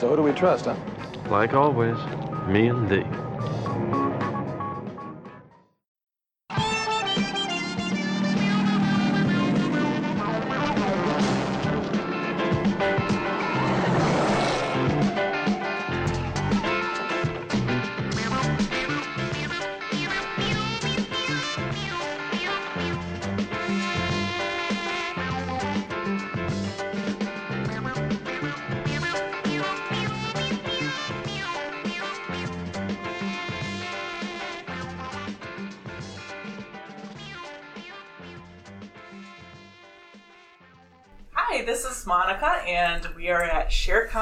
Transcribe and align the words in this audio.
So 0.00 0.08
who 0.08 0.16
do 0.16 0.22
we 0.22 0.32
trust, 0.32 0.64
huh? 0.64 0.76
Like 1.28 1.52
always, 1.52 1.98
me 2.46 2.68
and 2.68 2.88
thee. 2.88 3.19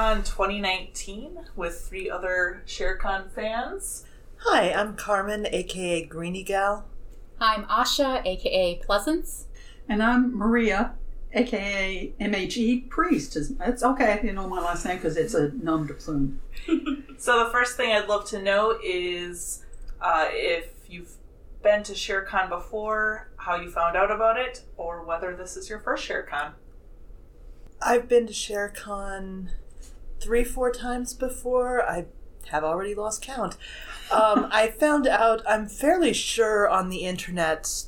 ShareCon 0.09 0.25
2019 0.25 1.39
with 1.55 1.81
three 1.81 2.09
other 2.09 2.63
ShareCon 2.65 3.29
fans. 3.29 4.05
Hi, 4.37 4.73
I'm 4.73 4.95
Carmen, 4.95 5.45
aka 5.45 6.03
Greenie 6.03 6.41
Gal. 6.41 6.85
I'm 7.39 7.65
Asha, 7.65 8.25
aka 8.25 8.81
Pleasance. 8.83 9.45
And 9.87 10.01
I'm 10.01 10.35
Maria, 10.35 10.93
aka 11.33 12.11
MHE 12.19 12.89
Priest. 12.89 13.35
It's 13.35 13.51
it's 13.59 13.83
okay 13.83 14.13
if 14.13 14.23
you 14.23 14.33
know 14.33 14.49
my 14.49 14.59
last 14.59 14.83
name 14.83 14.95
because 14.95 15.15
it's 15.15 15.35
a 15.35 15.49
nom 15.49 15.85
de 15.85 15.93
plume. 15.93 16.39
So, 17.19 17.43
the 17.43 17.51
first 17.51 17.75
thing 17.75 17.91
I'd 17.91 18.07
love 18.07 18.25
to 18.29 18.41
know 18.41 18.79
is 18.81 19.65
uh, 20.01 20.27
if 20.31 20.69
you've 20.87 21.17
been 21.61 21.83
to 21.83 21.91
ShareCon 21.91 22.47
before, 22.47 23.29
how 23.35 23.57
you 23.57 23.69
found 23.69 23.97
out 23.97 24.09
about 24.09 24.37
it, 24.37 24.63
or 24.77 25.03
whether 25.03 25.35
this 25.35 25.57
is 25.57 25.69
your 25.69 25.79
first 25.79 26.07
ShareCon. 26.07 26.53
I've 27.81 28.07
been 28.07 28.25
to 28.25 28.33
ShareCon 28.33 29.49
three, 30.19 30.43
four 30.43 30.71
times 30.71 31.13
before. 31.13 31.83
I 31.83 32.05
have 32.47 32.63
already 32.63 32.95
lost 32.95 33.21
count. 33.21 33.55
Um, 34.11 34.47
I 34.51 34.67
found 34.67 35.07
out, 35.07 35.41
I'm 35.47 35.67
fairly 35.67 36.13
sure 36.13 36.67
on 36.67 36.89
the 36.89 37.05
internet, 37.05 37.85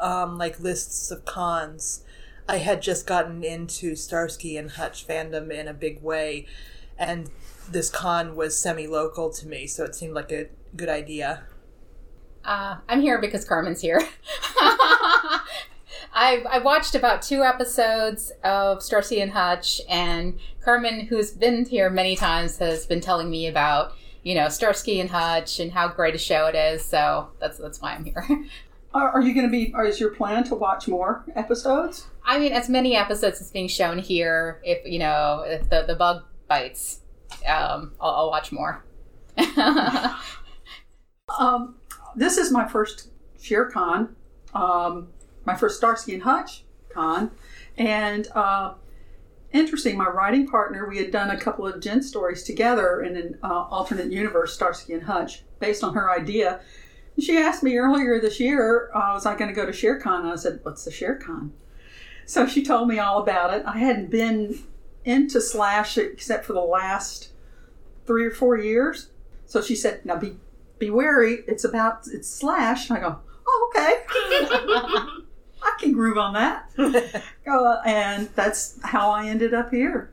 um, 0.00 0.38
like 0.38 0.58
lists 0.60 1.10
of 1.10 1.24
cons. 1.24 2.04
I 2.48 2.56
had 2.56 2.82
just 2.82 3.06
gotten 3.06 3.44
into 3.44 3.94
Starsky 3.94 4.56
and 4.56 4.70
Hutch 4.70 5.06
fandom 5.06 5.52
in 5.52 5.68
a 5.68 5.74
big 5.74 6.02
way, 6.02 6.46
and 6.98 7.30
this 7.68 7.90
con 7.90 8.34
was 8.34 8.58
semi 8.58 8.86
local 8.86 9.30
to 9.30 9.46
me, 9.46 9.66
so 9.66 9.84
it 9.84 9.94
seemed 9.94 10.14
like 10.14 10.32
a 10.32 10.48
good 10.74 10.88
idea. 10.88 11.44
Uh, 12.44 12.78
I'm 12.88 13.02
here 13.02 13.20
because 13.20 13.44
Carmen's 13.44 13.80
here. 13.80 14.00
I, 16.12 16.44
I 16.50 16.58
watched 16.58 16.94
about 16.94 17.22
two 17.22 17.42
episodes 17.42 18.32
of 18.42 18.82
Starsky 18.82 19.20
and 19.20 19.30
Hutch, 19.30 19.80
and 19.88 20.38
Carmen, 20.62 21.06
who's 21.06 21.30
been 21.30 21.64
here 21.64 21.88
many 21.90 22.16
times, 22.16 22.58
has 22.58 22.86
been 22.86 23.00
telling 23.00 23.30
me 23.30 23.46
about 23.46 23.92
you 24.22 24.34
know 24.34 24.48
Starsky 24.48 25.00
and 25.00 25.10
Hutch 25.10 25.60
and 25.60 25.72
how 25.72 25.88
great 25.88 26.14
a 26.14 26.18
show 26.18 26.46
it 26.46 26.54
is. 26.54 26.84
So 26.84 27.30
that's 27.40 27.58
that's 27.58 27.80
why 27.80 27.94
I'm 27.94 28.04
here. 28.04 28.26
Are, 28.92 29.08
are 29.10 29.22
you 29.22 29.32
going 29.34 29.46
to 29.46 29.52
be? 29.52 29.72
Or 29.72 29.84
is 29.84 30.00
your 30.00 30.10
plan 30.10 30.42
to 30.42 30.56
watch 30.56 30.88
more 30.88 31.24
episodes? 31.36 32.08
I 32.24 32.40
mean, 32.40 32.50
as 32.50 32.68
many 32.68 32.96
episodes 32.96 33.40
as 33.40 33.48
being 33.52 33.68
shown 33.68 34.00
here. 34.00 34.60
If 34.64 34.84
you 34.84 34.98
know, 34.98 35.44
if 35.46 35.70
the 35.70 35.84
the 35.86 35.94
bug 35.94 36.24
bites, 36.48 36.98
um, 37.46 37.92
I'll, 38.00 38.10
I'll 38.10 38.30
watch 38.30 38.50
more. 38.50 38.84
Um, 41.38 41.76
this 42.16 42.36
is 42.36 42.50
my 42.50 42.66
first 42.66 43.10
ShareCon, 43.38 44.10
um, 44.54 45.08
my 45.44 45.54
first 45.54 45.76
Starsky 45.76 46.14
and 46.14 46.22
Hutch 46.22 46.64
con, 46.90 47.30
and 47.78 48.28
uh, 48.34 48.74
interesting. 49.52 49.96
My 49.96 50.08
writing 50.08 50.46
partner, 50.46 50.88
we 50.88 50.98
had 50.98 51.10
done 51.10 51.30
a 51.30 51.40
couple 51.40 51.66
of 51.66 51.80
Gen 51.80 52.02
stories 52.02 52.42
together 52.42 53.00
in 53.02 53.16
an 53.16 53.38
uh, 53.42 53.64
alternate 53.70 54.12
universe, 54.12 54.54
Starsky 54.54 54.92
and 54.92 55.04
Hutch, 55.04 55.42
based 55.58 55.82
on 55.82 55.94
her 55.94 56.10
idea. 56.10 56.60
And 57.16 57.24
she 57.24 57.38
asked 57.38 57.62
me 57.62 57.76
earlier 57.76 58.20
this 58.20 58.38
year, 58.40 58.90
uh, 58.94 59.12
was 59.14 59.26
I 59.26 59.36
going 59.36 59.48
to 59.48 59.54
go 59.54 59.66
to 59.66 59.72
ShareCon? 59.72 60.20
And 60.20 60.30
I 60.30 60.36
said, 60.36 60.60
"What's 60.62 60.84
the 60.84 60.90
ShareCon?" 60.90 61.50
So 62.26 62.46
she 62.46 62.64
told 62.64 62.88
me 62.88 62.98
all 62.98 63.22
about 63.22 63.54
it. 63.54 63.64
I 63.66 63.78
hadn't 63.78 64.10
been 64.10 64.58
into 65.04 65.40
Slash 65.40 65.96
except 65.98 66.44
for 66.44 66.52
the 66.52 66.60
last 66.60 67.32
three 68.06 68.26
or 68.26 68.30
four 68.30 68.56
years. 68.56 69.10
So 69.46 69.62
she 69.62 69.74
said, 69.74 70.04
"Now 70.04 70.16
be 70.16 70.36
be 70.78 70.90
wary. 70.90 71.44
It's 71.46 71.64
about 71.64 72.06
it's 72.12 72.28
Slash." 72.28 72.88
And 72.88 72.98
I 72.98 73.00
go, 73.00 73.18
"Oh, 73.46 73.72
okay." 73.74 75.16
I 75.62 75.76
can 75.78 75.92
groove 75.92 76.18
on 76.18 76.34
that. 76.34 76.70
Uh, 77.50 77.80
and 77.84 78.28
that's 78.36 78.78
how 78.84 79.10
I 79.10 79.26
ended 79.26 79.52
up 79.52 79.72
here. 79.72 80.12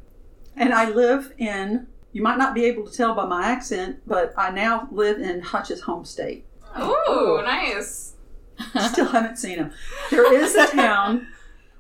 And 0.56 0.74
I 0.74 0.90
live 0.90 1.34
in, 1.38 1.86
you 2.14 2.24
might 2.24 2.40
not 2.40 2.56
be 2.56 2.66
able 2.66 2.88
to 2.88 2.92
tell 2.92 3.14
by 3.14 3.26
my 3.26 3.46
accent, 3.46 4.02
but 4.08 4.34
I 4.36 4.50
now 4.50 4.88
live 4.92 5.20
in 5.20 5.42
Hutch's 5.42 5.82
home 5.82 6.04
state. 6.04 6.46
Oh, 6.76 7.44
nice. 7.46 8.16
Still 8.90 9.06
haven't 9.06 9.38
seen 9.38 9.60
him. 9.60 9.72
There 10.10 10.34
is 10.34 10.56
a 10.56 10.66
town, 10.72 11.28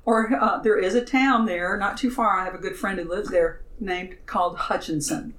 or 0.05 0.31
uh, 0.35 0.59
there 0.59 0.77
is 0.77 0.93
a 0.93 1.03
town 1.03 1.47
there, 1.47 1.75
not 1.75 1.97
too 1.97 2.11
far. 2.11 2.37
I 2.37 2.45
have 2.45 2.53
a 2.53 2.59
good 2.59 2.75
friend 2.75 2.99
who 2.99 3.09
lives 3.09 3.29
there 3.29 3.61
named 3.79 4.17
called 4.27 4.57
Hutchinson. 4.57 5.33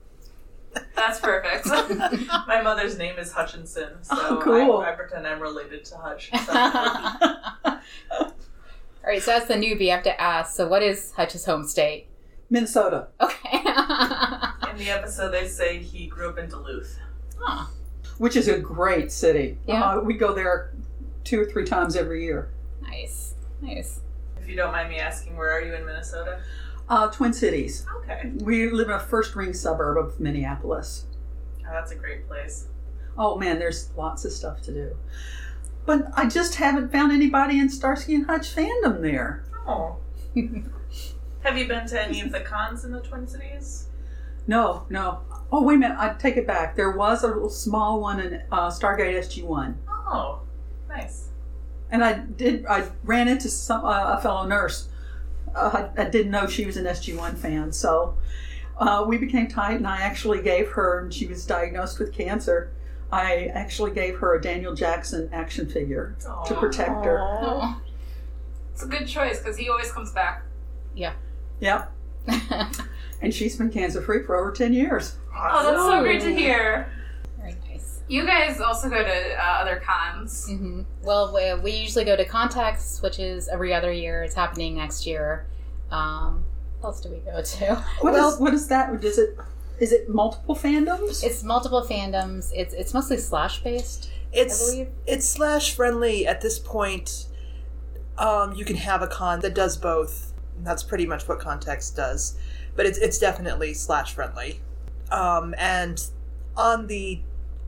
That's 0.95 1.21
perfect. 1.21 1.67
My 2.47 2.61
mother's 2.63 2.99
name 2.99 3.19
is 3.19 3.33
Hutchinson, 3.33 4.03
so 4.03 4.17
Oh, 4.19 4.41
cool. 4.43 4.79
I, 4.79 4.91
I 4.91 4.93
pretend 4.93 5.27
I'm 5.27 5.41
related 5.41 5.85
to 5.87 5.97
Hutch. 5.97 6.31
So. 6.47 6.53
All 8.21 9.13
right, 9.13 9.23
so 9.23 9.33
as 9.33 9.47
the 9.47 9.55
newbie, 9.55 9.91
I 9.91 9.95
have 9.95 10.03
to 10.05 10.21
ask. 10.21 10.55
So, 10.55 10.69
what 10.69 10.83
is 10.83 11.13
Hutch's 11.13 11.45
home 11.47 11.67
state? 11.67 12.09
Minnesota. 12.51 13.09
Okay. 13.21 13.59
In 13.59 14.77
the 14.77 14.91
episode, 14.91 15.31
they 15.31 15.47
say 15.49 15.79
he 15.79 16.07
grew 16.07 16.29
up 16.31 16.39
in 16.39 16.49
Duluth. 16.49 16.99
Huh. 17.41 17.67
which 18.19 18.35
is 18.37 18.49
a 18.49 18.59
great 18.59 19.13
city. 19.13 19.59
Yeah. 19.67 19.83
Uh, 19.93 20.01
we 20.01 20.15
go 20.15 20.35
there 20.35 20.75
two 21.25 21.41
or 21.41 21.45
three 21.47 21.65
times 21.65 21.95
every 21.95 22.25
year. 22.25 22.51
Nice, 22.83 23.35
nice. 23.63 24.01
If 24.41 24.49
you 24.49 24.57
don't 24.57 24.73
mind 24.73 24.89
me 24.89 24.99
asking, 24.99 25.37
where 25.37 25.53
are 25.53 25.61
you 25.61 25.73
in 25.75 25.87
Minnesota? 25.87 26.41
Uh, 26.89 27.09
Twin 27.11 27.33
Cities. 27.33 27.85
Okay, 28.05 28.31
We 28.43 28.71
live 28.71 28.89
in 28.89 28.95
a 28.95 29.01
first 29.01 29.37
ring 29.37 29.53
suburb 29.53 29.99
of 29.99 30.19
Minneapolis. 30.19 31.05
oh, 31.67 31.71
that's 31.73 31.93
a 31.93 31.97
great 31.97 32.27
place. 32.27 32.69
Oh 33.17 33.37
man, 33.37 33.59
there's 33.59 33.91
lots 33.97 34.25
of 34.25 34.33
stuff 34.33 34.63
to 34.63 34.73
do. 34.73 34.97
But 35.85 36.09
I 36.15 36.27
just 36.29 36.55
haven't 36.57 36.93
found 36.93 37.13
anybody 37.13 37.59
in 37.59 37.69
Starsky 37.69 38.15
and 38.15 38.27
Hutch 38.27 38.55
fandom 38.55 39.03
there. 39.03 39.45
Oh. 39.67 39.97
Have 41.43 41.57
you 41.57 41.67
been 41.69 41.87
to 41.89 42.03
any 42.03 42.21
of 42.21 42.33
the 42.33 42.41
cons 42.41 42.85
in 42.85 42.93
the 42.93 43.01
Twin 43.01 43.27
Cities? 43.27 43.87
No, 44.47 44.87
no. 44.89 45.21
Oh, 45.53 45.63
wait 45.63 45.75
a 45.77 45.79
minute. 45.79 45.97
I 45.99 46.15
take 46.15 46.37
it 46.37 46.47
back. 46.47 46.75
There 46.77 46.91
was 46.93 47.23
a 47.23 47.29
little 47.29 47.51
small 47.51 48.01
one 48.01 48.21
in 48.21 48.43
uh, 48.51 48.69
Stargate 48.71 49.15
SG 49.19 49.45
One, 49.45 49.79
Oh, 49.89 50.41
nice. 50.89 51.29
and 51.91 52.03
I 52.05 52.15
did. 52.19 52.65
I 52.67 52.89
ran 53.05 53.29
into 53.29 53.49
some 53.49 53.85
uh, 53.85 54.17
a 54.17 54.21
fellow 54.21 54.47
nurse. 54.47 54.89
Uh, 55.55 55.89
I, 55.97 56.03
I 56.03 56.05
didn't 56.09 56.31
know 56.31 56.47
she 56.47 56.65
was 56.67 56.77
an 56.77 56.85
SG 56.85 57.17
One 57.17 57.37
fan, 57.37 57.73
so 57.73 58.17
uh, 58.79 59.05
we 59.07 59.19
became 59.19 59.49
tight. 59.49 59.77
And 59.77 59.87
I 59.87 59.99
actually 60.03 60.43
gave 60.43 60.71
her, 60.71 61.01
and 61.01 61.13
she 61.13 61.27
was 61.27 61.45
diagnosed 61.47 61.99
with 61.99 62.13
cancer. 62.13 62.71
I 63.11 63.51
actually 63.55 63.93
gave 63.93 64.19
her 64.19 64.35
a 64.35 64.41
Daniel 64.41 64.75
Jackson 64.75 65.31
action 65.33 65.69
figure 65.69 66.17
to 66.47 66.55
protect 66.55 67.05
her. 67.05 67.19
Oh. 67.21 67.81
It's 68.75 68.83
a 68.83 68.87
good 68.87 69.09
choice 69.09 69.39
because 69.39 69.57
he 69.57 69.69
always 69.69 69.91
comes 69.91 70.13
back. 70.13 70.45
Yeah. 70.95 71.15
Yep. 71.61 71.93
And 73.21 73.35
she's 73.35 73.57
been 73.57 73.71
cancer 73.71 74.01
free 74.01 74.23
for 74.23 74.37
over 74.37 74.53
ten 74.53 74.73
years. 74.73 75.17
Oh, 75.37 75.63
that's 75.65 75.83
so 75.83 76.01
great 76.03 76.21
to 76.21 76.35
hear. 76.35 76.89
Very 78.09 78.25
nice. 78.27 78.49
You 78.49 78.57
guys 78.57 78.61
also 78.61 78.89
go 78.89 79.03
to 79.03 79.35
uh, 79.35 79.43
other 79.61 79.83
cons. 79.85 80.49
hmm 80.49 80.83
Well, 81.03 81.33
we, 81.35 81.55
we 81.63 81.73
usually 81.73 82.05
go 82.05 82.17
to 82.17 82.25
Context, 82.25 83.03
which 83.03 83.19
is 83.19 83.49
every 83.49 83.73
other 83.75 83.93
year. 83.93 84.23
It's 84.23 84.35
happening 84.35 84.77
next 84.77 85.07
year. 85.07 85.47
Um, 85.91 86.45
what 86.81 86.89
else 86.91 87.01
do 87.01 87.11
we 87.11 87.19
go 87.19 87.43
to? 87.43 87.75
What 88.01 88.13
Well- 88.13 88.37
what 88.39 88.55
is 88.55 88.69
that? 88.69 89.01
Does 89.01 89.19
it 89.19 89.37
is 89.81 89.93
it 89.93 90.09
multiple 90.09 90.57
fandoms? 90.57 91.23
It's 91.23 91.45
multiple 91.45 91.83
fandoms. 91.89 92.51
It's 92.55 92.75
it's 92.75 92.93
mostly 92.93 93.17
slash 93.17 93.63
based. 93.63 94.11
I 94.35 94.39
It's 94.41 94.71
believe. 94.71 94.89
it's 95.07 95.29
slash 95.29 95.75
friendly 95.75 96.27
at 96.27 96.41
this 96.41 96.59
point. 96.59 97.27
Um, 98.19 98.55
you 98.55 98.65
can 98.65 98.77
have 98.77 99.03
a 99.03 99.07
con 99.07 99.41
that 99.41 99.55
does 99.55 99.77
both. 99.77 100.33
That's 100.65 100.83
pretty 100.83 101.07
much 101.07 101.29
what 101.29 101.39
context 101.39 101.95
does, 101.95 102.37
but 102.75 102.87
it's 102.87 102.99
it's 102.99 103.19
definitely 103.21 103.73
slash 103.75 104.13
friendly. 104.15 104.61
Um, 105.13 105.55
and 105.57 106.05
on 106.57 106.89
the 106.89 107.21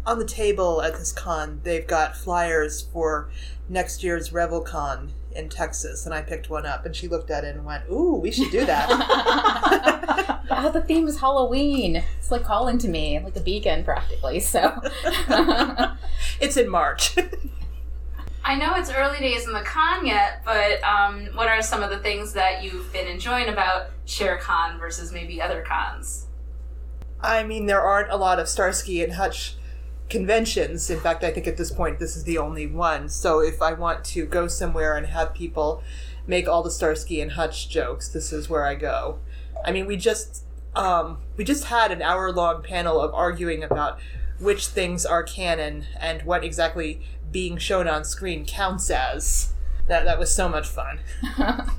on 0.07 0.19
the 0.19 0.25
table 0.25 0.83
at 0.83 0.95
this 0.95 1.13
con, 1.13 1.61
they've 1.63 1.87
got 1.87 2.17
flyers 2.17 2.83
for 2.83 3.31
next 3.69 4.03
year's 4.03 4.31
RevelCon 4.31 5.11
in 5.33 5.49
Texas, 5.49 6.07
and 6.07 6.15
I 6.15 6.23
picked 6.23 6.51
one 6.51 6.67
up, 6.67 6.85
and 6.85 6.95
she 6.95 7.07
looked 7.09 7.31
at 7.31 7.45
it 7.45 7.55
and 7.55 7.65
went, 7.65 7.85
"Ooh, 7.91 8.17
we 8.17 8.31
should 8.31 8.51
do 8.51 8.65
that." 8.67 8.89
oh, 10.51 10.71
the 10.73 10.83
theme 10.83 11.07
is 11.07 11.21
Halloween. 11.21 12.03
It's 12.19 12.31
like 12.31 12.43
calling 12.43 12.79
to 12.79 12.89
me, 12.89 13.21
like 13.21 13.37
a 13.37 13.41
beacon 13.41 13.85
practically. 13.85 14.41
So, 14.41 14.81
it's 16.41 16.57
in 16.57 16.69
March. 16.69 17.17
I 18.45 18.57
know 18.57 18.75
it's 18.75 18.91
early 18.91 19.19
days 19.19 19.47
in 19.47 19.53
the 19.53 19.61
con 19.61 20.07
yet, 20.07 20.43
but 20.45 20.83
um, 20.83 21.27
what 21.35 21.47
are 21.47 21.63
some 21.63 21.83
of 21.83 21.91
the 21.91 21.99
things 21.99 22.33
that 22.33 22.65
you've 22.65 22.91
been 22.93 23.07
enjoying 23.07 23.49
about 23.49 23.91
ShareCon 24.07 24.79
versus 24.81 25.13
maybe 25.13 25.41
other 25.41 25.63
cons? 25.63 26.27
I 27.21 27.45
mean, 27.45 27.67
there 27.67 27.83
aren't 27.83 28.11
a 28.11 28.17
lot 28.17 28.41
of 28.41 28.49
Starsky 28.49 29.05
and 29.05 29.13
Hutch 29.13 29.57
conventions. 30.11 30.91
In 30.91 31.01
fact, 31.01 31.25
I 31.25 31.31
think 31.31 31.47
at 31.47 31.57
this 31.57 31.71
point 31.71 31.99
this 31.99 32.17
is 32.17 32.25
the 32.25 32.39
only 32.39 32.67
one. 32.67 33.09
So 33.09 33.41
if 33.41 33.63
I 33.63 33.73
want 33.73 34.05
to 34.07 34.27
go 34.27 34.49
somewhere 34.49 34.97
and 34.97 35.07
have 35.07 35.35
people 35.35 35.83
make 36.27 36.49
all 36.49 36.63
the 36.63 36.71
Starsky 36.71 37.21
and 37.21 37.33
Hutch 37.33 37.69
jokes, 37.69 38.09
this 38.09 38.33
is 38.33 38.49
where 38.49 38.67
I 38.67 38.75
go. 38.75 39.19
I 39.65 39.73
mean, 39.73 39.87
we 39.87 39.97
just 39.97 40.45
um, 40.75 41.19
we 41.37 41.45
just 41.45 41.65
had 41.65 41.91
an 41.91 42.03
hour 42.03 42.31
long 42.33 42.63
panel 42.63 43.01
of 43.01 43.13
arguing 43.15 43.65
about 43.65 43.99
which 44.39 44.69
things 44.69 45.05
are 45.05 45.23
canon 45.23 45.87
and 45.99 46.23
what 46.23 46.45
exactly 46.45 47.03
being 47.31 47.59
shown 47.59 47.89
on 47.89 48.05
screen 48.05 48.45
counts 48.45 48.91
as. 48.91 49.53
That 49.89 50.05
that 50.05 50.19
was 50.19 50.35
so 50.35 50.49
much 50.49 50.69
fun. 50.69 51.01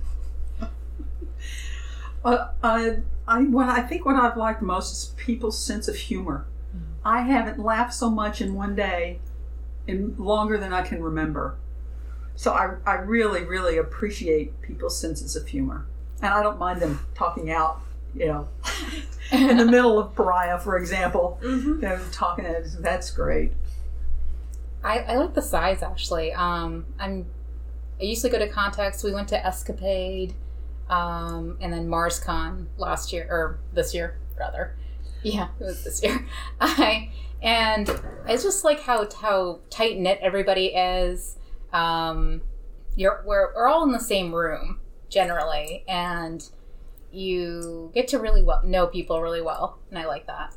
Uh, 2.24 2.50
I, 2.62 2.98
I, 3.28 3.42
what 3.44 3.68
I 3.68 3.82
think 3.82 4.06
what 4.06 4.16
I've 4.16 4.38
liked 4.38 4.62
most 4.62 4.92
is 4.92 5.14
people's 5.18 5.58
sense 5.58 5.88
of 5.88 5.96
humor. 5.96 6.46
I 7.04 7.22
haven't 7.22 7.60
laughed 7.60 7.94
so 7.94 8.10
much 8.10 8.42
in 8.42 8.54
one 8.54 8.76
day 8.76 9.20
in 9.88 10.16
longer 10.18 10.58
than 10.58 10.74
I 10.74 10.82
can 10.82 11.02
remember. 11.02 11.56
So 12.36 12.54
I, 12.54 12.76
I 12.86 12.96
really, 12.96 13.44
really 13.44 13.78
appreciate 13.78 14.62
people's 14.62 14.98
senses 15.00 15.36
of 15.36 15.48
humor. 15.48 15.86
And 16.22 16.34
I 16.34 16.42
don't 16.44 16.60
mind 16.60 16.82
them 16.82 17.00
talking 17.16 17.52
out, 17.52 17.82
you 18.14 18.28
know, 18.28 18.48
in 19.32 19.58
the 19.58 19.66
middle 19.66 20.00
of 20.00 20.16
Pariah, 20.16 20.60
for 20.60 20.78
example. 20.78 21.40
You 21.42 21.80
know, 21.82 22.00
talking, 22.12 22.46
that's 22.80 23.12
great. 23.12 23.54
I, 24.84 25.00
I 25.00 25.16
like 25.16 25.34
the 25.34 25.42
size 25.42 25.84
actually. 25.84 26.34
Um, 26.34 26.86
I'm. 27.00 27.26
I 28.00 28.06
used 28.06 28.24
to 28.24 28.30
go 28.30 28.40
to 28.40 28.48
Context. 28.48 29.04
We 29.04 29.14
went 29.14 29.28
to 29.28 29.46
Escapade, 29.46 30.34
um, 30.90 31.58
and 31.62 31.72
then 31.72 31.88
MarsCon 31.88 32.66
last 32.78 33.14
year 33.14 33.28
or 33.30 33.60
this 33.74 33.94
year 33.94 34.18
rather. 34.40 34.76
Yeah, 35.24 35.50
it 35.60 35.64
was 35.64 35.84
this 35.84 36.04
year. 36.04 36.26
I 36.62 37.12
and 37.42 37.90
it's 38.28 38.44
just 38.44 38.64
like 38.64 38.82
how 38.82 39.08
how 39.20 39.60
tight 39.70 39.98
knit 39.98 40.20
everybody 40.22 40.68
is. 40.68 41.38
Um, 41.74 42.42
you're 42.96 43.24
we're, 43.26 43.54
we're 43.56 43.68
all 43.68 43.84
in 43.84 43.92
the 43.92 44.00
same 44.00 44.34
room 44.34 44.80
generally, 45.10 45.84
and 45.88 46.48
you 47.12 47.92
get 47.94 48.08
to 48.10 48.20
really 48.20 48.44
well 48.44 48.62
know 48.64 48.88
people 48.88 49.22
really 49.22 49.42
well, 49.42 49.80
and 49.90 50.00
I 50.00 50.06
like 50.06 50.28
that. 50.28 50.56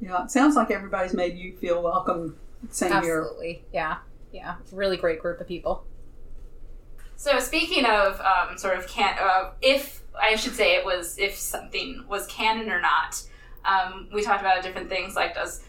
Yeah, 0.00 0.24
it 0.24 0.30
sounds 0.30 0.56
like 0.56 0.70
everybody's 0.70 1.14
made 1.14 1.36
you 1.38 1.56
feel 1.56 1.82
welcome. 1.82 2.36
Same 2.70 2.90
here. 3.02 3.20
Absolutely, 3.20 3.64
yeah, 3.72 3.98
yeah, 4.32 4.56
really 4.72 4.96
great 4.96 5.20
group 5.20 5.40
of 5.40 5.46
people. 5.46 5.84
So 7.16 7.38
speaking 7.38 7.84
of 7.86 8.20
um, 8.20 8.58
sort 8.58 8.76
of 8.76 8.88
can, 8.88 9.16
uh, 9.20 9.52
if 9.62 10.02
I 10.20 10.34
should 10.36 10.54
say 10.54 10.74
it 10.74 10.84
was 10.84 11.16
if 11.18 11.36
something 11.36 12.04
was 12.08 12.26
canon 12.26 12.70
or 12.70 12.80
not, 12.80 13.22
um, 13.64 14.08
we 14.12 14.22
talked 14.22 14.40
about 14.40 14.62
different 14.62 14.88
things 14.88 15.14
like 15.14 15.34
does 15.34 15.62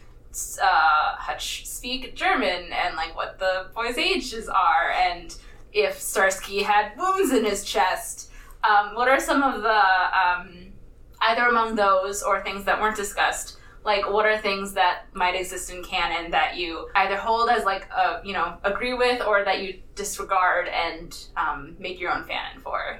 uh, 0.61 1.15
Hutch 1.17 1.65
speak 1.65 2.15
German 2.15 2.71
and 2.73 2.95
like 2.95 3.15
what 3.15 3.39
the 3.39 3.67
boys' 3.73 3.97
ages 3.97 4.49
are 4.49 4.91
and 4.91 5.35
if 5.71 5.99
Starsky 5.99 6.63
had 6.63 6.91
wounds 6.97 7.31
in 7.31 7.45
his 7.45 7.63
chest. 7.63 8.31
Um, 8.67 8.95
what 8.95 9.07
are 9.07 9.19
some 9.19 9.43
of 9.43 9.61
the 9.61 9.69
um, 9.69 10.73
either 11.21 11.43
among 11.43 11.75
those 11.75 12.23
or 12.23 12.41
things 12.41 12.65
that 12.65 12.81
weren't 12.81 12.95
discussed? 12.95 13.57
Like, 13.83 14.09
what 14.09 14.25
are 14.25 14.37
things 14.39 14.73
that 14.73 15.03
might 15.13 15.35
exist 15.35 15.69
in 15.69 15.83
canon 15.83 16.31
that 16.31 16.57
you 16.57 16.89
either 16.95 17.15
hold 17.15 17.49
as 17.49 17.65
like 17.65 17.87
a 17.91 18.21
you 18.23 18.33
know 18.33 18.57
agree 18.63 18.93
with 18.93 19.21
or 19.21 19.43
that 19.45 19.61
you 19.61 19.81
disregard 19.93 20.67
and 20.67 21.15
um, 21.37 21.75
make 21.77 21.99
your 21.99 22.11
own 22.11 22.23
fanon 22.23 22.61
for? 22.63 22.99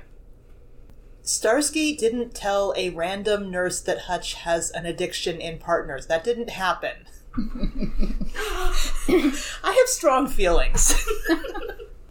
Starsky 1.26 1.96
didn't 1.96 2.34
tell 2.36 2.74
a 2.78 2.90
random 2.92 3.50
nurse 3.52 3.82
that 3.82 4.02
Hutch 4.02 4.36
has 4.36 4.70
an 4.72 4.86
addiction 4.86 5.42
in 5.42 5.58
partners. 5.58 6.06
That 6.08 6.24
didn't 6.24 6.52
happen. 6.52 7.08
I 9.08 9.76
have 9.78 9.88
strong 9.90 10.28
feelings. 10.28 10.96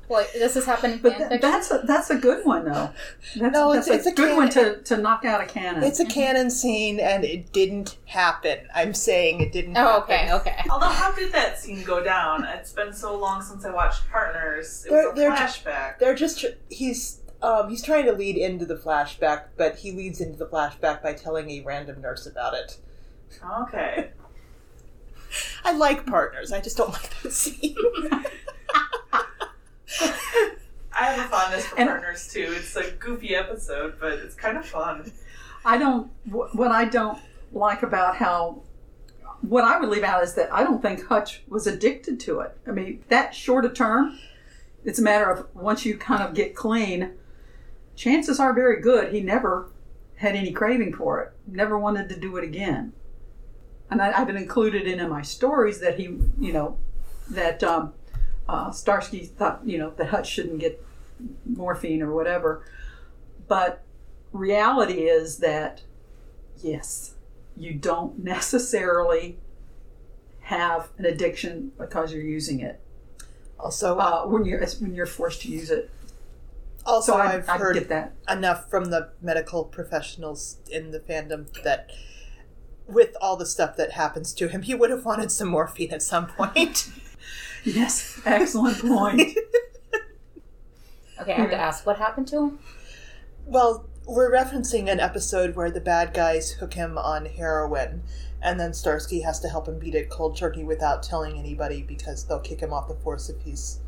Well, 0.06 0.26
this 0.34 0.52
has 0.54 0.66
happened 0.66 1.00
But 1.02 1.16
fan 1.16 1.28
th- 1.30 1.40
that's 1.40 1.70
a, 1.70 1.78
that's 1.86 2.10
a 2.10 2.16
good 2.16 2.44
one 2.44 2.66
though. 2.66 2.90
That's, 3.36 3.54
No, 3.54 3.72
that's 3.72 3.88
it's- 3.88 4.06
a 4.06 4.10
a 4.10 4.14
good 4.14 4.36
one 4.36 4.50
to, 4.50 4.82
to 4.82 4.98
knock 4.98 5.24
out 5.24 5.40
a 5.40 5.46
canon. 5.46 5.82
it's 5.82 5.98
a 5.98 6.04
mm-hmm. 6.04 6.12
canon 6.12 6.50
scene 6.50 7.00
and 7.00 7.24
it 7.24 7.52
didn't 7.52 7.96
happen. 8.04 8.68
I'm 8.74 8.92
saying 8.92 9.40
it 9.40 9.50
didn't 9.50 9.78
oh, 9.78 10.04
happen. 10.06 10.30
okay, 10.32 10.32
okay. 10.34 10.64
Although, 10.70 10.90
how 10.90 11.12
did 11.14 11.32
that 11.32 11.58
scene 11.58 11.82
go 11.84 12.04
down? 12.04 12.44
It's 12.44 12.72
been 12.72 12.92
so 12.92 13.18
long 13.18 13.40
since 13.40 13.64
I 13.64 13.70
watched 13.70 14.06
Partners. 14.10 14.84
It 14.86 14.90
They're- 14.90 15.08
was 15.08 15.12
a 15.12 15.16
they're 15.16 15.30
ju- 15.30 15.36
flashback. 15.36 15.98
They're 15.98 16.14
just 16.14 16.40
tr- 16.40 16.46
he's 16.68 17.20
um, 17.44 17.68
he's 17.70 17.82
trying 17.82 18.06
to 18.06 18.12
lead 18.12 18.36
into 18.36 18.64
the 18.64 18.76
flashback, 18.76 19.44
but 19.56 19.76
he 19.76 19.92
leads 19.92 20.20
into 20.20 20.38
the 20.38 20.46
flashback 20.46 21.02
by 21.02 21.12
telling 21.12 21.50
a 21.50 21.60
random 21.62 22.00
nurse 22.00 22.26
about 22.26 22.54
it. 22.54 22.78
okay. 23.60 24.10
I 25.64 25.72
like 25.72 26.06
partners. 26.06 26.52
I 26.52 26.60
just 26.60 26.76
don't 26.76 26.92
like 26.92 27.22
that 27.22 27.32
scene. 27.32 27.76
I 30.96 31.06
have 31.06 31.26
a 31.26 31.28
fondness 31.28 31.66
for 31.66 31.78
And- 31.78 31.88
Partners 31.88 32.28
too. 32.32 32.54
It's 32.56 32.76
a 32.76 32.90
goofy 32.92 33.34
episode, 33.34 33.96
but 34.00 34.12
it's 34.12 34.34
kind 34.34 34.56
of 34.56 34.64
fun. 34.64 35.10
I 35.64 35.76
don't. 35.78 36.10
What 36.30 36.70
I 36.70 36.84
don't 36.84 37.18
like 37.52 37.82
about 37.82 38.16
how, 38.16 38.62
what 39.40 39.64
I 39.64 39.80
would 39.80 39.88
leave 39.88 40.04
out 40.04 40.22
is 40.22 40.34
that 40.34 40.52
I 40.52 40.62
don't 40.62 40.80
think 40.82 41.06
Hutch 41.06 41.42
was 41.48 41.66
addicted 41.66 42.20
to 42.20 42.40
it. 42.40 42.56
I 42.66 42.70
mean, 42.70 43.02
that 43.08 43.34
short 43.34 43.64
a 43.64 43.70
term, 43.70 44.18
it's 44.84 44.98
a 44.98 45.02
matter 45.02 45.30
of 45.30 45.46
once 45.54 45.84
you 45.84 45.96
kind 45.96 46.22
of 46.22 46.34
get 46.34 46.54
clean, 46.54 47.12
chances 47.96 48.40
are 48.40 48.52
very 48.52 48.80
good 48.80 49.12
he 49.12 49.20
never 49.20 49.70
had 50.16 50.34
any 50.36 50.52
craving 50.52 50.92
for 50.92 51.20
it, 51.22 51.32
never 51.46 51.78
wanted 51.78 52.08
to 52.08 52.18
do 52.18 52.36
it 52.36 52.44
again. 52.44 52.92
And 53.90 54.00
I, 54.00 54.18
I've 54.18 54.26
been 54.26 54.36
included 54.36 54.86
in, 54.86 55.00
in 55.00 55.10
my 55.10 55.22
stories 55.22 55.80
that 55.80 55.98
he, 55.98 56.04
you 56.38 56.52
know, 56.52 56.78
that 57.30 57.62
um, 57.62 57.92
uh, 58.48 58.70
Starsky 58.70 59.24
thought, 59.26 59.60
you 59.64 59.78
know, 59.78 59.90
that 59.90 60.06
Hutch 60.06 60.28
shouldn't 60.28 60.60
get 60.60 60.84
morphine 61.44 62.02
or 62.02 62.12
whatever. 62.14 62.64
But 63.48 63.82
reality 64.32 65.02
is 65.02 65.38
that 65.38 65.82
yes, 66.62 67.14
you 67.56 67.74
don't 67.74 68.18
necessarily 68.24 69.38
have 70.40 70.88
an 70.98 71.04
addiction 71.06 71.72
because 71.78 72.12
you're 72.12 72.22
using 72.22 72.60
it. 72.60 72.80
Also, 73.58 73.98
Uh, 73.98 74.26
when 74.26 74.44
you're 74.44 74.64
when 74.80 74.94
you're 74.94 75.06
forced 75.06 75.42
to 75.42 75.48
use 75.48 75.70
it. 75.70 75.90
Also 76.86 77.12
So 77.12 77.18
I, 77.18 77.34
I've 77.34 77.48
I 77.48 77.58
heard 77.58 77.74
get 77.74 77.88
that. 77.88 78.14
enough 78.28 78.68
from 78.70 78.86
the 78.86 79.10
medical 79.22 79.64
professionals 79.64 80.58
in 80.70 80.90
the 80.90 81.00
fandom 81.00 81.52
that 81.62 81.90
with 82.86 83.16
all 83.20 83.36
the 83.36 83.46
stuff 83.46 83.76
that 83.76 83.92
happens 83.92 84.32
to 84.34 84.48
him, 84.48 84.62
he 84.62 84.74
would 84.74 84.90
have 84.90 85.04
wanted 85.04 85.30
some 85.30 85.48
morphine 85.48 85.92
at 85.92 86.02
some 86.02 86.26
point. 86.26 86.90
Yes, 87.66 88.20
excellent 88.26 88.78
point. 88.80 89.38
Okay, 91.20 91.32
I 91.32 91.36
have 91.40 91.50
to 91.50 91.56
ask, 91.56 91.86
what 91.86 91.96
happened 91.98 92.28
to 92.28 92.36
him? 92.44 92.58
well, 93.46 93.86
we're 94.06 94.30
referencing 94.30 94.90
an 94.90 95.00
episode 95.00 95.56
where 95.56 95.70
the 95.70 95.80
bad 95.80 96.12
guys 96.12 96.50
hook 96.52 96.74
him 96.74 96.98
on 96.98 97.24
heroin, 97.24 98.02
and 98.42 98.60
then 98.60 98.74
Starsky 98.74 99.20
has 99.22 99.40
to 99.40 99.48
help 99.48 99.66
him 99.66 99.78
beat 99.78 99.94
it 99.94 100.10
cold 100.10 100.36
turkey 100.36 100.62
without 100.64 101.02
telling 101.02 101.38
anybody 101.38 101.82
because 101.82 102.24
they'll 102.26 102.40
kick 102.40 102.60
him 102.60 102.72
off 102.72 102.88
the 102.88 102.94
force 102.96 103.30
if 103.30 103.40
he's 103.42 103.80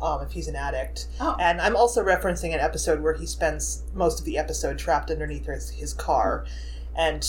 um, 0.00 0.22
if 0.22 0.32
he's 0.32 0.48
an 0.48 0.56
addict. 0.56 1.08
Oh. 1.20 1.36
And 1.40 1.60
I'm 1.60 1.76
also 1.76 2.04
referencing 2.04 2.52
an 2.54 2.60
episode 2.60 3.00
where 3.02 3.14
he 3.14 3.26
spends 3.26 3.82
most 3.94 4.18
of 4.18 4.24
the 4.24 4.38
episode 4.38 4.78
trapped 4.78 5.10
underneath 5.10 5.46
his, 5.46 5.70
his 5.70 5.92
car, 5.94 6.44
and 6.96 7.26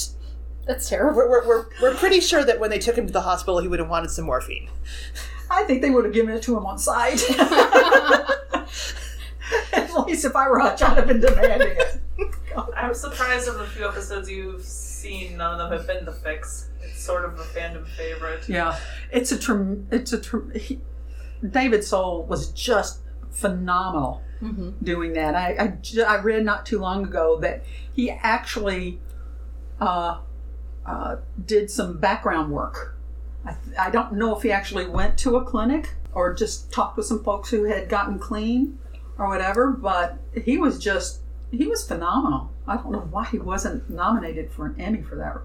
That's 0.68 0.90
terrible. 0.90 1.16
we're, 1.18 1.30
we're, 1.30 1.48
we're, 1.48 1.66
we're 1.82 1.96
pretty 1.96 2.20
sure 2.20 2.44
that 2.44 2.60
when 2.60 2.70
they 2.70 2.80
took 2.80 2.98
him 2.98 3.08
to 3.08 3.14
the 3.14 3.22
hospital, 3.22 3.60
he 3.60 3.68
would 3.68 3.80
have 3.80 3.90
wanted 3.90 4.12
some 4.12 4.26
morphine. 4.26 4.70
I 5.50 5.64
think 5.64 5.82
they 5.82 5.90
would 5.92 6.06
have 6.06 6.14
given 6.14 6.36
it 6.36 6.42
to 6.44 6.58
him 6.58 6.66
on 6.66 6.78
site. 6.78 7.24
At 9.74 9.94
least 10.08 10.26
if 10.26 10.36
I 10.36 10.50
were 10.50 10.60
Hutch, 10.60 10.82
I'd 10.82 10.98
have 10.98 11.08
been 11.08 11.22
demanding 11.22 11.78
it. 11.78 12.00
I'm 12.76 12.94
surprised 12.94 13.48
of 13.48 13.58
the 13.60 13.66
few 13.68 13.88
episodes 13.88 14.30
you've 14.30 14.64
seen, 14.64 15.38
none 15.38 15.60
of 15.60 15.70
them 15.70 15.78
have 15.78 15.88
been 15.88 16.06
the 16.06 16.12
fix. 16.14 16.70
It's 16.82 17.02
sort 17.04 17.26
of 17.26 17.40
a 17.40 17.44
fandom 17.44 17.86
favorite. 17.90 18.48
Yeah, 18.48 18.78
it's 19.12 19.32
a 19.32 19.38
trem- 19.38 19.88
it's 19.92 20.14
a 20.14 20.20
trem- 20.20 20.52
he, 20.56 20.80
David 21.52 21.84
Soul 21.84 22.24
was 22.26 22.50
just 22.52 23.00
phenomenal 23.32 24.22
hmm 24.40 24.72
doing 24.84 25.14
that. 25.14 25.34
I, 25.36 25.56
I 25.60 25.68
ju- 25.82 26.04
I 26.04 26.18
read 26.22 26.44
not 26.44 26.66
too 26.66 26.80
long 26.80 27.04
ago 27.06 27.40
that 27.40 27.64
he 27.94 28.10
actually 28.12 29.00
uh, 29.80 30.20
uh, 30.86 31.18
did 31.46 31.72
some 31.72 32.00
background 32.00 32.52
work 32.52 32.96
I, 33.46 33.56
I 33.78 33.90
don't 33.92 34.14
know 34.14 34.36
if 34.36 34.44
he 34.44 34.52
actually 34.52 34.88
went 34.88 35.18
to 35.20 35.38
a 35.38 35.44
clinic 35.46 35.94
or 36.14 36.34
just 36.34 36.72
talked 36.72 36.98
with 36.98 37.06
some 37.06 37.24
folks 37.24 37.50
who 37.50 37.64
had 37.66 37.90
gotten 37.90 38.18
clean 38.20 38.78
or 39.18 39.28
whatever, 39.28 39.72
but 39.72 40.18
he 40.44 40.58
was 40.58 40.80
just, 40.80 41.22
he 41.52 41.68
was 41.68 41.88
phenomenal. 41.88 42.52
I 42.68 42.78
don't 42.78 42.92
know 42.92 43.08
why 43.12 43.26
he 43.26 43.38
wasn't 43.38 43.90
nominated 43.90 44.52
for 44.52 44.66
an 44.68 44.80
Emmy 44.80 45.02
for 45.02 45.16
that 45.16 45.38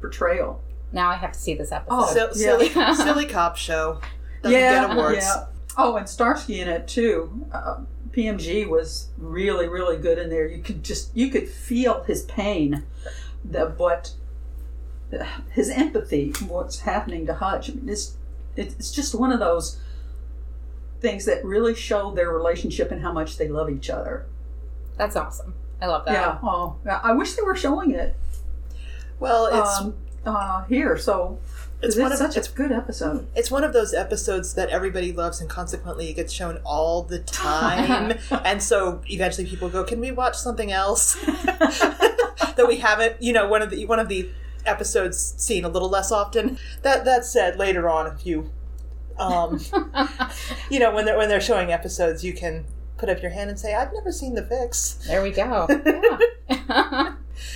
portrayal. 0.00 0.62
Now 0.92 1.10
I 1.10 1.16
have 1.16 1.32
to 1.32 1.38
see 1.38 1.54
this 1.54 1.70
episode. 1.72 1.94
Oh, 1.94 2.06
Sil- 2.14 2.32
yeah. 2.36 2.58
silly, 2.58 2.68
silly 2.96 3.26
cop 3.26 3.56
show. 3.56 4.00
Doesn't 4.44 4.58
get 4.88 4.90
awards. 4.90 5.18
yeah. 5.18 5.46
Oh, 5.76 5.96
and 5.96 6.08
Starsky 6.08 6.60
in 6.60 6.68
it 6.68 6.86
too. 6.86 7.46
Uh, 7.52 7.80
PMG 8.12 8.68
was 8.68 9.08
really, 9.18 9.66
really 9.68 9.96
good 9.96 10.18
in 10.18 10.30
there. 10.30 10.46
You 10.46 10.62
could 10.62 10.84
just, 10.84 11.14
you 11.16 11.30
could 11.30 11.48
feel 11.48 12.04
his 12.04 12.22
pain, 12.22 12.84
the 13.44 13.70
what, 13.70 14.12
his 15.50 15.68
empathy, 15.68 16.32
what's 16.46 16.80
happening 16.80 17.26
to 17.26 17.34
Hutch. 17.34 17.70
I 17.70 17.74
mean, 17.74 17.88
it's, 17.88 18.16
it's 18.56 18.92
just 18.92 19.14
one 19.14 19.32
of 19.32 19.40
those 19.40 19.80
things 21.00 21.24
that 21.26 21.44
really 21.44 21.74
show 21.74 22.12
their 22.14 22.30
relationship 22.30 22.92
and 22.92 23.02
how 23.02 23.12
much 23.12 23.36
they 23.36 23.48
love 23.48 23.68
each 23.68 23.90
other. 23.90 24.26
That's 24.96 25.16
awesome. 25.16 25.54
I 25.82 25.86
love 25.86 26.04
that. 26.04 26.12
Yeah. 26.12 26.38
Oh, 26.42 26.76
yeah, 26.86 27.00
I 27.02 27.12
wish 27.12 27.34
they 27.34 27.42
were 27.42 27.56
showing 27.56 27.90
it 27.90 28.14
Well, 29.18 29.46
it's 29.46 29.80
um, 29.80 29.94
uh, 30.24 30.64
here. 30.64 30.96
So 30.96 31.38
it's 31.84 31.96
it's, 31.96 32.02
one 32.02 32.12
of 32.12 32.18
such 32.18 32.36
it's 32.36 32.48
a 32.48 32.52
good 32.52 32.72
episode. 32.72 33.26
it's 33.34 33.50
one 33.50 33.64
of 33.64 33.72
those 33.72 33.94
episodes 33.94 34.54
that 34.54 34.70
everybody 34.70 35.12
loves, 35.12 35.40
and 35.40 35.48
consequently, 35.48 36.08
it 36.08 36.14
gets 36.14 36.32
shown 36.32 36.60
all 36.64 37.02
the 37.02 37.18
time. 37.20 38.18
and 38.44 38.62
so 38.62 39.02
eventually, 39.06 39.46
people 39.46 39.68
go, 39.68 39.84
"Can 39.84 40.00
we 40.00 40.10
watch 40.10 40.36
something 40.36 40.72
else 40.72 41.14
that 41.24 42.64
we 42.66 42.78
haven't?" 42.78 43.20
You 43.22 43.32
know, 43.32 43.48
one 43.48 43.62
of 43.62 43.70
the 43.70 43.86
one 43.86 43.98
of 43.98 44.08
the 44.08 44.30
episodes 44.66 45.34
seen 45.36 45.64
a 45.64 45.68
little 45.68 45.88
less 45.88 46.10
often. 46.10 46.58
That 46.82 47.04
that 47.04 47.24
said, 47.24 47.58
later 47.58 47.88
on, 47.88 48.06
if 48.06 48.26
you, 48.26 48.50
um, 49.18 49.60
you 50.70 50.78
know, 50.78 50.94
when 50.94 51.04
they're 51.04 51.16
when 51.16 51.28
they're 51.28 51.40
showing 51.40 51.72
episodes, 51.72 52.24
you 52.24 52.32
can 52.32 52.64
put 52.96 53.08
up 53.08 53.22
your 53.22 53.30
hand 53.30 53.50
and 53.50 53.58
say, 53.58 53.74
"I've 53.74 53.92
never 53.92 54.12
seen 54.12 54.34
the 54.34 54.42
fix." 54.42 54.94
There 55.06 55.22
we 55.22 55.30
go. 55.30 55.66
Yeah. 56.48 57.14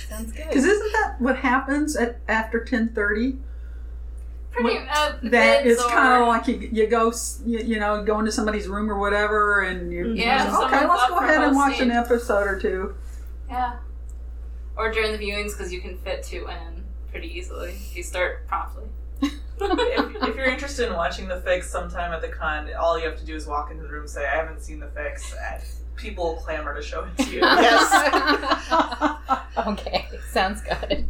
Sounds 0.09 0.31
good. 0.31 0.47
Because 0.47 0.65
isn't 0.65 0.91
that 0.93 1.15
what 1.19 1.37
happens 1.37 1.95
at 1.95 2.19
after 2.27 2.63
ten 2.63 2.89
thirty? 2.89 3.37
Pretty, 4.51 4.77
uh, 4.77 5.13
That 5.23 5.65
it's 5.65 5.83
kind 5.85 6.21
of 6.21 6.27
like 6.27 6.47
you, 6.47 6.69
you 6.71 6.87
go, 6.87 7.11
you, 7.45 7.59
you 7.59 7.79
know, 7.79 8.03
go 8.03 8.19
into 8.19 8.31
somebody's 8.31 8.67
room 8.67 8.89
or 8.89 8.97
whatever, 8.97 9.61
and 9.61 9.91
you, 9.91 10.13
Yeah, 10.13 10.45
you 10.45 10.51
say, 10.51 10.65
okay, 10.65 10.87
let's 10.87 11.07
go 11.07 11.19
ahead 11.19 11.43
and 11.43 11.55
watch 11.55 11.79
an 11.79 11.91
episode 11.91 12.47
or 12.47 12.59
two. 12.59 12.95
Yeah. 13.47 13.77
Or 14.75 14.91
during 14.91 15.11
the 15.11 15.17
viewings 15.17 15.51
because 15.57 15.71
you 15.71 15.81
can 15.81 15.97
fit 15.99 16.23
two 16.23 16.47
in 16.47 16.83
pretty 17.11 17.27
easily 17.27 17.71
if 17.71 17.95
you 17.95 18.03
start 18.03 18.47
promptly. 18.47 18.85
if, 19.21 19.31
if 19.61 20.35
you're 20.35 20.45
interested 20.45 20.87
in 20.87 20.93
watching 20.95 21.27
the 21.27 21.41
fix 21.41 21.69
sometime 21.69 22.13
at 22.13 22.21
the 22.21 22.29
con, 22.29 22.69
all 22.79 22.97
you 22.97 23.05
have 23.05 23.17
to 23.19 23.25
do 23.25 23.35
is 23.35 23.45
walk 23.45 23.71
into 23.71 23.83
the 23.83 23.89
room 23.89 24.01
and 24.01 24.09
say, 24.09 24.25
I 24.25 24.35
haven't 24.35 24.61
seen 24.61 24.79
the 24.79 24.87
fix, 24.87 25.33
and 25.51 25.61
people 25.95 26.23
will 26.23 26.41
clamor 26.41 26.73
to 26.75 26.81
show 26.81 27.03
it 27.05 27.23
to 27.23 27.29
you. 27.29 27.41
Yes. 27.43 27.91
okay, 29.67 30.07
sounds 30.31 30.61
good. 30.61 31.07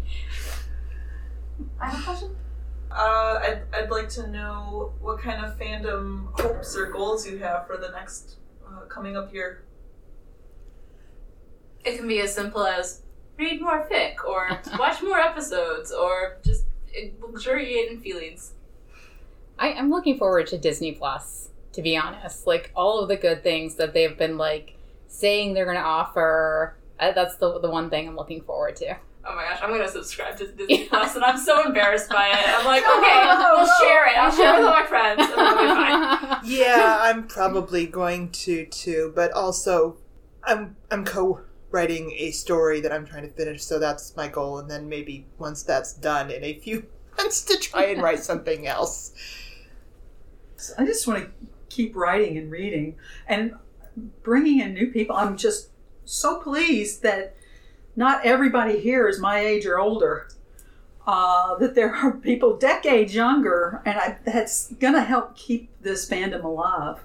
I 1.79 1.89
have 1.89 1.99
a 1.99 2.03
question. 2.03 2.35
Uh, 2.91 3.39
I'd, 3.41 3.61
I'd 3.73 3.91
like 3.91 4.09
to 4.09 4.27
know 4.27 4.93
what 4.99 5.19
kind 5.19 5.45
of 5.45 5.57
fandom 5.59 6.27
hopes 6.39 6.75
or 6.75 6.87
goals 6.87 7.27
you 7.27 7.37
have 7.37 7.67
for 7.67 7.77
the 7.77 7.89
next 7.89 8.37
uh, 8.67 8.81
coming 8.85 9.15
up 9.15 9.33
year. 9.33 9.63
It 11.85 11.97
can 11.97 12.07
be 12.07 12.19
as 12.19 12.33
simple 12.33 12.65
as 12.65 13.01
read 13.37 13.61
more 13.61 13.87
fic, 13.89 14.23
or 14.27 14.59
watch 14.79 15.01
more 15.01 15.19
episodes, 15.19 15.91
or 15.91 16.37
just 16.43 16.65
luxuriate 17.21 17.91
in 17.91 18.01
feelings. 18.01 18.53
I, 19.57 19.73
I'm 19.73 19.89
looking 19.89 20.17
forward 20.17 20.47
to 20.47 20.57
Disney 20.57 20.93
Plus, 20.93 21.49
to 21.73 21.81
be 21.81 21.95
honest. 21.95 22.47
Like 22.47 22.71
all 22.75 22.99
of 22.99 23.07
the 23.07 23.15
good 23.15 23.43
things 23.43 23.75
that 23.75 23.93
they've 23.93 24.17
been 24.17 24.37
like 24.37 24.75
saying 25.07 25.53
they're 25.53 25.65
going 25.65 25.77
to 25.77 25.83
offer. 25.83 26.75
I, 26.99 27.11
that's 27.11 27.35
the 27.35 27.59
the 27.59 27.69
one 27.69 27.89
thing 27.89 28.07
I'm 28.07 28.15
looking 28.15 28.41
forward 28.41 28.75
to. 28.77 28.97
Oh 29.25 29.35
my 29.35 29.43
gosh, 29.43 29.59
I'm 29.61 29.69
gonna 29.69 29.89
subscribe 29.89 30.37
to 30.37 30.47
Disney 30.47 30.85
Plus, 30.89 31.15
and 31.15 31.23
I'm 31.23 31.37
so 31.37 31.65
embarrassed 31.65 32.09
by 32.09 32.29
it. 32.29 32.37
I'm 32.37 32.65
like, 32.65 32.83
okay, 32.97 33.51
we'll 33.55 33.67
share 33.79 34.07
it. 34.07 34.17
I'll 34.17 34.31
share 34.31 34.55
it 34.55 34.59
with 34.59 34.67
all 34.67 34.73
my 34.73 34.85
friends, 34.85 35.19
and 35.19 35.29
be 35.29 35.35
fine. 35.35 36.39
yeah, 36.45 36.99
I'm 37.01 37.27
probably 37.27 37.85
going 37.85 38.31
to 38.31 38.65
too, 38.67 39.11
but 39.15 39.31
also 39.33 39.97
I'm 40.43 40.77
I'm 40.89 41.03
co-writing 41.03 42.13
a 42.17 42.31
story 42.31 42.79
that 42.81 42.93
I'm 42.93 43.05
trying 43.05 43.23
to 43.23 43.33
finish, 43.33 43.63
so 43.63 43.77
that's 43.77 44.15
my 44.15 44.29
goal. 44.29 44.59
And 44.59 44.71
then 44.71 44.87
maybe 44.87 45.27
once 45.37 45.63
that's 45.63 45.93
done, 45.93 46.31
in 46.31 46.43
a 46.43 46.53
few 46.59 46.85
months, 47.17 47.43
to 47.43 47.57
try 47.57 47.85
and 47.85 48.01
write 48.01 48.23
something 48.23 48.67
else. 48.67 49.13
So 50.55 50.73
I 50.77 50.85
just 50.85 51.07
want 51.07 51.25
to 51.25 51.31
keep 51.69 51.95
writing 51.95 52.37
and 52.37 52.49
reading 52.49 52.95
and 53.27 53.53
bringing 54.23 54.59
in 54.59 54.73
new 54.73 54.91
people. 54.91 55.15
I'm 55.15 55.35
just 55.37 55.69
so 56.05 56.39
pleased 56.39 57.03
that 57.03 57.35
not 57.99 58.25
everybody 58.25 58.79
here 58.79 59.09
is 59.09 59.19
my 59.19 59.39
age 59.39 59.65
or 59.65 59.77
older. 59.77 60.29
Uh, 61.05 61.57
that 61.57 61.75
there 61.75 61.93
are 61.93 62.11
people 62.13 62.55
decades 62.55 63.13
younger, 63.13 63.81
and 63.85 63.97
I, 63.99 64.17
that's 64.23 64.71
going 64.73 64.93
to 64.93 65.03
help 65.03 65.35
keep 65.35 65.69
this 65.81 66.07
fandom 66.09 66.43
alive, 66.43 67.03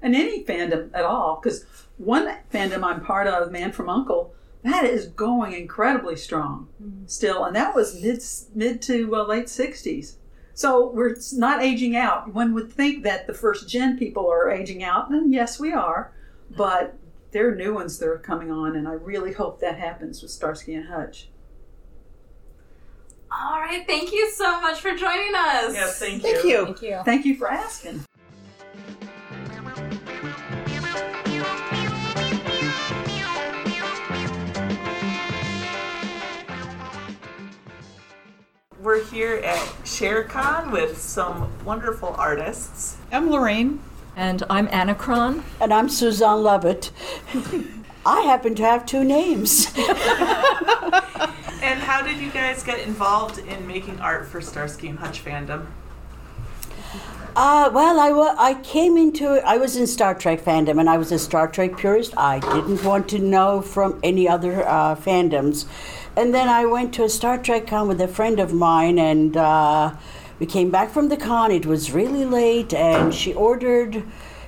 and 0.00 0.14
any 0.14 0.42
fandom 0.44 0.90
at 0.94 1.04
all. 1.04 1.38
Because 1.40 1.66
one 1.98 2.38
fandom 2.52 2.82
I'm 2.82 3.04
part 3.04 3.26
of, 3.26 3.52
Man 3.52 3.72
from 3.72 3.90
Uncle, 3.90 4.32
that 4.62 4.84
is 4.84 5.06
going 5.08 5.52
incredibly 5.52 6.16
strong 6.16 6.68
still, 7.06 7.44
and 7.44 7.54
that 7.54 7.74
was 7.74 8.00
mid 8.00 8.22
mid 8.54 8.80
to 8.82 9.14
uh, 9.16 9.24
late 9.24 9.46
'60s. 9.46 10.14
So 10.54 10.90
we're 10.90 11.16
not 11.34 11.62
aging 11.62 11.96
out. 11.96 12.32
One 12.32 12.54
would 12.54 12.72
think 12.72 13.04
that 13.04 13.26
the 13.26 13.34
first 13.34 13.68
gen 13.68 13.98
people 13.98 14.30
are 14.30 14.50
aging 14.50 14.82
out, 14.82 15.10
and 15.10 15.34
yes, 15.34 15.60
we 15.60 15.72
are, 15.72 16.12
but 16.56 16.96
there 17.32 17.48
are 17.48 17.54
new 17.54 17.74
ones 17.74 17.98
that 17.98 18.08
are 18.08 18.18
coming 18.18 18.50
on, 18.50 18.76
and 18.76 18.88
I 18.88 18.92
really 18.92 19.32
hope 19.32 19.60
that 19.60 19.78
happens 19.78 20.22
with 20.22 20.30
Starsky 20.30 20.74
and 20.74 20.88
Hutch. 20.88 21.28
All 23.32 23.60
right, 23.60 23.86
thank 23.86 24.12
you 24.12 24.30
so 24.32 24.60
much 24.60 24.80
for 24.80 24.96
joining 24.96 25.34
us. 25.36 25.72
Yes, 25.72 26.00
thank 26.00 26.24
you. 26.24 26.32
Thank 26.32 26.44
you. 26.44 26.64
Thank 26.64 26.82
you. 26.82 27.02
Thank 27.04 27.24
you 27.26 27.36
for 27.36 27.48
asking. 27.48 28.04
We're 38.82 39.04
here 39.04 39.36
at 39.36 39.58
ShareCon 39.84 40.72
with 40.72 40.98
some 40.98 41.52
wonderful 41.64 42.08
artists. 42.18 42.96
I'm 43.12 43.30
Lorraine. 43.30 43.80
And 44.16 44.42
I'm 44.50 44.66
Anacron. 44.68 45.44
And 45.60 45.72
I'm 45.72 45.88
Suzanne 45.88 46.42
Lovett. 46.42 46.90
I 48.06 48.22
happen 48.22 48.54
to 48.56 48.62
have 48.62 48.86
two 48.86 49.04
names. 49.04 49.66
And 51.62 51.78
how 51.78 52.00
did 52.02 52.18
you 52.18 52.30
guys 52.30 52.62
get 52.62 52.80
involved 52.80 53.38
in 53.38 53.66
making 53.66 54.00
art 54.00 54.26
for 54.26 54.40
Starsky 54.40 54.88
and 54.88 54.98
Hutch 54.98 55.22
fandom? 55.22 55.66
Uh, 57.36 57.70
well, 57.72 58.00
I, 58.00 58.10
wa- 58.10 58.34
I 58.38 58.54
came 58.54 58.96
into 58.96 59.34
it, 59.34 59.44
I 59.44 59.58
was 59.58 59.76
in 59.76 59.86
Star 59.86 60.14
Trek 60.14 60.40
fandom 60.40 60.80
and 60.80 60.88
I 60.90 60.96
was 60.96 61.12
a 61.12 61.18
Star 61.18 61.46
Trek 61.46 61.76
purist. 61.76 62.12
I 62.16 62.40
didn't 62.40 62.82
want 62.82 63.08
to 63.10 63.18
know 63.18 63.60
from 63.60 64.00
any 64.02 64.26
other 64.28 64.66
uh, 64.66 64.96
fandoms. 64.96 65.66
And 66.16 66.34
then 66.34 66.48
I 66.48 66.64
went 66.64 66.92
to 66.94 67.04
a 67.04 67.08
Star 67.08 67.38
Trek 67.38 67.68
con 67.68 67.86
with 67.86 68.00
a 68.00 68.08
friend 68.08 68.40
of 68.40 68.52
mine 68.52 68.98
and 68.98 69.36
uh, 69.36 69.94
we 70.40 70.46
came 70.46 70.70
back 70.70 70.90
from 70.90 71.08
the 71.08 71.16
con. 71.16 71.52
It 71.52 71.66
was 71.66 71.92
really 71.92 72.24
late 72.24 72.74
and 72.74 73.14
she 73.14 73.32
ordered 73.34 74.02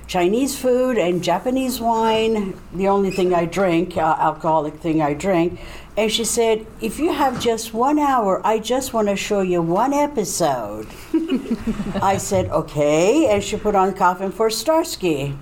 Chinese 0.07 0.57
food 0.59 0.97
and 0.97 1.23
Japanese 1.23 1.79
wine, 1.79 2.59
the 2.73 2.87
only 2.87 3.09
thing 3.11 3.33
I 3.33 3.45
drink, 3.45 3.97
uh, 3.97 4.15
alcoholic 4.19 4.75
thing 4.75 5.01
I 5.01 5.13
drink. 5.13 5.59
And 5.95 6.11
she 6.11 6.25
said, 6.25 6.65
If 6.81 6.99
you 6.99 7.13
have 7.13 7.39
just 7.39 7.73
one 7.73 7.99
hour, 7.99 8.41
I 8.45 8.59
just 8.59 8.93
want 8.93 9.07
to 9.07 9.15
show 9.15 9.41
you 9.41 9.61
one 9.61 9.93
episode. 9.93 10.87
I 12.01 12.17
said, 12.17 12.49
Okay. 12.49 13.27
And 13.27 13.43
she 13.43 13.57
put 13.57 13.75
on 13.75 13.93
Coffin 13.93 14.31
for 14.31 14.49
Starsky. 14.49 15.37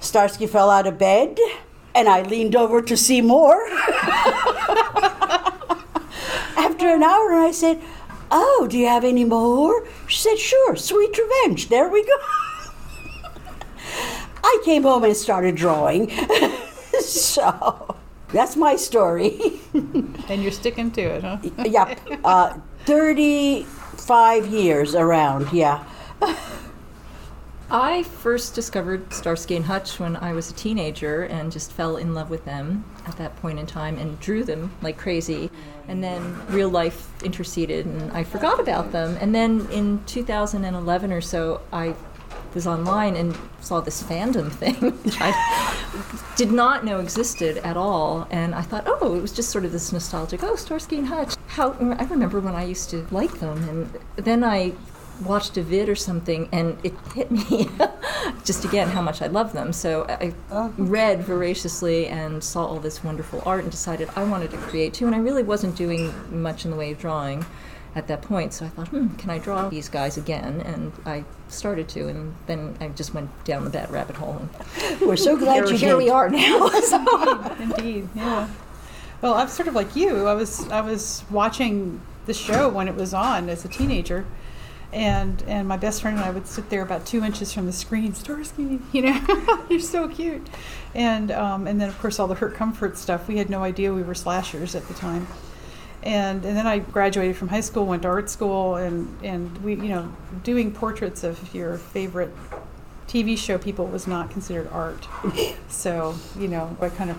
Starsky 0.00 0.46
fell 0.46 0.70
out 0.70 0.86
of 0.86 0.96
bed, 0.98 1.38
and 1.94 2.08
I 2.08 2.22
leaned 2.22 2.56
over 2.56 2.80
to 2.80 2.96
see 2.96 3.20
more. 3.20 3.68
After 6.56 6.88
an 6.88 7.02
hour, 7.02 7.34
I 7.34 7.50
said, 7.52 7.82
Oh, 8.30 8.66
do 8.70 8.78
you 8.78 8.86
have 8.86 9.04
any 9.04 9.24
more? 9.24 9.86
She 10.06 10.18
said, 10.20 10.38
Sure, 10.38 10.76
sweet 10.76 11.18
revenge. 11.18 11.68
There 11.68 11.88
we 11.88 12.04
go. 12.04 12.16
I 14.42 14.62
came 14.64 14.82
home 14.82 15.04
and 15.04 15.16
started 15.16 15.56
drawing. 15.56 16.10
so 17.00 17.96
that's 18.32 18.56
my 18.56 18.76
story. 18.76 19.60
And 20.28 20.42
you're 20.44 20.52
sticking 20.52 20.92
to 20.92 21.00
it, 21.00 21.24
huh? 21.24 21.38
yep. 21.64 21.98
Uh, 22.22 22.58
35 22.84 24.46
years 24.46 24.94
around, 24.94 25.52
yeah. 25.52 25.84
I 27.72 28.02
first 28.02 28.54
discovered 28.54 29.12
Starsky 29.12 29.54
and 29.54 29.64
Hutch 29.64 30.00
when 30.00 30.16
I 30.16 30.32
was 30.32 30.50
a 30.50 30.54
teenager 30.54 31.22
and 31.24 31.52
just 31.52 31.70
fell 31.72 31.96
in 31.96 32.14
love 32.14 32.28
with 32.28 32.44
them 32.44 32.84
at 33.06 33.16
that 33.18 33.36
point 33.36 33.60
in 33.60 33.66
time 33.66 33.96
and 33.96 34.18
drew 34.18 34.42
them 34.42 34.72
like 34.82 34.98
crazy. 34.98 35.50
And 35.86 36.02
then 36.02 36.40
real 36.48 36.68
life 36.68 37.10
interceded 37.22 37.86
and 37.86 38.10
I 38.12 38.24
forgot 38.24 38.58
about 38.58 38.90
them. 38.90 39.16
And 39.20 39.32
then 39.34 39.68
in 39.70 40.04
2011 40.06 41.12
or 41.12 41.20
so, 41.20 41.60
I 41.72 41.94
was 42.54 42.66
online 42.66 43.16
and 43.16 43.36
saw 43.60 43.80
this 43.80 44.02
fandom 44.02 44.50
thing, 44.50 44.74
which 45.04 45.16
I 45.20 45.32
did 46.36 46.52
not 46.52 46.84
know 46.84 47.00
existed 47.00 47.58
at 47.58 47.76
all. 47.76 48.26
And 48.30 48.54
I 48.54 48.62
thought, 48.62 48.84
oh, 48.86 49.14
it 49.16 49.20
was 49.20 49.32
just 49.32 49.50
sort 49.50 49.64
of 49.64 49.72
this 49.72 49.92
nostalgic, 49.92 50.42
oh, 50.42 50.56
Starsky 50.56 50.98
and 50.98 51.06
Hutch. 51.06 51.34
How 51.46 51.72
I 51.72 52.04
remember 52.04 52.40
when 52.40 52.54
I 52.54 52.64
used 52.64 52.90
to 52.90 53.06
like 53.10 53.40
them, 53.40 53.68
and 53.68 54.24
then 54.24 54.44
I 54.44 54.72
watched 55.24 55.56
a 55.56 55.62
vid 55.62 55.88
or 55.88 55.96
something, 55.96 56.48
and 56.52 56.78
it 56.82 56.94
hit 57.14 57.30
me 57.30 57.68
just 58.44 58.64
again 58.64 58.88
how 58.88 59.02
much 59.02 59.22
I 59.22 59.26
love 59.26 59.52
them. 59.52 59.72
So 59.72 60.06
I 60.08 60.34
oh. 60.50 60.72
read 60.78 61.22
voraciously 61.22 62.06
and 62.06 62.42
saw 62.42 62.66
all 62.66 62.80
this 62.80 63.04
wonderful 63.04 63.42
art 63.44 63.62
and 63.62 63.70
decided 63.70 64.08
I 64.16 64.24
wanted 64.24 64.50
to 64.52 64.56
create 64.58 64.94
too. 64.94 65.06
And 65.06 65.14
I 65.14 65.18
really 65.18 65.42
wasn't 65.42 65.76
doing 65.76 66.12
much 66.30 66.64
in 66.64 66.70
the 66.70 66.76
way 66.76 66.92
of 66.92 66.98
drawing 66.98 67.44
at 67.94 68.06
that 68.08 68.22
point. 68.22 68.52
So 68.52 68.66
I 68.66 68.68
thought, 68.68 68.88
hmm, 68.88 69.08
can 69.16 69.30
I 69.30 69.38
draw 69.38 69.68
these 69.68 69.88
guys 69.88 70.16
again? 70.16 70.60
And 70.60 70.92
I 71.04 71.24
started 71.48 71.88
to, 71.90 72.08
and 72.08 72.34
then 72.46 72.76
I 72.80 72.88
just 72.88 73.14
went 73.14 73.30
down 73.44 73.64
the 73.64 73.70
bad 73.70 73.90
rabbit 73.90 74.16
hole. 74.16 74.48
And 74.82 75.00
We're 75.06 75.16
so 75.16 75.36
glad 75.36 75.64
here, 75.64 75.72
you 75.72 75.76
here 75.78 75.96
we 75.96 76.08
are 76.10 76.28
now. 76.28 76.68
So- 76.82 77.54
Indeed, 77.60 78.08
yeah. 78.14 78.48
Well, 79.22 79.34
I'm 79.34 79.48
sort 79.48 79.68
of 79.68 79.74
like 79.74 79.94
you. 79.96 80.26
I 80.26 80.34
was 80.34 80.68
I 80.70 80.80
was 80.80 81.24
watching 81.30 82.00
the 82.26 82.32
show 82.34 82.68
when 82.68 82.88
it 82.88 82.94
was 82.94 83.12
on 83.12 83.48
as 83.50 83.64
a 83.66 83.68
teenager, 83.68 84.24
and 84.94 85.42
and 85.46 85.68
my 85.68 85.76
best 85.76 86.00
friend 86.00 86.16
and 86.16 86.24
I 86.24 86.30
would 86.30 86.46
sit 86.46 86.70
there 86.70 86.80
about 86.82 87.04
two 87.04 87.22
inches 87.22 87.52
from 87.52 87.66
the 87.66 87.72
screen, 87.72 88.14
Starsky, 88.14 88.80
you 88.92 89.02
know, 89.02 89.64
you're 89.68 89.78
so 89.80 90.08
cute, 90.08 90.48
and 90.94 91.30
um, 91.32 91.66
and 91.66 91.78
then 91.78 91.88
of 91.90 91.98
course 91.98 92.18
all 92.18 92.28
the 92.28 92.34
Hurt 92.36 92.54
Comfort 92.54 92.96
stuff. 92.96 93.28
We 93.28 93.36
had 93.36 93.50
no 93.50 93.62
idea 93.62 93.92
we 93.92 94.02
were 94.02 94.14
slashers 94.14 94.74
at 94.74 94.88
the 94.88 94.94
time, 94.94 95.26
and 96.02 96.44
and 96.44 96.56
then 96.56 96.66
I 96.66 96.78
graduated 96.78 97.36
from 97.36 97.48
high 97.48 97.60
school, 97.60 97.86
went 97.86 98.02
to 98.02 98.08
art 98.08 98.30
school, 98.30 98.76
and 98.76 99.16
and 99.22 99.56
we 99.58 99.74
you 99.74 99.88
know 99.88 100.12
doing 100.42 100.72
portraits 100.72 101.24
of 101.24 101.54
your 101.54 101.76
favorite 101.76 102.32
TV 103.10 103.36
show 103.36 103.58
people 103.58 103.86
was 103.86 104.06
not 104.06 104.30
considered 104.30 104.68
art. 104.70 105.08
so, 105.68 106.14
you 106.38 106.46
know, 106.46 106.76
I 106.80 106.90
kind 106.90 107.10
of 107.10 107.18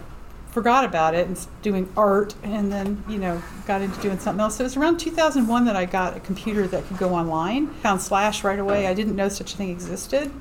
forgot 0.51 0.85
about 0.85 1.13
it 1.15 1.27
and 1.27 1.47
doing 1.61 1.91
art 1.97 2.33
and 2.43 2.71
then, 2.71 3.03
you 3.09 3.17
know, 3.17 3.43
got 3.67 3.81
into 3.81 3.99
doing 3.99 4.17
something 4.17 4.39
else. 4.39 4.55
So 4.55 4.63
it 4.63 4.67
was 4.67 4.77
around 4.77 4.99
2001 4.99 5.65
that 5.65 5.75
I 5.75 5.83
got 5.83 6.15
a 6.15 6.21
computer 6.21 6.65
that 6.67 6.87
could 6.87 6.97
go 6.97 7.13
online. 7.13 7.67
Found 7.67 8.01
Slash 8.01 8.41
right 8.45 8.59
away. 8.59 8.87
I 8.87 8.93
didn't 8.93 9.17
know 9.17 9.27
such 9.27 9.53
a 9.53 9.57
thing 9.57 9.69
existed. 9.69 10.31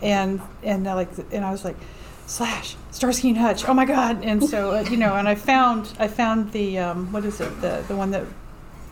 And 0.00 0.40
and 0.62 0.84
like 0.84 1.10
and 1.30 1.44
I 1.44 1.50
was 1.50 1.62
like 1.62 1.76
Slash, 2.30 2.76
Starsky 2.92 3.28
and 3.30 3.38
Hutch. 3.38 3.68
Oh 3.68 3.74
my 3.74 3.84
god. 3.84 4.22
And 4.22 4.42
so, 4.44 4.70
uh, 4.76 4.80
you 4.82 4.96
know, 4.96 5.14
and 5.16 5.28
I 5.28 5.34
found 5.34 5.92
I 5.98 6.06
found 6.06 6.52
the 6.52 6.78
um, 6.78 7.10
what 7.12 7.24
is 7.24 7.40
it? 7.40 7.60
The 7.60 7.82
the 7.88 7.96
one 7.96 8.12
that 8.12 8.24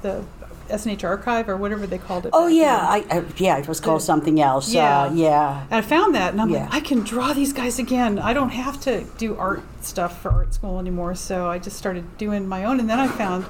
the 0.02 0.24
SNH 0.68 1.04
archive 1.04 1.48
or 1.48 1.56
whatever 1.56 1.86
they 1.86 1.98
called 1.98 2.26
it. 2.26 2.30
Oh 2.34 2.48
yeah. 2.48 2.78
I, 2.96 2.98
I 3.10 3.24
yeah, 3.36 3.56
it 3.58 3.68
was 3.68 3.78
called 3.80 4.02
something 4.02 4.40
else. 4.40 4.74
Yeah. 4.74 5.02
uh, 5.04 5.12
yeah. 5.14 5.62
And 5.70 5.74
I 5.74 5.80
found 5.82 6.14
that, 6.16 6.32
and 6.32 6.40
I'm 6.42 6.50
Yeah. 6.50 6.64
like, 6.64 6.74
I 6.74 6.80
can 6.80 7.00
draw 7.04 7.32
these 7.32 7.52
guys 7.52 7.78
again. 7.78 8.18
I 8.18 8.32
don't 8.32 8.50
have 8.50 8.80
to 8.82 9.04
do 9.18 9.36
art 9.36 9.62
stuff 9.82 10.20
for 10.20 10.30
art 10.32 10.52
school 10.54 10.80
anymore. 10.80 11.14
So 11.14 11.48
I 11.48 11.58
just 11.60 11.76
started 11.78 12.18
doing 12.18 12.46
my 12.48 12.64
own, 12.64 12.80
and 12.80 12.90
then 12.90 12.98
I 12.98 13.06
found 13.06 13.46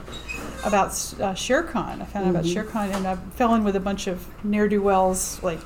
about 0.65 0.91
uh, 0.91 1.33
ShareCon. 1.35 2.03
I 2.03 2.05
found 2.05 2.27
out 2.27 2.31
about 2.31 2.45
Mm-hmm. 2.45 2.59
ShareCon, 2.79 2.95
and 2.95 3.07
I 3.07 3.17
fell 3.37 3.55
in 3.55 3.65
with 3.65 3.75
a 3.75 3.81
bunch 3.81 4.07
of 4.07 4.27
ne'er 4.45 4.69
do 4.69 4.83
wells, 4.83 5.43
like 5.43 5.61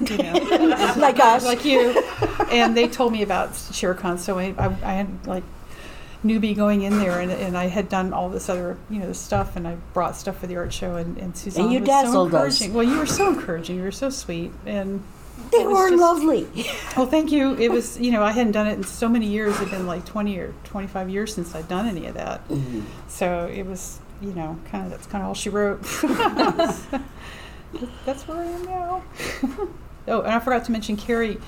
you 0.00 0.16
know, 0.18 0.32
Like 0.96 1.18
us. 1.20 1.44
like 1.44 1.64
you, 1.64 2.00
and 2.50 2.76
they 2.76 2.88
told 2.88 3.12
me 3.12 3.22
about 3.22 3.50
ShareCon. 3.50 4.18
So 4.18 4.38
I, 4.38 4.54
I, 4.58 4.66
I 4.82 4.92
had 4.94 5.26
like 5.26 5.44
newbie 6.24 6.56
going 6.56 6.82
in 6.82 6.98
there, 6.98 7.20
and, 7.20 7.30
and 7.30 7.56
I 7.56 7.66
had 7.66 7.88
done 7.88 8.12
all 8.12 8.28
this 8.28 8.48
other 8.48 8.76
you 8.90 8.98
know 9.00 9.12
stuff, 9.12 9.56
and 9.56 9.66
I 9.68 9.76
brought 9.94 10.16
stuff 10.16 10.38
for 10.40 10.46
the 10.46 10.56
art 10.56 10.72
show, 10.72 10.96
and, 10.96 11.16
and 11.18 11.36
Suzanne 11.36 11.70
you 11.70 11.80
was 11.80 11.88
so 11.88 12.02
dazzled 12.02 12.34
us. 12.34 12.60
encouraging. 12.60 12.74
Well, 12.74 12.84
you 12.84 12.98
were 12.98 13.06
so 13.06 13.28
encouraging. 13.28 13.76
You 13.76 13.82
were 13.82 13.92
so 13.92 14.10
sweet, 14.10 14.52
and 14.66 15.02
They 15.52 15.58
it 15.62 15.66
was 15.68 15.76
were 15.76 15.90
just- 15.90 16.00
lovely. 16.00 16.46
well, 16.96 17.06
thank 17.06 17.30
you. 17.30 17.54
It 17.54 17.70
was, 17.70 17.98
you 18.00 18.10
know, 18.10 18.22
I 18.22 18.32
hadn't 18.32 18.52
done 18.52 18.66
it 18.66 18.72
in 18.74 18.84
so 18.84 19.08
many 19.08 19.26
years. 19.26 19.54
It'd 19.56 19.70
been 19.70 19.86
like 19.86 20.04
20 20.04 20.36
or 20.38 20.52
25 20.64 21.10
years 21.10 21.32
since 21.34 21.54
I'd 21.54 21.68
done 21.68 21.86
any 21.86 22.06
of 22.06 22.14
that. 22.14 22.46
Mm-hmm. 22.48 22.80
So 23.08 23.46
it 23.46 23.64
was, 23.66 23.98
you 24.20 24.32
know, 24.32 24.58
kind 24.70 24.84
of, 24.86 24.90
that's 24.90 25.06
kind 25.06 25.22
of 25.22 25.28
all 25.28 25.34
she 25.34 25.50
wrote. 25.50 25.82
that's 28.04 28.22
where 28.26 28.38
I 28.38 28.44
am 28.46 28.64
now. 28.64 29.02
Oh, 30.08 30.22
and 30.22 30.32
I 30.32 30.38
forgot 30.38 30.64
to 30.66 30.72
mention 30.72 30.96
Carrie 30.96 31.38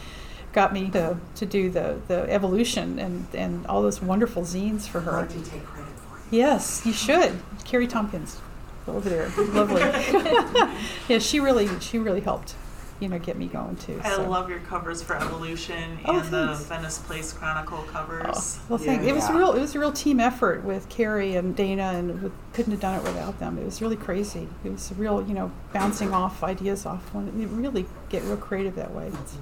got 0.53 0.73
me 0.73 0.90
to, 0.90 1.16
to 1.37 1.47
do 1.47 1.71
the, 1.71 2.01
the 2.09 2.31
evolution 2.31 2.99
and, 2.99 3.27
and 3.35 3.66
all 3.66 3.83
those 3.83 4.01
wonderful 4.01 4.42
zines 4.42 4.88
for 4.88 5.01
her. 5.01 5.27
take 5.27 5.64
credit 5.64 5.92
for 5.99 6.21
Yes, 6.35 6.85
you 6.85 6.92
should. 6.92 7.38
Carrie 7.64 7.87
Tompkins 7.87 8.40
over 8.87 9.09
there. 9.09 9.29
Lovely. 9.38 9.83
yeah, 11.09 11.18
she 11.18 11.40
really, 11.40 11.68
she 11.81 11.99
really 11.99 12.21
helped, 12.21 12.55
you 13.01 13.09
know, 13.09 13.19
get 13.19 13.37
me 13.37 13.47
going 13.47 13.77
too. 13.77 14.01
I 14.03 14.17
so. 14.17 14.29
love 14.29 14.49
your 14.51 14.59
covers 14.61 15.03
for 15.03 15.17
Evolution 15.17 15.99
Oh, 16.05 16.19
and 16.19 16.31
the. 16.31 16.55
Venice 16.69 16.99
Place 16.99 17.33
Chronicle 17.33 17.83
covers. 17.93 18.59
Well, 18.69 18.79
thank. 18.79 19.03
Yeah. 19.03 19.11
It 19.11 19.15
was 19.15 19.29
a 19.29 19.35
real. 19.35 19.53
It 19.53 19.61
was 19.61 19.75
a 19.75 19.79
real 19.79 19.93
team 19.93 20.19
effort 20.21 20.65
with 20.65 20.89
Carrie 20.89 21.37
and 21.37 21.55
Dana, 21.55 21.93
and 21.95 22.23
we 22.23 22.31
couldn't 22.53 22.73
have 22.73 22.81
done 22.81 22.95
it 22.97 23.03
without 23.05 23.39
them. 23.39 23.59
It 23.59 23.65
was 23.65 23.81
really 23.81 23.97
crazy. 23.97 24.49
It 24.65 24.73
was 24.73 24.91
a 24.91 24.95
real, 24.95 25.25
you 25.27 25.35
know, 25.35 25.51
bouncing 25.73 26.13
off 26.13 26.43
ideas 26.43 26.87
off 26.87 27.15
one. 27.15 27.33
You 27.39 27.47
really 27.49 27.87
get 28.09 28.23
real 28.25 28.37
creative 28.37 28.75
that 28.77 28.93
way. 28.93 29.09
It's 29.23 29.37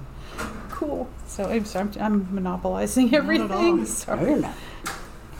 cool. 0.69 1.09
So 1.25 1.45
I'm 1.45 1.65
sorry, 1.65 1.89
I'm, 1.99 2.01
I'm 2.01 2.35
monopolizing 2.35 3.13
everything. 3.15 3.81
I 3.81 3.83
Sorry. 3.85 4.41
don't. 4.41 4.55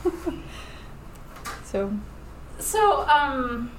So 1.63 1.91
So, 2.59 3.05
um, 3.07 3.69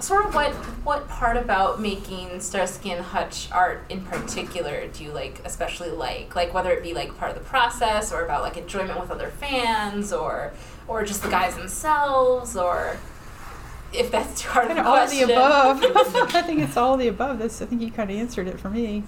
sort 0.00 0.26
of 0.26 0.34
what 0.34 0.52
what 0.84 1.08
part 1.08 1.36
about 1.36 1.80
making 1.80 2.40
Starsky 2.40 2.90
and 2.92 3.04
Hutch 3.04 3.48
art 3.52 3.84
in 3.88 4.00
particular 4.02 4.86
do 4.88 5.04
you 5.04 5.12
like 5.12 5.40
especially 5.44 5.90
like? 5.90 6.34
Like 6.36 6.54
whether 6.54 6.70
it 6.72 6.82
be 6.82 6.94
like 6.94 7.16
part 7.18 7.30
of 7.30 7.38
the 7.38 7.44
process 7.48 8.12
or 8.12 8.24
about 8.24 8.42
like 8.42 8.56
enjoyment 8.56 8.98
with 9.00 9.10
other 9.10 9.28
fans 9.28 10.12
or 10.12 10.52
or 10.86 11.04
just 11.04 11.22
the 11.22 11.28
guys 11.28 11.56
themselves 11.56 12.56
or 12.56 12.96
if 13.92 14.10
that's 14.10 14.40
too 14.42 14.48
hard 14.48 14.70
of 14.70 14.76
kind 14.76 14.78
a 14.78 14.82
of 14.82 14.86
all 14.88 14.96
of 14.96 15.10
the 15.80 15.82
question. 15.82 16.16
above. 16.16 16.34
I 16.34 16.42
think 16.42 16.60
it's 16.60 16.76
all 16.76 16.94
of 16.94 17.00
the 17.00 17.08
above. 17.08 17.38
This 17.38 17.60
I 17.62 17.66
think 17.66 17.82
you 17.82 17.90
kind 17.90 18.10
of 18.10 18.16
answered 18.16 18.46
it 18.48 18.58
for 18.60 18.70
me. 18.70 19.02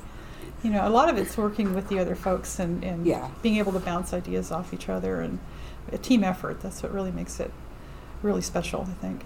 You 0.63 0.71
know, 0.71 0.87
a 0.87 0.91
lot 0.91 1.09
of 1.09 1.17
it's 1.17 1.39
working 1.39 1.75
with 1.75 1.89
the 1.89 1.99
other 1.99 2.15
folks 2.15 2.59
and, 2.59 2.85
and 2.85 3.07
Yeah. 3.07 3.31
being 3.43 3.57
able 3.57 3.73
to 3.73 3.79
bounce 3.81 4.13
ideas 4.13 4.51
off 4.53 4.75
each 4.75 4.91
other 4.91 5.21
and 5.23 5.39
a 5.91 5.97
team 5.99 6.23
effort. 6.23 6.61
That's 6.61 6.83
what 6.83 6.93
really 6.93 7.11
makes 7.11 7.41
it 7.41 7.51
really 8.23 8.43
special. 8.43 8.83
I 8.83 8.93
think. 9.01 9.25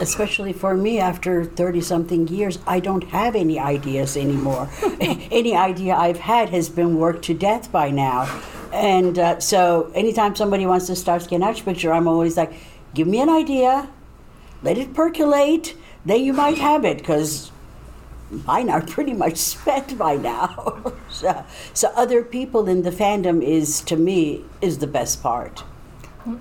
Especially 0.00 0.52
for 0.52 0.76
me, 0.76 0.98
after 0.98 1.44
30 1.44 1.80
something 1.80 2.28
years, 2.28 2.58
I 2.66 2.80
don't 2.80 3.04
have 3.04 3.34
any 3.34 3.58
ideas 3.58 4.16
anymore. 4.16 4.68
any 5.00 5.56
idea 5.56 5.94
I've 5.94 6.18
had 6.18 6.50
has 6.50 6.68
been 6.68 6.98
worked 6.98 7.24
to 7.24 7.34
death 7.34 7.72
by 7.72 7.90
now. 7.90 8.42
And 8.72 9.18
uh, 9.18 9.40
so, 9.40 9.90
anytime 9.94 10.34
somebody 10.36 10.66
wants 10.66 10.86
to 10.86 10.96
start 10.96 11.22
Skin 11.22 11.40
Hutch 11.40 11.64
picture, 11.64 11.92
I'm 11.92 12.06
always 12.06 12.36
like, 12.36 12.52
give 12.94 13.06
me 13.06 13.20
an 13.20 13.28
idea, 13.28 13.88
let 14.62 14.76
it 14.76 14.92
percolate, 14.92 15.74
then 16.04 16.22
you 16.22 16.32
might 16.32 16.58
have 16.58 16.84
it, 16.84 16.98
because 16.98 17.50
mine 18.30 18.68
are 18.68 18.82
pretty 18.82 19.14
much 19.14 19.36
spent 19.36 19.96
by 19.96 20.16
now. 20.16 20.92
so, 21.10 21.44
so, 21.72 21.90
other 21.96 22.22
people 22.22 22.68
in 22.68 22.82
the 22.82 22.90
fandom 22.90 23.42
is, 23.42 23.80
to 23.82 23.96
me, 23.96 24.44
is 24.60 24.78
the 24.78 24.86
best 24.86 25.22
part. 25.22 25.64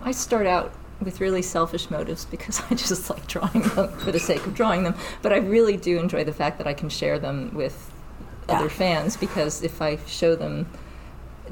I 0.02 0.12
start 0.12 0.48
out 0.48 0.74
with 1.02 1.20
really 1.22 1.42
selfish 1.42 1.90
motives 1.90 2.26
because 2.26 2.62
I 2.70 2.76
just 2.76 3.10
like 3.12 3.28
drawing 3.28 3.62
them 3.62 3.90
for 4.00 4.12
the 4.12 4.20
sake 4.20 4.46
of 4.46 4.54
drawing 4.56 4.84
them. 4.84 4.96
But 5.22 5.34
I 5.34 5.38
really 5.38 5.78
do 5.78 5.98
enjoy 6.00 6.24
the 6.24 6.34
fact 6.34 6.58
that 6.58 6.68
I 6.68 6.74
can 6.74 6.90
share 6.90 7.20
them 7.20 7.54
with 7.54 7.92
Yeah. 8.48 8.60
other 8.60 8.70
fans 8.70 9.18
because 9.18 9.62
if 9.64 9.82
I 9.82 9.98
show 10.08 10.36
them 10.36 10.68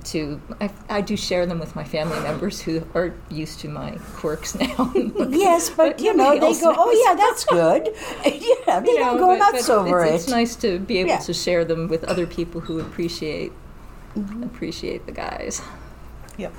to, 0.05 0.41
I, 0.59 0.71
I 0.89 1.01
do 1.01 1.15
share 1.15 1.45
them 1.45 1.59
with 1.59 1.75
my 1.75 1.83
family 1.83 2.19
members 2.21 2.59
who 2.61 2.81
are 2.95 3.13
used 3.29 3.59
to 3.59 3.69
my 3.69 3.91
quirks 4.15 4.55
now. 4.59 4.91
Yes, 5.29 5.69
but, 5.69 5.99
you 5.99 6.15
know, 6.15 6.33
they 6.33 6.59
go, 6.59 6.73
oh, 6.75 6.91
yeah, 7.05 7.13
that's 7.13 7.45
good. 7.45 7.89
yeah, 8.25 8.79
they 8.79 8.89
You 8.91 8.97
don't 8.97 9.17
know, 9.17 9.19
go 9.19 9.27
but- 9.27 9.39
nuts 9.53 9.67
but 9.67 9.77
over 9.77 10.03
it's, 10.03 10.11
it. 10.11 10.15
It's 10.15 10.27
nice 10.29 10.55
to 10.57 10.79
be 10.79 10.97
able 10.97 11.09
Yeah. 11.11 11.17
to 11.19 11.33
share 11.33 11.63
them 11.63 11.89
with 11.89 12.03
other 12.05 12.25
people 12.25 12.61
who 12.61 12.79
appreciate 12.79 13.51
Mm-hmm. 14.15 14.43
appreciate 14.43 15.07
the 15.07 15.11
guys. 15.11 15.59
Yep. 16.37 16.53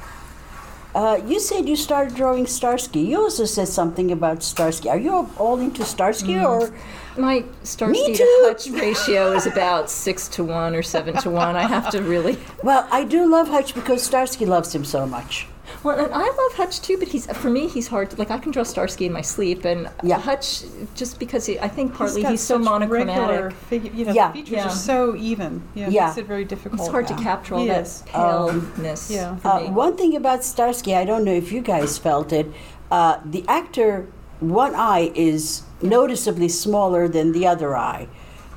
Uh, 0.95 1.21
you 1.27 1.41
said 1.41 1.69
you 1.69 1.75
started 1.75 2.15
drawing 2.15 2.47
Starsky. 2.47 3.01
You 3.01 3.21
also 3.23 3.45
said 3.47 3.67
something 3.69 4.13
about 4.13 4.43
Starsky. 4.45 4.89
Are 4.89 4.99
you 4.99 5.29
all 5.39 5.59
into 5.59 5.85
Starsky 5.85 6.35
Mm. 6.35 6.49
or? 6.49 6.75
My 7.21 7.45
Starsky 7.65 8.15
to. 8.15 8.27
Hutch 8.45 8.69
ratio 8.71 9.33
is 9.33 9.47
about 9.47 9.91
six 10.05 10.29
to 10.29 10.45
one 10.45 10.75
or 10.77 10.83
seven 10.83 11.15
to 11.23 11.31
one. 11.31 11.57
I 11.57 11.67
have 11.67 11.91
to 11.91 12.01
really 12.03 12.39
Well, 12.63 12.87
I 12.93 13.05
do 13.05 13.27
love 13.29 13.49
Hutch 13.49 13.75
because 13.75 14.03
Starsky 14.03 14.47
loves 14.47 14.75
him 14.75 14.85
so 14.85 15.05
much. 15.07 15.47
Well, 15.83 15.99
and 15.99 16.13
I 16.15 16.21
love 16.27 16.53
Hutch 16.55 16.81
too, 16.81 16.97
but 16.99 17.09
he's 17.09 17.27
for 17.37 17.51
me 17.51 17.69
he's 17.69 17.89
hard. 17.89 18.11
To, 18.11 18.17
like 18.17 18.31
I 18.31 18.39
can 18.39 18.53
draw 18.53 18.63
Starsky 18.65 19.07
in 19.07 19.13
my 19.13 19.21
sleep, 19.23 19.65
and 19.65 19.89
Yeah. 20.03 20.19
Hutch 20.19 20.63
just 20.95 21.19
because 21.19 21.47
he, 21.47 21.59
I 21.59 21.69
think 21.69 21.95
partly 21.95 22.23
got 22.23 22.31
he's, 22.33 22.41
so 22.43 22.57
such 22.59 22.65
monochromatic. 22.65 23.53
Figure, 23.69 23.91
you 23.93 24.05
know, 24.05 24.13
Yeah. 24.13 24.29
the 24.29 24.35
features 24.35 24.53
Yeah. 24.53 24.67
are 24.67 24.71
so 24.71 25.15
even. 25.17 25.63
Yeah, 25.75 25.87
it 25.87 25.93
Yeah. 25.93 26.07
makes 26.07 26.19
it 26.19 26.27
very 26.27 26.45
difficult. 26.45 26.81
It's 26.81 26.91
hard 26.91 27.07
to 27.09 27.15
capture 27.15 27.55
all 27.55 27.65
Yes. 27.65 28.01
that 28.01 28.09
paleness 28.13 29.11
yeah. 29.11 29.37
for 29.37 29.49
Uh, 29.49 29.61
me. 29.61 29.71
one 29.71 29.97
thing 29.97 30.15
about 30.17 30.45
Starsky, 30.45 30.95
I 30.95 31.05
don't 31.05 31.25
know 31.25 31.33
if 31.35 31.51
you 31.53 31.61
guys 31.61 31.99
felt 31.99 32.33
it. 32.33 32.47
Uh, 32.91 33.17
the 33.25 33.45
actor, 33.49 34.07
one 34.41 34.75
eye 34.75 35.11
is 35.15 35.63
noticeably 35.81 36.49
smaller 36.49 37.09
than 37.09 37.33
the 37.33 37.47
other 37.47 37.77
eye, 37.77 38.07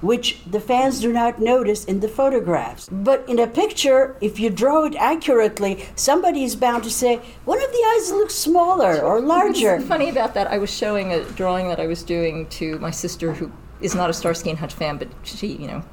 which 0.01 0.39
the 0.45 0.59
fans 0.59 0.99
do 0.99 1.11
not 1.11 1.39
notice 1.39 1.85
in 1.85 1.99
the 1.99 2.07
photographs. 2.07 2.89
But 2.91 3.27
in 3.27 3.39
a 3.39 3.47
picture, 3.47 4.15
if 4.21 4.39
you 4.39 4.49
draw 4.49 4.85
it 4.85 4.95
accurately, 4.95 5.85
somebody 5.95 6.43
is 6.43 6.55
bound 6.55 6.83
to 6.83 6.89
say 6.89 7.17
one 7.45 7.61
of 7.61 7.71
the 7.71 7.93
eyes 7.95 8.11
looks 8.11 8.35
smaller 8.35 8.99
or 9.01 9.19
larger. 9.21 9.79
Funny 9.81 10.09
about 10.09 10.33
that, 10.33 10.47
I 10.47 10.57
was 10.57 10.73
showing 10.73 11.13
a 11.13 11.23
drawing 11.31 11.69
that 11.69 11.79
I 11.79 11.87
was 11.87 12.03
doing 12.03 12.47
to 12.49 12.77
my 12.79 12.91
sister, 12.91 13.33
who 13.33 13.51
is 13.81 13.95
not 13.95 14.09
a 14.09 14.13
Starsky 14.13 14.49
and 14.49 14.59
Hutch 14.59 14.73
fan, 14.73 14.97
but 14.97 15.07
she, 15.23 15.47
you 15.47 15.67
know, 15.67 15.83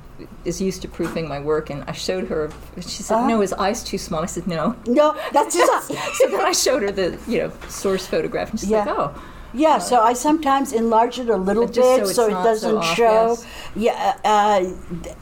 is 0.45 0.61
used 0.61 0.83
to 0.83 0.89
proofing 0.89 1.29
my 1.29 1.41
work, 1.41 1.71
and 1.71 1.85
I 1.87 1.93
showed 1.93 2.29
her. 2.29 2.51
She 2.77 3.03
said, 3.03 3.27
"No, 3.27 3.39
ah. 3.39 3.41
his 3.41 3.53
eyes 3.53 3.83
too 3.83 3.99
small." 3.99 4.23
I 4.23 4.27
said, 4.27 4.47
"No." 4.47 4.77
No, 4.87 5.17
that's 5.33 5.55
his 5.59 5.69
eye. 5.69 6.13
So 6.15 6.29
then 6.31 6.41
I 6.41 6.53
showed 6.53 6.83
her 6.83 6.93
the, 6.93 7.19
you 7.27 7.39
know, 7.39 7.53
source 7.69 8.07
photograph, 8.07 8.51
and 8.51 8.61
she's 8.61 8.71
like, 8.71 8.87
Yeah. 8.87 8.95
"Oh." 8.97 9.23
Yeah, 9.55 9.79
so 9.79 10.01
I 10.01 10.15
sometimes 10.15 10.73
enlarge 10.73 11.19
it 11.21 11.29
a 11.29 11.37
little 11.37 11.69
so 11.73 11.81
bit 11.97 12.03
it's 12.03 12.15
so, 12.15 12.27
it 12.27 12.31
so 12.33 12.43
doesn't 12.43 12.77
off, 12.77 12.97
show. 12.97 13.29
yes. 13.29 13.47
Yeah, 13.77 14.17
uh, 14.25 14.65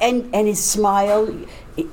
and 0.00 0.34
and 0.34 0.46
his 0.48 0.64
smile. 0.64 1.28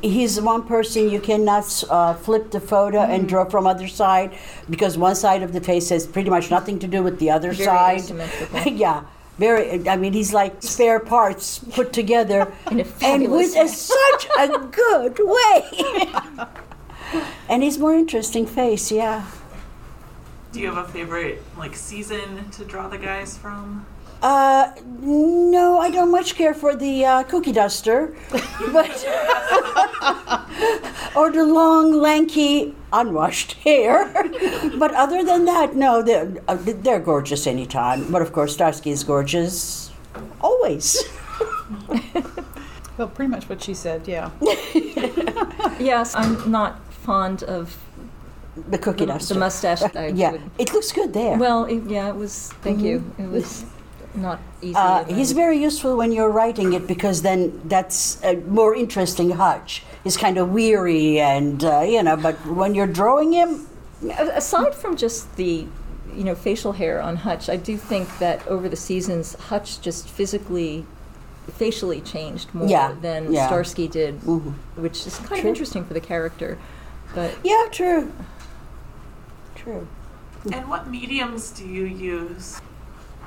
He's 0.02 0.40
one 0.42 0.64
person 0.64 1.10
you 1.10 1.22
cannot 1.22 1.84
uh, 1.90 2.14
flip 2.14 2.52
the 2.52 2.60
photo 2.60 3.00
and 3.00 3.22
Mm-hmm. 3.24 3.28
draw 3.28 3.46
from 3.46 3.66
other 3.68 3.88
side 3.88 4.32
because 4.70 4.98
one 4.98 5.16
side 5.16 5.42
of 5.44 5.52
the 5.54 5.62
face 5.62 5.90
has 5.90 6.06
pretty 6.08 6.30
much 6.30 6.50
nothing 6.52 6.80
to 6.80 6.88
do 6.88 7.02
with 7.04 7.20
the 7.20 7.30
other 7.32 7.52
Very 7.54 8.00
side. 8.00 8.66
yeah. 8.74 9.04
Very, 9.38 9.88
I 9.88 9.96
mean, 9.96 10.12
he's 10.12 10.34
like 10.34 10.62
spare 10.62 11.00
parts 11.00 11.60
put 11.60 11.94
together, 11.94 12.52
and 13.02 13.32
with 13.32 13.56
a, 13.56 13.68
such 13.70 14.28
a 14.38 14.48
good 14.82 15.18
way. 15.18 15.62
and 17.48 17.64
he's 17.64 17.78
more 17.78 17.94
interesting 17.96 18.46
face, 18.46 18.92
yeah. 18.92 19.26
Do 20.52 20.60
you 20.60 20.74
have 20.74 20.90
a 20.90 20.92
favorite 20.92 21.44
like 21.58 21.76
season 21.76 22.50
to 22.52 22.66
draw 22.66 22.88
the 22.88 22.98
guys 22.98 23.38
from? 23.38 23.86
Uh, 24.22 24.74
no, 25.00 25.80
I 25.80 25.90
don't 25.92 26.12
much 26.12 26.36
care 26.36 26.54
for 26.54 26.76
the 26.76 27.06
uh, 27.06 27.24
cookie 27.24 27.54
duster, 27.54 28.16
but 28.74 28.90
or 31.16 31.32
the 31.32 31.46
long, 31.46 31.94
lanky, 31.94 32.76
unwashed 32.92 33.54
hair. 33.64 34.12
but 34.78 34.94
other 34.94 35.24
than 35.24 35.46
that, 35.46 35.76
no, 35.76 36.02
they're 36.02 36.34
uh, 36.48 36.58
they're 36.60 37.00
gorgeous 37.00 37.48
anytime. 37.48 38.12
But 38.12 38.22
of 38.22 38.34
course, 38.34 38.54
Starsky 38.54 38.90
is 38.90 39.04
gorgeous 39.04 39.92
always. 40.42 40.98
Well, 42.98 43.08
pretty 43.08 43.32
much 43.32 43.48
what 43.48 43.64
she 43.64 43.74
said. 43.74 44.08
Yeah. 44.08 44.32
Yes, 45.80 46.14
I'm 46.16 46.52
not 46.52 46.82
fond 46.92 47.44
of 47.44 47.78
The 48.70 48.78
cookie 48.78 49.06
the, 49.06 49.14
duster. 49.14 49.34
the 49.34 49.40
mustache. 49.40 49.82
Yeah, 50.14 50.32
would- 50.32 50.42
it 50.58 50.74
looks 50.74 50.92
good 50.92 51.14
there. 51.14 51.38
well, 51.38 51.66
it, 51.66 51.84
yeah, 51.88 52.10
it 52.10 52.16
was. 52.16 52.52
Thank 52.62 52.82
you. 52.82 53.04
It 53.18 53.30
was 53.30 53.66
not 54.16 54.40
easy. 54.62 54.76
Uh, 54.76 55.04
he's 55.06 55.32
very 55.34 55.58
useful 55.62 55.96
when 55.96 56.12
you're 56.12 56.32
writing 56.32 56.74
it 56.74 56.88
because 56.88 57.22
then 57.22 57.62
that's 57.66 58.22
a 58.24 58.36
more 58.36 58.76
interesting 58.76 59.32
Hutch. 59.32 59.84
He's 60.04 60.18
kind 60.18 60.38
of 60.38 60.50
weary 60.52 61.20
and, 61.20 61.64
uh, 61.64 61.82
you 61.82 62.02
know, 62.02 62.18
but 62.18 62.36
when 62.48 62.74
you're 62.76 62.88
drawing 62.88 63.34
him, 63.34 63.68
Aside 64.18 64.74
from 64.74 64.96
just 64.96 65.36
the, 65.36 65.66
you 66.16 66.24
know, 66.24 66.34
facial 66.34 66.72
hair 66.72 67.02
on 67.02 67.18
Hutch, 67.18 67.50
I 67.50 67.58
do 67.58 67.76
think 67.76 68.08
that 68.20 68.48
over 68.48 68.70
the 68.70 68.78
seasons, 68.78 69.36
Hutch 69.36 69.82
just 69.82 70.08
physically, 70.08 70.86
facially 71.58 72.00
changed 72.00 72.54
more 72.56 72.68
Yeah, 72.70 72.96
than 73.02 73.34
yeah. 73.34 73.48
Starsky 73.48 73.90
did, 73.90 74.22
Mhm. 74.22 74.54
which 74.78 75.06
is 75.06 75.18
kind 75.20 75.40
of 75.42 75.46
interesting 75.46 75.84
for 75.84 75.94
the 75.94 76.00
character. 76.00 76.58
But 77.14 77.32
yeah, 77.44 77.66
true. 77.72 78.12
True. 79.70 79.88
And 80.52 80.68
what 80.68 80.90
mediums 80.90 81.52
do 81.52 81.68
you 81.68 81.86
use? 81.86 82.60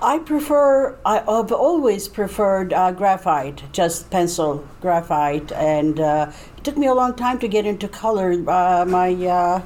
I 0.01 0.19
prefer, 0.19 0.99
I, 1.05 1.21
I've 1.21 1.53
always 1.53 2.09
preferred 2.09 2.73
uh, 2.73 2.91
graphite, 2.91 3.63
just 3.71 4.11
pencil 4.11 4.67
graphite, 4.81 5.53
and 5.53 6.01
uh, 6.01 6.33
it 6.57 6.65
took 6.65 6.77
me 6.77 6.89
a 6.89 6.95
long 6.95 7.15
time 7.15 7.39
to 7.39 7.47
get 7.47 7.65
into 7.65 7.87
color. 7.87 8.33
Uh, 8.33 8.85
my 8.85 9.15
uh, 9.15 9.63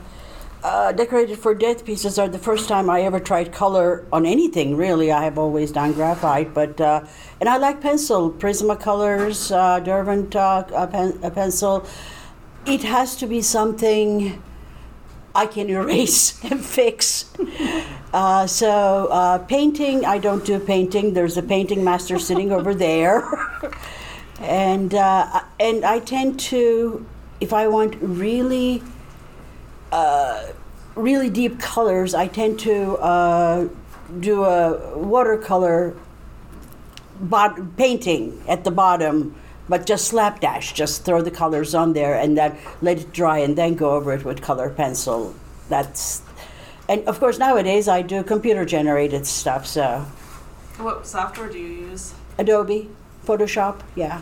uh, 0.62 0.93
Decorated 0.93 1.39
for 1.39 1.55
Death 1.55 1.83
pieces 1.87 2.19
are 2.19 2.29
the 2.29 2.39
first 2.39 2.69
time 2.69 2.91
I 2.91 3.01
ever 3.03 3.21
tried 3.21 3.55
color 3.55 4.05
on 4.12 4.27
anything, 4.27 4.77
really. 4.77 5.11
I 5.11 5.25
have 5.25 5.39
always 5.39 5.73
done 5.73 5.95
graphite, 5.95 6.53
but, 6.53 6.79
uh, 6.79 7.07
and 7.41 7.49
I 7.49 7.57
like 7.57 7.81
pencil, 7.81 8.31
Prismacolors, 8.31 9.51
uh, 9.51 9.81
Derwent 9.81 10.37
uh, 10.37 10.87
pen, 10.89 11.19
a 11.23 11.31
pencil. 11.31 11.87
It 12.67 12.83
has 12.83 13.17
to 13.17 13.27
be 13.27 13.41
something 13.41 14.43
I 15.37 15.46
can 15.46 15.68
erase 15.68 16.42
and 16.51 16.64
fix. 16.64 17.31
Uh, 18.12 18.46
so 18.46 19.09
uh, 19.09 19.38
painting, 19.38 20.05
I 20.07 20.18
don't 20.18 20.44
do 20.44 20.59
painting. 20.59 21.12
There's 21.12 21.37
a 21.37 21.42
painting 21.42 21.85
master 21.85 22.18
sitting 22.18 22.51
over 22.51 22.75
there, 22.75 23.29
and 24.40 24.94
uh, 24.94 25.42
and 25.61 25.85
I 25.85 25.99
tend 25.99 26.40
to, 26.40 27.05
if 27.40 27.53
I 27.53 27.68
want 27.68 27.96
really, 28.01 28.83
uh, 29.92 30.46
really 30.94 31.29
deep 31.29 31.61
colors, 31.61 32.14
I 32.14 32.29
tend 32.29 32.59
to 32.61 32.96
uh, 32.96 33.68
do 34.20 34.44
a 34.44 34.96
watercolor 34.96 35.94
bot- 37.20 37.77
painting 37.77 38.42
at 38.49 38.64
the 38.64 38.70
bottom, 38.70 39.35
but 39.69 39.87
just 39.87 40.07
slapdash, 40.07 40.73
just 40.73 41.05
throw 41.05 41.21
the 41.23 41.31
colors 41.31 41.75
on 41.75 41.93
there 41.93 42.15
and 42.15 42.37
then 42.37 42.57
let 42.83 42.99
it 42.99 43.13
dry 43.13 43.39
and 43.39 43.57
then 43.57 43.75
go 43.75 43.91
over 43.91 44.13
it 44.13 44.25
with 44.25 44.41
color 44.43 44.71
pencil. 44.71 45.35
That's, 45.69 46.23
and 46.89 47.07
of 47.09 47.19
course 47.19 47.39
nowadays 47.39 47.89
I 47.89 48.03
do 48.03 48.23
computer 48.23 48.65
generated 48.65 49.27
stuff, 49.27 49.67
so 49.67 50.05
What 50.79 51.07
software 51.07 51.49
do 51.49 51.59
you 51.59 51.89
use? 51.91 52.15
Adobe, 52.39 52.89
Photoshop, 53.25 53.81
yeah. 53.95 54.21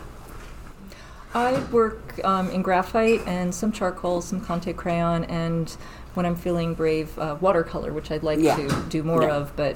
I 1.33 1.59
work 1.71 2.19
um, 2.23 2.49
in 2.49 2.61
graphite 2.61 3.21
and 3.27 3.53
some 3.53 3.71
charcoal, 3.73 4.21
some 4.21 4.39
Conte 4.39 4.71
crayon, 4.73 5.25
and 5.25 5.69
when 6.13 6.25
I'm 6.25 6.37
feeling 6.37 6.73
brave, 6.75 7.19
uh, 7.19 7.35
watercolor, 7.41 7.91
which 7.91 8.09
I'd 8.09 8.23
like 8.23 8.39
Yeah. 8.39 8.55
to 8.55 8.83
do 8.89 9.03
more 9.03 9.23
Yeah. 9.23 9.35
of, 9.35 9.55
but 9.57 9.75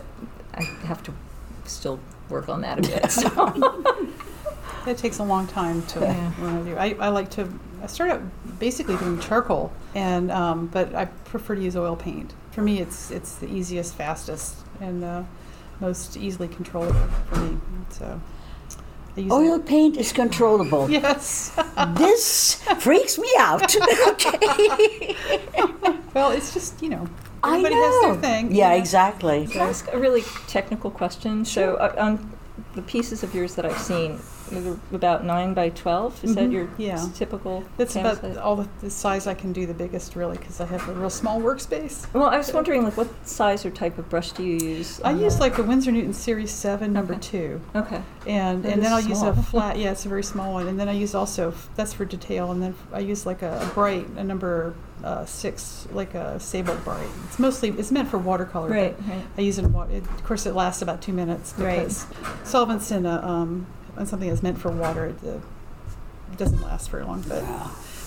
I 0.54 0.64
have 0.86 1.04
to 1.04 1.14
still 1.66 2.00
work 2.30 2.48
on 2.48 2.62
that 2.62 2.80
a 2.80 2.82
bit. 2.82 3.12
So. 3.12 4.08
It 4.88 4.98
takes 4.98 5.20
a 5.20 5.24
long 5.24 5.48
time 5.48 5.84
to 5.88 6.00
Yeah. 6.00 6.32
learn 6.42 6.65
do. 6.65 6.78
I, 6.78 6.96
I 7.00 7.10
like 7.10 7.30
to. 7.32 7.48
I 7.84 7.88
started 7.88 8.13
out 8.15 8.60
basically 8.60 8.98
doing 8.98 9.20
charcoal, 9.20 9.72
and 9.96 10.32
um, 10.32 10.68
but 10.68 10.94
I 10.96 11.06
prefer 11.06 11.56
to 11.56 11.62
use 11.62 11.76
oil 11.78 11.96
paint. 11.96 12.34
For 12.52 12.62
me, 12.62 12.80
it's 12.80 13.12
it's 13.12 13.36
the 13.36 13.48
easiest, 13.48 13.96
fastest, 13.96 14.56
and 14.82 15.04
uh, 15.04 15.24
most 15.80 16.18
easily 16.18 16.48
controllable 16.48 17.08
for 17.30 17.36
me. 17.38 17.58
So 17.89 18.20
I 19.15 19.22
use 19.22 19.32
Oil 19.32 19.60
paint 19.60 19.98
is 19.98 20.12
controllable. 20.13 20.89
Yes. 20.92 21.58
This 21.98 22.62
freaks 22.80 23.18
me 23.18 23.30
out. 23.38 23.74
okay. 24.08 25.15
well, 26.13 26.32
it's 26.32 26.54
just 26.54 26.82
you 26.82 26.89
know 26.89 27.08
I 27.44 27.52
everybody 27.56 27.76
know. 27.76 27.82
has 27.82 28.02
their 28.22 28.22
thing. 28.22 28.52
Yeah, 28.54 28.70
you 28.72 28.76
know. 28.76 28.82
exactly. 28.82 29.48
Can 29.48 29.62
I 29.62 29.70
ask 29.70 29.88
a 29.94 29.98
really 29.98 30.24
technical 30.48 30.92
question? 30.92 31.46
So, 31.46 31.76
uh, 31.76 31.96
on 31.98 32.32
the 32.80 32.86
pieces 32.88 33.24
of 33.24 33.36
yours 33.36 33.56
that 33.56 33.65
I've 33.65 33.78
seen, 33.78 34.20
they're 34.52 34.78
about 34.94 35.26
nine 35.26 35.54
by 35.54 35.70
twelve. 35.70 36.24
Is 36.24 36.34
that 36.36 36.50
Mhm, 36.50 36.54
your 36.54 36.70
yeah. 36.78 37.06
typical? 37.13 37.63
That's 37.78 37.96
about 37.96 38.22
size? 38.22 38.38
all 38.38 38.56
the, 38.56 38.68
the 38.82 38.89
size 38.89 39.28
I 39.28 39.34
can 39.34 39.52
do. 39.52 39.65
The 39.65 39.74
biggest, 39.74 40.15
really, 40.15 40.38
because 40.38 40.62
I 40.62 40.65
have 40.65 40.88
a 40.88 40.94
real 40.94 41.10
small 41.10 41.42
workspace. 41.42 42.12
Well, 42.13 42.30
I 42.30 42.38
was 42.38 42.52
wondering, 42.54 42.84
like, 42.84 42.96
what 42.96 43.10
size 43.28 43.65
or 43.65 43.70
type 43.70 43.98
of 43.98 44.10
brush 44.10 44.32
do 44.32 44.44
you 44.44 44.58
use? 44.58 45.02
I 45.02 45.12
use 45.12 45.36
that? 45.36 45.42
like 45.42 45.58
a 45.58 45.63
Winsor 45.63 45.92
Newton 45.92 46.13
Series 46.13 46.52
Seven, 46.52 46.94
number 46.94 47.13
Okay. 47.15 47.22
two. 47.22 47.62
Okay. 47.76 48.02
and 48.26 48.63
That 48.63 48.74
and 48.74 48.84
then 48.84 48.94
I'll 48.94 49.02
use 49.02 49.22
a 49.22 49.34
flat. 49.52 49.78
Yeah, 49.78 49.92
it's 49.92 50.06
a 50.06 50.10
very 50.10 50.24
small 50.24 50.54
one. 50.54 50.68
And 50.68 50.80
then 50.80 50.88
I 50.88 50.94
use 50.94 51.13
also 51.13 51.54
that's 51.76 51.94
for 51.94 52.06
detail. 52.06 52.52
And 52.52 52.62
then 52.63 52.76
I 52.94 53.00
use 53.00 53.26
like 53.26 53.42
a, 53.42 53.60
a 53.62 53.65
bright, 53.74 54.08
a 54.18 54.24
number 54.24 54.74
uh, 55.04 55.26
six, 55.26 55.88
like 55.92 56.14
a 56.14 56.40
sable 56.40 56.76
bright. 56.84 57.08
It's 57.26 57.40
mostly 57.40 57.70
it's 57.70 57.92
meant 57.92 58.10
for 58.10 58.18
watercolor. 58.18 58.70
Right. 58.70 58.96
Right. 59.08 59.24
I 59.38 59.42
use 59.42 59.58
it. 59.58 59.66
In 59.66 59.74
wa- 59.74 59.84
it. 59.84 60.04
Of 60.04 60.24
course, 60.24 60.46
it 60.46 60.54
lasts 60.56 60.82
about 60.82 61.02
two 61.02 61.14
minutes 61.14 61.54
Right. 61.58 61.78
because 61.80 62.06
solvents 62.44 62.92
in 62.92 63.06
a 63.06 63.22
um, 63.26 63.66
on 63.98 64.06
something 64.06 64.30
that's 64.30 64.44
meant 64.44 64.58
for 64.60 64.72
water, 64.72 65.08
it, 65.08 65.16
uh, 65.28 65.38
doesn't 66.38 66.62
last 66.62 66.90
very 66.90 67.04
long. 67.04 67.22
But 67.28 67.44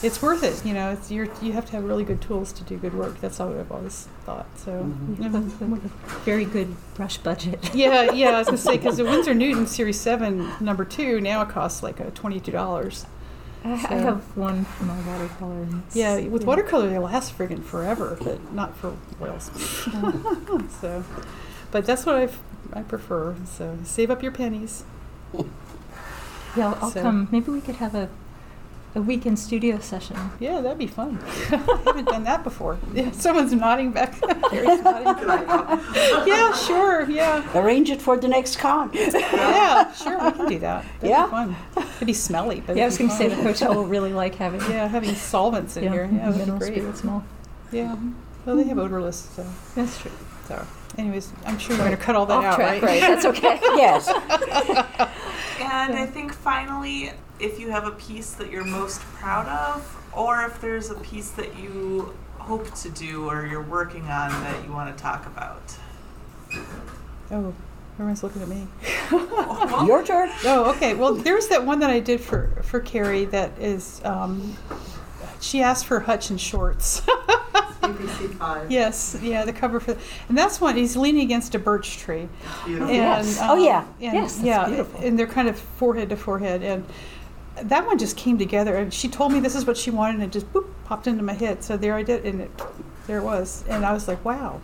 it's 0.02 0.22
worth 0.22 0.42
it. 0.42 0.64
You 0.66 0.74
know, 0.74 0.92
it's 0.92 1.10
you're, 1.10 1.28
you 1.42 1.52
have 1.52 1.66
to 1.66 1.72
have 1.72 1.84
really 1.84 2.04
good 2.04 2.20
tools 2.20 2.52
to 2.54 2.64
do 2.64 2.76
good 2.76 2.94
work. 2.94 3.20
That's 3.20 3.38
all 3.40 3.56
I've 3.58 3.70
always 3.70 4.08
thought. 4.24 4.46
So. 4.58 4.70
Mm-hmm. 4.72 5.76
Very 6.24 6.44
good 6.44 6.74
brush 6.94 7.18
budget. 7.18 7.70
Yeah, 7.74 8.12
yeah, 8.12 8.30
I 8.30 8.38
was 8.38 8.46
gonna 8.46 8.58
say 8.58 8.76
because 8.76 8.96
the 8.96 9.04
Winsor 9.04 9.34
Newton 9.34 9.66
Series 9.66 9.98
Seven 10.00 10.50
number 10.60 10.84
two 10.84 11.20
now 11.20 11.42
it 11.42 11.48
costs 11.48 11.82
like 11.82 12.00
uh, 12.00 12.10
twenty 12.14 12.38
two 12.40 12.52
dollars, 12.52 13.06
I, 13.64 13.70
I 13.72 13.94
have 13.98 14.36
one 14.36 14.64
for 14.64 14.84
my 14.84 15.00
watercolor. 15.06 15.66
Yeah, 15.94 16.18
with 16.26 16.44
watercolor 16.44 16.88
they 16.90 16.98
last 16.98 17.36
friggin' 17.36 17.62
forever, 17.62 18.16
but 18.22 18.52
not 18.52 18.76
for 18.76 18.96
oils. 19.20 19.50
so, 20.80 21.04
but 21.70 21.86
that's 21.86 22.04
what 22.04 22.16
I've, 22.16 22.38
I 22.72 22.82
prefer. 22.82 23.36
So 23.46 23.78
save 23.84 24.10
up 24.10 24.22
your 24.22 24.32
pennies. 24.32 24.84
Yeah, 25.34 25.44
I'll, 26.68 26.78
I'll 26.82 26.90
So- 26.90 27.02
come. 27.02 27.28
Maybe 27.30 27.50
we 27.50 27.60
could 27.60 27.76
have 27.76 27.94
a 27.94 28.08
a 28.94 29.00
weekend 29.00 29.38
studio 29.38 29.78
session. 29.78 30.16
Yeah, 30.38 30.60
that'd 30.60 30.76
be 30.78 30.86
fun. 30.86 31.18
I 31.50 31.56
haven't 31.86 32.04
done 32.06 32.24
that 32.24 32.44
before. 32.44 32.78
Yeah, 32.94 33.10
someone's 33.12 33.52
nodding 33.54 33.90
back. 33.92 34.20
Nodding. 34.20 34.64
yeah, 36.26 36.52
sure. 36.52 37.08
Yeah, 37.10 37.42
Arrange 37.58 37.88
it 37.90 38.02
for 38.02 38.18
the 38.18 38.28
next 38.28 38.56
con. 38.56 38.90
yeah, 38.92 39.90
sure. 39.92 40.22
We 40.24 40.32
can 40.32 40.46
do 40.48 40.58
that. 40.58 40.84
That'd 41.00 41.08
Yeah. 41.10 41.24
be 41.24 41.30
fun. 41.30 41.56
It'd 41.96 42.06
be 42.06 42.12
smelly, 42.12 42.62
but 42.66 42.76
Yeah, 42.76 42.82
I 42.82 42.86
was 42.86 42.98
going 42.98 43.08
to 43.10 43.16
say 43.16 43.28
the 43.28 43.36
hotel 43.36 43.74
will 43.74 43.86
really 43.86 44.12
like 44.12 44.34
having 44.44 44.60
Yeah, 44.62 44.88
having 44.88 45.14
solvents 45.14 45.76
in 45.78 45.84
yeah, 45.84 45.90
here. 45.92 46.10
Yeah, 46.12 46.30
that'd 46.30 46.44
be 46.52 46.58
great. 46.58 46.72
spirits 46.74 47.00
and 47.02 47.10
all. 47.10 47.24
Yeah. 47.70 47.96
Well, 48.44 48.56
they 48.56 48.64
have 48.64 48.78
odorless, 48.78 49.16
so 49.34 49.46
That's 49.74 49.98
true. 50.00 50.10
so. 50.48 50.66
Anyways, 50.98 51.32
I'm 51.46 51.58
sure 51.58 51.74
you're 51.76 51.86
going 51.86 51.96
to 51.96 52.02
cut 52.02 52.16
all 52.16 52.26
that 52.26 52.34
Off 52.38 52.44
out, 52.44 52.56
track, 52.56 52.82
right? 52.82 52.82
right? 52.82 53.00
That's 53.00 53.24
okay. 53.24 53.58
yes. 53.62 54.08
And 55.60 55.94
I 55.96 56.04
think 56.06 56.34
finally, 56.34 57.12
if 57.42 57.58
you 57.60 57.70
have 57.70 57.86
a 57.86 57.90
piece 57.92 58.32
that 58.34 58.50
you're 58.50 58.64
most 58.64 59.00
proud 59.00 59.46
of, 59.48 59.96
or 60.14 60.44
if 60.44 60.60
there's 60.60 60.90
a 60.90 60.94
piece 60.96 61.30
that 61.32 61.58
you 61.58 62.14
hope 62.38 62.72
to 62.74 62.88
do 62.90 63.28
or 63.28 63.46
you're 63.46 63.62
working 63.62 64.02
on 64.02 64.30
that 64.30 64.64
you 64.64 64.72
want 64.72 64.96
to 64.96 65.02
talk 65.02 65.26
about. 65.26 65.60
Oh, 67.30 67.54
everyone's 67.94 68.22
looking 68.22 68.42
at 68.42 68.48
me. 68.48 68.66
Your 69.86 70.02
turn. 70.04 70.30
Oh, 70.44 70.72
okay. 70.76 70.94
Well, 70.94 71.14
there's 71.14 71.48
that 71.48 71.64
one 71.64 71.80
that 71.80 71.90
I 71.90 72.00
did 72.00 72.20
for 72.20 72.48
for 72.62 72.80
Carrie 72.80 73.24
that 73.26 73.52
is. 73.58 74.00
Um, 74.04 74.56
she 75.40 75.60
asked 75.62 75.86
for 75.86 76.00
Hutch 76.00 76.30
and 76.30 76.40
shorts. 76.40 77.00
ABC 77.82 78.34
five. 78.34 78.70
yes, 78.70 79.18
yeah, 79.20 79.44
the 79.44 79.52
cover 79.52 79.80
for, 79.80 79.96
and 80.28 80.38
that's 80.38 80.60
one. 80.60 80.76
He's 80.76 80.96
leaning 80.96 81.22
against 81.22 81.54
a 81.56 81.58
birch 81.58 81.98
tree, 81.98 82.28
Beautiful. 82.64 82.86
and 82.88 82.96
Yes. 82.96 83.40
um, 83.40 83.50
Oh, 83.50 83.56
yeah. 83.56 83.80
and, 84.00 84.14
Yes, 84.14 84.34
that's 84.36 84.46
yeah, 84.46 84.66
beautiful. 84.68 85.00
and 85.00 85.18
they're 85.18 85.26
kind 85.26 85.48
of 85.48 85.58
forehead 85.58 86.08
to 86.10 86.16
forehead, 86.16 86.62
and 86.62 86.84
that 87.64 87.86
one 87.86 87.98
just 87.98 88.16
came 88.16 88.38
together. 88.38 88.76
And 88.76 88.92
she 88.92 89.08
told 89.08 89.32
me 89.32 89.40
this 89.40 89.54
is 89.54 89.66
what 89.66 89.76
she 89.76 89.90
wanted, 89.90 90.14
and 90.14 90.24
it 90.24 90.32
just 90.32 90.52
boop 90.52 90.66
popped 90.84 91.06
into 91.06 91.22
my 91.22 91.32
head. 91.32 91.62
So 91.62 91.76
there 91.76 91.94
I 91.94 92.02
did, 92.02 92.24
and 92.24 92.42
it, 92.42 92.50
there 93.06 93.18
it 93.18 93.24
was, 93.24 93.64
and 93.68 93.84
I 93.84 93.92
was 93.92 94.08
like, 94.08 94.24
wow. 94.24 94.60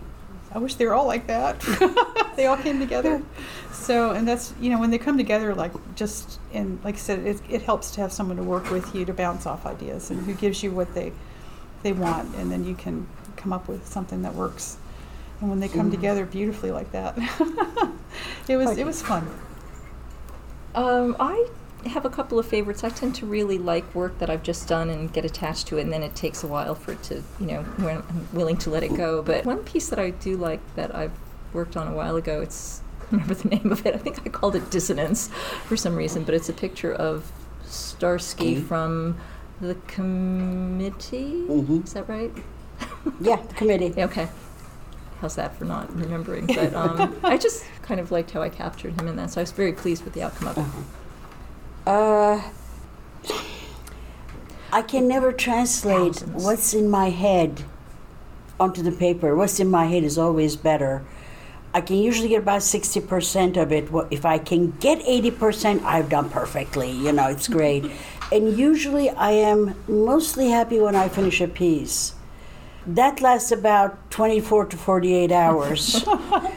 I 0.51 0.59
wish 0.59 0.77
they 0.77 0.87
were 0.87 0.95
all 0.95 1.07
like 1.07 1.27
that. 1.27 1.61
they 2.37 2.47
all 2.47 2.57
came 2.57 2.79
together. 2.79 3.23
So, 3.71 4.13
and 4.13 4.27
that's, 4.27 4.55
you 4.61 4.71
know, 4.71 4.79
when 4.79 4.91
they 4.91 4.99
come 4.99 5.19
together, 5.19 5.55
like 5.55 5.73
just, 5.95 6.41
and 6.53 6.83
like 6.83 6.95
I 6.95 6.99
said, 6.99 7.19
it, 7.21 7.41
it 7.51 7.63
helps 7.63 7.91
to 7.93 8.01
have 8.01 8.13
someone 8.13 8.39
to 8.39 8.43
work 8.43 8.71
with 8.71 8.95
you 8.95 9.05
to 9.05 9.13
bounce 9.13 9.45
off 9.45 9.67
ideas 9.67 10.11
and 10.11 10.25
who 10.25 10.33
gives 10.35 10.63
you 10.63 10.71
what 10.71 10.95
they, 10.95 11.13
they 11.83 11.93
want. 11.93 12.35
And 12.37 12.51
then 12.51 12.65
you 12.65 12.75
can 12.75 13.07
come 13.37 13.53
up 13.53 13.69
with 13.69 13.87
something 13.87 14.23
that 14.23 14.35
works. 14.35 14.79
And 15.41 15.51
when 15.51 15.61
they 15.61 15.69
come 15.69 15.91
together 15.91 16.25
beautifully 16.25 16.71
like 16.71 16.91
that, 16.93 17.17
it 18.49 18.57
was, 18.57 18.77
it 18.77 18.87
was 18.87 19.03
fun. 19.03 19.29
Um, 20.75 21.15
I 21.21 21.49
have 21.87 22.05
a 22.05 22.11
couple 22.11 22.39
of 22.39 22.47
favorites. 22.47 22.83
I 22.85 22.89
tend 22.91 23.15
to 23.17 23.27
really 23.27 23.59
like 23.59 23.95
work 23.95 24.19
that 24.19 24.29
I've 24.31 24.43
just 24.43 24.69
done 24.69 24.91
and 24.91 25.13
get 25.13 25.25
attached 25.25 25.67
to 25.69 25.79
it, 25.79 25.83
and 25.83 25.93
then 25.93 26.03
it 26.03 26.15
takes 26.15 26.43
a 26.43 26.47
while 26.47 26.75
for 26.75 26.93
it 26.93 27.03
to, 27.05 27.23
you 27.41 27.47
know, 27.47 27.63
when 27.79 27.99
I'm 27.99 28.29
willing 28.33 28.57
to 28.59 28.71
let 28.71 28.83
it 28.83 28.95
go. 28.97 29.23
But 29.23 29.45
one 29.45 29.59
piece 29.65 29.89
that 29.89 29.99
I 29.99 30.11
do 30.11 30.37
like 30.37 30.61
that 30.77 30.95
I've 30.95 31.13
worked 31.53 31.77
on 31.77 31.87
a 31.89 31.93
while 31.95 32.17
ago, 32.17 32.41
it's 32.41 32.81
I 33.13 33.17
don't 33.17 33.21
remember 33.23 33.35
the 33.35 33.49
name 33.49 33.73
of 33.73 33.87
it. 33.87 33.95
I 33.95 33.99
think 33.99 34.21
I 34.27 34.29
called 34.29 34.57
it 34.57 34.71
Dissonance 34.71 35.29
for 35.67 35.77
some 35.77 35.95
reason, 35.97 36.25
but 36.25 36.35
it's 36.35 36.49
a 36.49 36.53
picture 36.53 36.93
of 36.93 37.31
Starsky 37.65 38.53
Okay. 38.57 38.61
from 38.61 39.17
the 39.61 39.75
committee. 39.87 41.45
Mhm. 41.49 41.85
Is 41.85 41.93
that 41.95 42.09
right? 42.09 42.33
Yeah, 43.21 43.37
the 43.37 43.55
committee. 43.55 43.95
Okay. 43.97 44.29
How's 45.21 45.35
that 45.37 45.57
for 45.57 45.65
not 45.65 45.93
remembering? 45.97 46.47
But 46.55 46.75
um, 46.75 47.17
I 47.25 47.37
just 47.39 47.65
kind 47.83 47.99
of 48.01 48.11
liked 48.13 48.31
how 48.33 48.43
I 48.43 48.49
captured 48.51 49.01
him 49.01 49.09
in 49.09 49.17
that, 49.17 49.31
so 49.31 49.41
I 49.41 49.43
was 49.43 49.51
very 49.53 49.73
pleased 49.73 50.05
with 50.05 50.13
the 50.15 50.23
outcome 50.23 50.49
of 50.49 50.59
it. 50.59 50.65
Uh, 51.89 52.43
I 54.71 54.83
can 54.83 55.09
never 55.09 55.33
translate 55.33 56.17
Thousands. 56.17 56.45
what's 56.45 56.75
in 56.75 56.91
my 56.91 57.09
head 57.09 57.65
onto 58.61 58.83
the 58.83 58.93
paper. 58.93 59.35
What's 59.35 59.59
in 59.59 59.71
my 59.71 59.87
head 59.87 60.05
is 60.05 60.19
always 60.19 60.55
better. 60.55 61.03
I 61.73 61.81
can 61.81 61.97
usually 61.97 62.29
get 62.29 62.43
about 62.43 62.61
60% 62.61 63.57
of 63.57 63.73
it. 63.73 63.89
If 64.11 64.27
I 64.27 64.37
can 64.37 64.73
get 64.73 64.99
80%, 65.01 65.83
I've 65.83 66.11
done 66.11 66.29
perfectly. 66.29 66.91
You 66.91 67.13
know, 67.13 67.29
it's 67.29 67.49
great. 67.49 67.91
and 68.33 68.59
usually 68.59 69.09
I 69.09 69.31
am 69.31 69.75
mostly 69.89 70.51
happy 70.51 70.79
when 70.81 70.95
I 70.95 71.09
finish 71.09 71.41
a 71.41 71.49
piece. 71.49 72.15
That 72.87 73.23
lasts 73.23 73.51
about 73.51 74.11
24 74.11 74.67
to 74.67 74.77
48 74.77 75.33
hours. 75.33 76.05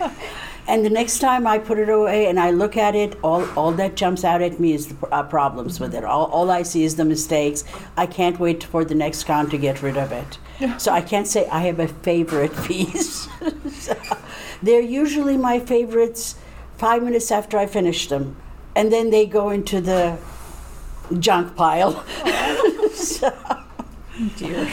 And 0.72 0.86
the 0.86 0.90
next 0.90 1.20
time 1.20 1.46
I 1.46 1.58
put 1.58 1.80
it 1.80 1.90
away 1.90 2.28
and 2.28 2.40
I 2.40 2.52
look 2.52 2.78
at 2.78 2.96
it, 2.96 3.18
all, 3.26 3.44
all 3.60 3.74
that 3.74 3.98
jumps 3.98 4.24
out 4.24 4.42
at 4.42 4.58
me 4.58 4.72
is 4.72 4.88
the 4.88 5.08
uh, 5.08 5.22
problems 5.24 5.82
with 5.82 5.94
it. 5.94 6.06
All, 6.06 6.28
all 6.28 6.50
I 6.50 6.64
see 6.64 6.86
is 6.86 6.96
the 6.96 7.04
mistakes. 7.04 7.66
I 7.98 8.06
can't 8.06 8.40
wait 8.40 8.64
for 8.64 8.86
the 8.86 8.96
next 8.96 9.26
con 9.26 9.50
to 9.50 9.58
get 9.58 9.82
rid 9.82 9.98
of 9.98 10.14
it. 10.14 10.38
So 10.80 10.94
I 10.94 11.02
can't 11.02 11.28
say 11.28 11.46
I 11.50 11.60
have 11.64 11.80
a 11.82 11.90
favorite 11.90 12.56
piece. 12.64 13.28
So 13.74 13.98
they're 14.64 14.80
usually 14.80 15.36
my 15.36 15.60
favorites 15.60 16.36
five 16.78 17.04
minutes 17.04 17.32
after 17.32 17.58
I 17.58 17.66
finish 17.66 18.08
them. 18.08 18.38
And 18.74 18.94
then 18.94 19.10
they 19.10 19.26
go 19.26 19.50
into 19.50 19.82
the 19.82 20.18
junk 21.20 21.58
pile. 21.58 22.02
so, 22.94 23.36
Dear. 24.38 24.72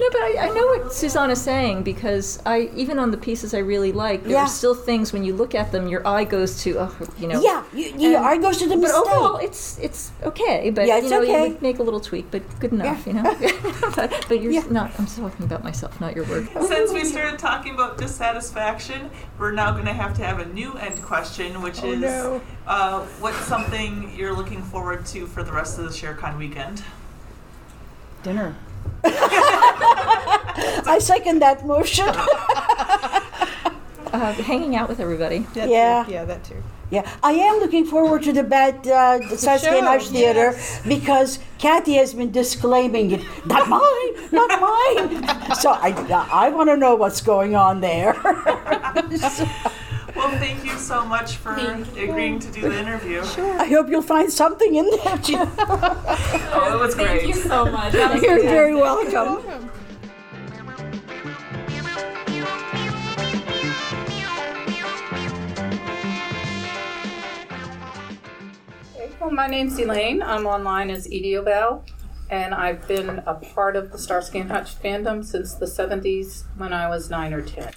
No, 0.00 0.06
but 0.12 0.20
I, 0.20 0.36
I 0.42 0.48
know 0.50 0.64
what 0.68 0.94
Susanna's 0.94 1.42
saying 1.42 1.82
because 1.82 2.40
I 2.46 2.70
even 2.76 3.00
on 3.00 3.10
the 3.10 3.16
pieces 3.16 3.52
I 3.52 3.58
really 3.58 3.90
like, 3.90 4.22
there 4.22 4.32
Yeah. 4.32 4.42
are 4.44 4.48
still 4.48 4.74
things 4.74 5.12
when 5.12 5.24
you 5.24 5.34
look 5.34 5.56
at 5.56 5.72
them, 5.72 5.88
your 5.88 6.06
eye 6.06 6.22
goes 6.22 6.62
to, 6.62 6.78
oh, 6.78 6.96
you 7.18 7.26
know. 7.26 7.40
yeah, 7.42 7.64
you, 7.74 7.86
you, 7.98 8.16
And- 8.16 8.24
I 8.24 8.36
goes 8.36 8.58
to 8.58 8.66
the 8.68 8.76
But 8.76 8.82
mistake. 8.82 9.00
overall, 9.00 9.36
it's 9.38 9.76
it's 9.80 10.12
okay. 10.22 10.70
But 10.70 10.86
Yeah, 10.86 10.98
it's 10.98 11.04
you 11.04 11.10
know, 11.10 11.22
okay. 11.22 11.44
you 11.46 11.52
would 11.52 11.62
make 11.62 11.80
a 11.80 11.82
little 11.82 11.98
tweak, 11.98 12.30
but 12.30 12.42
good 12.60 12.72
enough, 12.72 13.06
you 13.08 13.14
know. 13.14 13.24
but, 13.96 14.24
but 14.28 14.40
you're 14.40 14.70
not. 14.70 14.92
I'm 15.00 15.06
talking 15.06 15.44
about 15.44 15.64
myself, 15.64 16.00
not 16.00 16.14
your 16.14 16.26
work. 16.26 16.46
Since 16.62 16.92
we 16.92 17.04
started 17.04 17.36
talking 17.40 17.74
about 17.74 17.98
dissatisfaction, 17.98 19.10
we're 19.36 19.50
now 19.50 19.72
going 19.72 19.86
to 19.86 19.92
have 19.92 20.14
to 20.18 20.24
have 20.24 20.38
a 20.38 20.46
new 20.46 20.74
end 20.74 21.02
question, 21.02 21.60
which 21.60 21.82
Oh, 21.82 21.90
is 21.92 22.00
no. 22.00 22.40
uh, 22.68 23.00
what's 23.18 23.38
something 23.46 24.12
you're 24.16 24.34
looking 24.34 24.62
forward 24.62 25.04
to 25.06 25.26
for 25.26 25.42
the 25.42 25.50
rest 25.52 25.76
of 25.78 25.84
the 25.86 25.90
ShareCon 25.90 26.38
weekend? 26.38 26.84
Dinner. 28.22 28.54
I 30.86 30.98
second 31.00 31.40
that 31.40 31.66
motion. 31.66 32.06
Uh, 34.10 34.32
hanging 34.32 34.74
out 34.74 34.88
with 34.88 35.00
everybody. 35.00 35.40
That 35.52 35.68
Yeah. 35.68 36.02
Too. 36.04 36.12
Yeah, 36.12 36.24
that 36.24 36.42
too. 36.42 36.62
Yeah, 36.90 37.06
I 37.22 37.32
am 37.32 37.58
looking 37.58 37.84
forward 37.84 38.22
to 38.22 38.32
the 38.32 38.42
bad 38.42 38.86
uh, 38.86 39.20
Starsky 39.36 39.68
and 39.68 39.80
show, 39.80 39.84
Hutch 39.84 40.08
Theater 40.08 40.52
yes. 40.52 40.80
because 40.88 41.38
Kathy 41.58 41.94
has 41.94 42.14
been 42.14 42.32
disclaiming 42.32 43.10
it. 43.10 43.20
Not 43.44 43.68
mine, 43.68 44.14
not 44.32 44.48
mine. 44.58 45.54
so 45.54 45.72
I, 45.72 45.92
I 46.32 46.48
want 46.48 46.70
to 46.70 46.76
know 46.78 46.94
what's 46.94 47.20
going 47.20 47.54
on 47.54 47.82
there. 47.82 48.14
Well, 50.18 50.36
thank 50.40 50.64
you 50.64 50.76
so 50.78 51.04
much 51.04 51.36
for 51.36 51.54
agreeing 51.54 52.40
to 52.40 52.50
do 52.50 52.62
the 52.62 52.76
interview. 52.76 53.24
Sure. 53.24 53.60
I 53.60 53.66
hope 53.66 53.88
you'll 53.88 54.02
find 54.02 54.32
something 54.32 54.74
in 54.74 54.90
there. 54.90 55.18
Too. 55.18 55.36
Oh, 56.60 56.74
it 56.74 56.80
was 56.80 56.94
great. 56.96 57.20
Thank 57.22 57.28
you 57.28 57.40
so 57.40 57.66
much. 57.66 57.94
You're 57.94 58.08
fantastic. 58.08 58.42
very 58.42 58.74
welcome. 58.74 59.46
Welcome. 59.46 59.70
Well, 69.20 69.30
my 69.30 69.46
name's 69.46 69.78
Elaine. 69.78 70.20
I'm 70.20 70.46
online 70.46 70.90
as 70.90 71.06
Edie 71.06 71.40
Bell, 71.40 71.84
and 72.28 72.52
I've 72.54 72.88
been 72.88 73.22
a 73.24 73.34
part 73.34 73.76
of 73.76 73.92
the 73.92 73.98
Starsky 73.98 74.40
and 74.40 74.50
Hutch 74.50 74.80
fandom 74.82 75.24
since 75.24 75.54
the 75.54 75.66
70s 75.66 76.42
when 76.56 76.72
I 76.72 76.88
was 76.88 77.08
9 77.08 77.32
or 77.32 77.42
10. 77.42 77.70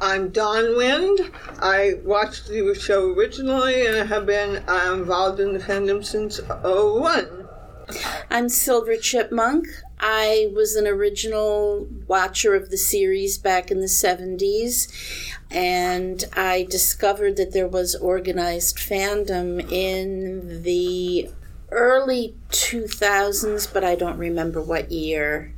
I'm 0.00 0.28
Dawn 0.28 0.76
Wind. 0.76 1.32
I 1.58 1.94
watched 2.04 2.46
the 2.46 2.72
show 2.74 3.12
originally 3.12 3.84
and 3.84 4.08
have 4.08 4.26
been 4.26 4.62
uh, 4.68 4.92
involved 4.94 5.40
in 5.40 5.52
the 5.52 5.58
fandom 5.58 6.04
since 6.04 6.38
01. 6.62 7.48
I'm 8.30 8.48
Silver 8.48 8.96
Chipmunk. 8.96 9.66
I 9.98 10.52
was 10.54 10.76
an 10.76 10.86
original 10.86 11.88
watcher 12.06 12.54
of 12.54 12.70
the 12.70 12.76
series 12.76 13.38
back 13.38 13.72
in 13.72 13.80
the 13.80 13.86
70s, 13.86 14.86
and 15.50 16.24
I 16.32 16.68
discovered 16.70 17.36
that 17.36 17.52
there 17.52 17.66
was 17.66 17.96
organized 17.96 18.76
fandom 18.76 19.60
in 19.72 20.62
the 20.62 21.28
early 21.72 22.36
2000s, 22.50 23.72
but 23.72 23.82
I 23.82 23.96
don't 23.96 24.18
remember 24.18 24.62
what 24.62 24.92
year. 24.92 25.52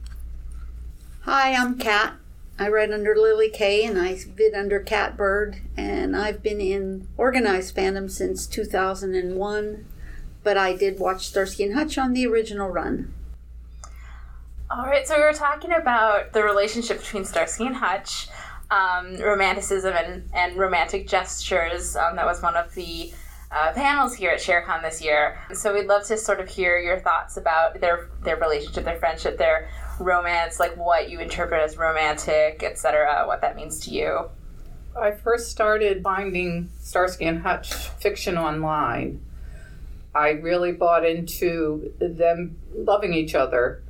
Hi, 1.25 1.53
I'm 1.53 1.77
Kat. 1.77 2.15
I 2.61 2.69
read 2.69 2.93
under 2.93 3.17
Lily 3.17 3.51
Kay 3.51 3.85
and 3.85 3.99
I 3.99 4.17
bid 4.37 4.55
under 4.55 4.79
Catbird, 4.79 5.57
and 5.77 6.17
I've 6.17 6.43
been 6.43 6.61
in 6.61 7.09
organized 7.17 7.75
fandom 7.75 8.09
since 8.09 8.47
2001 8.47 9.87
but 10.43 10.57
I 10.57 10.75
did 10.75 10.99
watch 10.99 11.27
Starsky 11.27 11.65
and 11.65 11.75
Hutch 11.75 11.99
on 11.99 12.13
the 12.13 12.27
original 12.27 12.69
run. 12.69 13.13
All 14.71 14.87
right, 14.87 15.07
so 15.07 15.17
we 15.17 15.23
were 15.23 15.33
talking 15.33 15.73
about 15.73 16.33
the 16.33 16.43
relationship 16.43 17.01
between 17.01 17.25
Starsky 17.25 17.67
and 17.67 17.75
Hutch, 17.75 18.29
um, 18.71 19.17
romanticism 19.17 19.95
and, 19.95 20.25
and 20.33 20.57
romantic 20.57 21.09
gestures. 21.09 21.97
Um, 21.97 22.17
that 22.17 22.25
was 22.25 22.41
one 22.41 22.57
of 22.57 22.73
the 22.75 23.13
uh, 23.51 23.73
panels 23.73 24.15
here 24.15 24.31
at 24.31 24.39
ShareCon 24.39 24.81
this 24.83 25.03
year. 25.03 25.39
So 25.53 25.75
we'd 25.75 25.87
love 25.87 26.07
to 26.07 26.17
sort 26.17 26.39
of 26.39 26.49
hear 26.49 26.79
your 26.79 27.01
thoughts 27.01 27.37
about 27.37 27.81
their 27.81 28.09
their 28.23 28.37
relationship, 28.37 28.85
their 28.85 28.99
friendship, 28.99 29.39
their 29.39 29.69
romance, 30.01 30.59
like 30.59 30.77
what 30.77 31.11
you 31.11 31.21
interpret 31.21 31.63
as 31.63 31.77
romantic, 31.77 32.63
etc. 32.63 33.25
What 33.27 33.41
that 33.43 33.57
means 33.57 33.81
to 33.81 33.91
you. 33.91 34.31
I 34.99 35.13
first 35.13 35.51
started 35.51 36.03
finding 36.03 36.71
Starsky 36.81 37.25
and 37.27 37.43
Hutch 37.43 37.73
fiction 37.73 38.37
online. 38.37 39.21
I 40.15 40.31
really 40.31 40.73
bought 40.73 41.07
into 41.07 41.93
them 42.01 42.59
loving 42.75 43.15
each 43.15 43.35
other, 43.35 43.83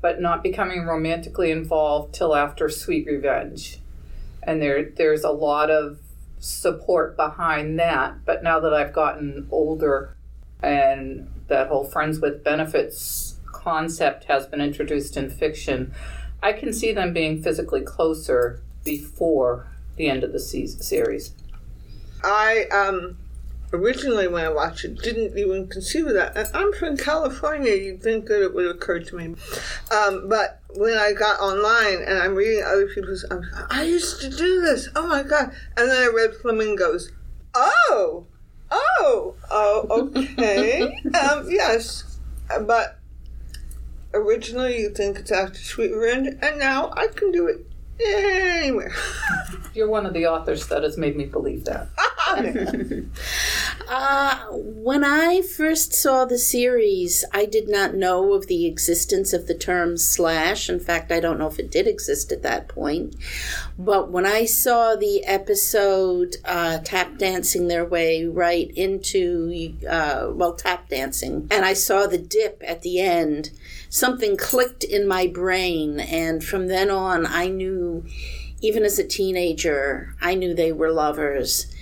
but 0.00 0.20
not 0.20 0.42
becoming 0.42 0.86
romantically 0.86 1.50
involved 1.50 2.14
till 2.14 2.34
after 2.34 2.70
Sweet 2.70 3.06
Revenge. 3.06 3.80
And 4.42 4.62
there, 4.62 4.90
there's 4.90 5.24
a 5.24 5.30
lot 5.30 5.70
of 5.70 5.98
support 6.38 7.16
behind 7.16 7.78
that. 7.78 8.24
But 8.24 8.42
now 8.42 8.60
that 8.60 8.72
I've 8.72 8.94
gotten 8.94 9.46
older 9.50 10.16
and 10.62 11.28
that 11.48 11.68
whole 11.68 11.84
friends 11.84 12.20
with 12.20 12.42
benefits 12.42 13.27
concept 13.68 14.24
has 14.24 14.46
been 14.46 14.62
introduced 14.62 15.14
in 15.18 15.28
fiction, 15.28 15.92
I 16.42 16.54
can 16.54 16.72
see 16.72 16.92
them 16.92 17.12
being 17.12 17.42
physically 17.42 17.82
closer 17.82 18.62
before 18.82 19.66
the 19.96 20.08
end 20.08 20.24
of 20.24 20.32
the 20.32 20.40
series. 20.40 21.34
I 22.24 22.64
um 22.72 23.18
originally 23.70 24.26
when 24.26 24.42
I 24.46 24.48
watched 24.48 24.86
it 24.86 25.02
didn't 25.02 25.36
even 25.36 25.68
consider 25.68 26.14
that. 26.14 26.34
And 26.34 26.48
I'm 26.54 26.72
from 26.72 26.96
California. 26.96 27.74
You'd 27.74 28.02
think 28.02 28.24
that 28.28 28.42
it 28.42 28.54
would 28.54 28.74
occur 28.74 29.00
to 29.00 29.16
me, 29.16 29.34
um, 29.90 30.28
but 30.30 30.60
when 30.74 30.96
I 30.96 31.12
got 31.12 31.38
online 31.40 32.02
and 32.06 32.18
I'm 32.18 32.34
reading 32.34 32.64
other 32.64 32.86
people's, 32.86 33.26
I'm, 33.30 33.42
I 33.68 33.82
used 33.82 34.22
to 34.22 34.30
do 34.30 34.62
this. 34.62 34.88
Oh 34.96 35.06
my 35.06 35.22
god! 35.22 35.52
And 35.76 35.90
then 35.90 36.02
I 36.02 36.10
read 36.14 36.34
Flamingos. 36.36 37.12
Oh, 37.54 38.26
oh, 38.70 39.34
oh. 39.50 40.10
Okay. 40.16 40.80
um, 41.20 41.50
yes, 41.50 42.18
but 42.66 42.97
originally 44.14 44.80
you 44.80 44.90
think 44.90 45.18
it's 45.18 45.32
after 45.32 45.58
Sweet 45.58 45.92
Revenge, 45.92 46.38
and 46.40 46.58
now 46.58 46.92
I 46.96 47.08
can 47.08 47.32
do 47.32 47.46
it 47.46 47.66
anywhere. 48.00 48.92
You're 49.74 49.88
one 49.88 50.06
of 50.06 50.14
the 50.14 50.26
authors 50.26 50.66
that 50.68 50.82
has 50.82 50.96
made 50.96 51.16
me 51.16 51.26
believe 51.26 51.64
that. 51.64 51.88
Uh, 53.90 54.44
when 54.50 55.02
I 55.02 55.40
first 55.40 55.94
saw 55.94 56.26
the 56.26 56.36
series, 56.36 57.24
I 57.32 57.46
did 57.46 57.70
not 57.70 57.94
know 57.94 58.34
of 58.34 58.46
the 58.46 58.66
existence 58.66 59.32
of 59.32 59.46
the 59.46 59.54
term 59.54 59.96
slash. 59.96 60.68
In 60.68 60.78
fact, 60.78 61.10
I 61.10 61.20
don't 61.20 61.38
know 61.38 61.46
if 61.46 61.58
it 61.58 61.70
did 61.70 61.86
exist 61.86 62.30
at 62.30 62.42
that 62.42 62.68
point. 62.68 63.16
But 63.78 64.10
when 64.10 64.26
I 64.26 64.44
saw 64.44 64.94
the 64.94 65.24
episode 65.24 66.36
uh, 66.44 66.80
tap 66.84 67.16
dancing 67.16 67.68
their 67.68 67.84
way 67.84 68.26
right 68.26 68.70
into, 68.76 69.74
uh, 69.88 70.32
well, 70.34 70.52
tap 70.52 70.90
dancing, 70.90 71.48
and 71.50 71.64
I 71.64 71.72
saw 71.72 72.06
the 72.06 72.18
dip 72.18 72.62
at 72.66 72.82
the 72.82 73.00
end, 73.00 73.52
something 73.88 74.36
clicked 74.36 74.84
in 74.84 75.08
my 75.08 75.26
brain. 75.26 75.98
And 75.98 76.44
from 76.44 76.66
then 76.66 76.90
on, 76.90 77.24
I 77.24 77.46
knew, 77.46 78.04
even 78.60 78.82
as 78.82 78.98
a 78.98 79.06
teenager, 79.06 80.14
I 80.20 80.34
knew 80.34 80.52
they 80.52 80.72
were 80.72 80.92
lovers. 80.92 81.72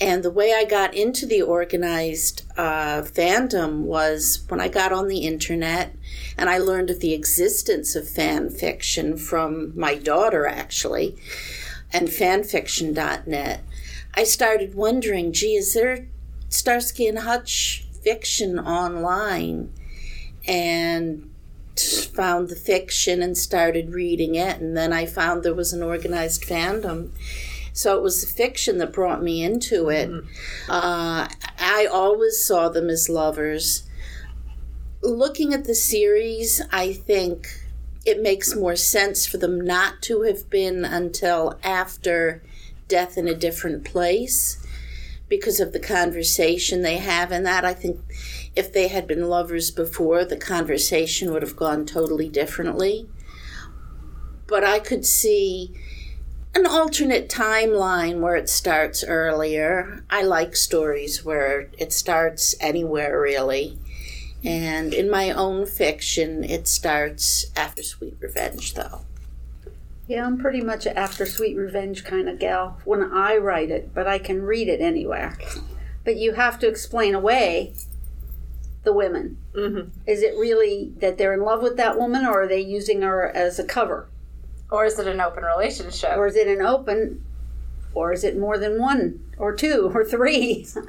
And 0.00 0.22
the 0.22 0.30
way 0.30 0.52
I 0.52 0.64
got 0.64 0.94
into 0.94 1.26
the 1.26 1.42
organized 1.42 2.42
uh, 2.56 3.02
fandom 3.02 3.82
was 3.82 4.44
when 4.48 4.60
I 4.60 4.68
got 4.68 4.92
on 4.92 5.06
the 5.06 5.18
internet 5.18 5.94
and 6.36 6.48
I 6.48 6.58
learned 6.58 6.90
of 6.90 7.00
the 7.00 7.14
existence 7.14 7.94
of 7.94 8.08
fan 8.08 8.50
fiction 8.50 9.16
from 9.16 9.78
my 9.78 9.94
daughter, 9.94 10.46
actually, 10.46 11.16
and 11.92 12.08
fanfiction.net. 12.08 13.64
I 14.14 14.24
started 14.24 14.74
wondering 14.74 15.32
gee, 15.32 15.56
is 15.56 15.74
there 15.74 16.08
Starsky 16.48 17.06
and 17.06 17.20
Hutch 17.20 17.86
fiction 18.02 18.58
online? 18.58 19.72
And 20.46 21.32
found 22.12 22.48
the 22.48 22.56
fiction 22.56 23.22
and 23.22 23.36
started 23.36 23.92
reading 23.92 24.34
it. 24.34 24.60
And 24.60 24.76
then 24.76 24.92
I 24.92 25.06
found 25.06 25.42
there 25.42 25.54
was 25.54 25.72
an 25.72 25.82
organized 25.82 26.42
fandom. 26.42 27.10
So 27.72 27.96
it 27.96 28.02
was 28.02 28.20
the 28.20 28.32
fiction 28.32 28.78
that 28.78 28.92
brought 28.92 29.22
me 29.22 29.42
into 29.42 29.88
it. 29.88 30.10
Uh, 30.68 31.28
I 31.58 31.88
always 31.90 32.44
saw 32.44 32.68
them 32.68 32.90
as 32.90 33.08
lovers. 33.08 33.84
Looking 35.02 35.54
at 35.54 35.64
the 35.64 35.74
series, 35.74 36.60
I 36.70 36.92
think 36.92 37.48
it 38.04 38.20
makes 38.20 38.54
more 38.54 38.76
sense 38.76 39.26
for 39.26 39.38
them 39.38 39.60
not 39.60 40.02
to 40.02 40.22
have 40.22 40.50
been 40.50 40.84
until 40.84 41.58
after 41.62 42.42
Death 42.88 43.16
in 43.16 43.26
a 43.26 43.34
Different 43.34 43.84
Place 43.84 44.58
because 45.28 45.60
of 45.60 45.72
the 45.72 45.80
conversation 45.80 46.82
they 46.82 46.98
have 46.98 47.32
in 47.32 47.42
that. 47.44 47.64
I 47.64 47.72
think 47.72 48.00
if 48.54 48.70
they 48.70 48.88
had 48.88 49.06
been 49.06 49.30
lovers 49.30 49.70
before, 49.70 50.26
the 50.26 50.36
conversation 50.36 51.32
would 51.32 51.40
have 51.40 51.56
gone 51.56 51.86
totally 51.86 52.28
differently. 52.28 53.08
But 54.46 54.62
I 54.62 54.78
could 54.78 55.06
see 55.06 55.72
an 56.54 56.66
alternate 56.66 57.28
timeline 57.28 58.20
where 58.20 58.36
it 58.36 58.48
starts 58.48 59.02
earlier. 59.02 60.04
I 60.10 60.22
like 60.22 60.54
stories 60.54 61.24
where 61.24 61.70
it 61.78 61.92
starts 61.92 62.54
anywhere 62.60 63.20
really. 63.20 63.78
And 64.44 64.92
in 64.92 65.08
my 65.08 65.30
own 65.30 65.66
fiction, 65.66 66.42
it 66.42 66.66
starts 66.66 67.46
after 67.56 67.82
Sweet 67.82 68.16
Revenge, 68.20 68.74
though. 68.74 69.02
Yeah, 70.08 70.26
I'm 70.26 70.36
pretty 70.36 70.60
much 70.60 70.84
an 70.84 70.96
after 70.96 71.24
Sweet 71.24 71.56
Revenge 71.56 72.04
kind 72.04 72.28
of 72.28 72.40
gal 72.40 72.80
when 72.84 73.04
I 73.12 73.36
write 73.36 73.70
it, 73.70 73.94
but 73.94 74.08
I 74.08 74.18
can 74.18 74.42
read 74.42 74.68
it 74.68 74.80
anywhere. 74.80 75.38
But 76.04 76.16
you 76.16 76.32
have 76.32 76.58
to 76.58 76.68
explain 76.68 77.14
away 77.14 77.74
the 78.82 78.92
women. 78.92 79.38
Mm-hmm. 79.54 79.90
Is 80.06 80.22
it 80.22 80.36
really 80.36 80.92
that 80.98 81.18
they're 81.18 81.34
in 81.34 81.42
love 81.42 81.62
with 81.62 81.76
that 81.76 81.96
woman, 81.96 82.26
or 82.26 82.42
are 82.42 82.48
they 82.48 82.60
using 82.60 83.02
her 83.02 83.28
as 83.28 83.60
a 83.60 83.64
cover? 83.64 84.08
Or 84.72 84.84
is 84.86 84.98
it 84.98 85.06
an 85.06 85.20
open 85.20 85.44
relationship? 85.44 86.16
Or 86.16 86.26
is 86.26 86.34
it 86.34 86.48
an 86.48 86.62
open, 86.64 87.22
or 87.94 88.12
is 88.12 88.24
it 88.24 88.38
more 88.38 88.56
than 88.58 88.78
one, 88.80 89.20
or 89.38 89.54
two, 89.54 89.92
or 89.94 90.04
three? 90.04 90.64
so 90.64 90.82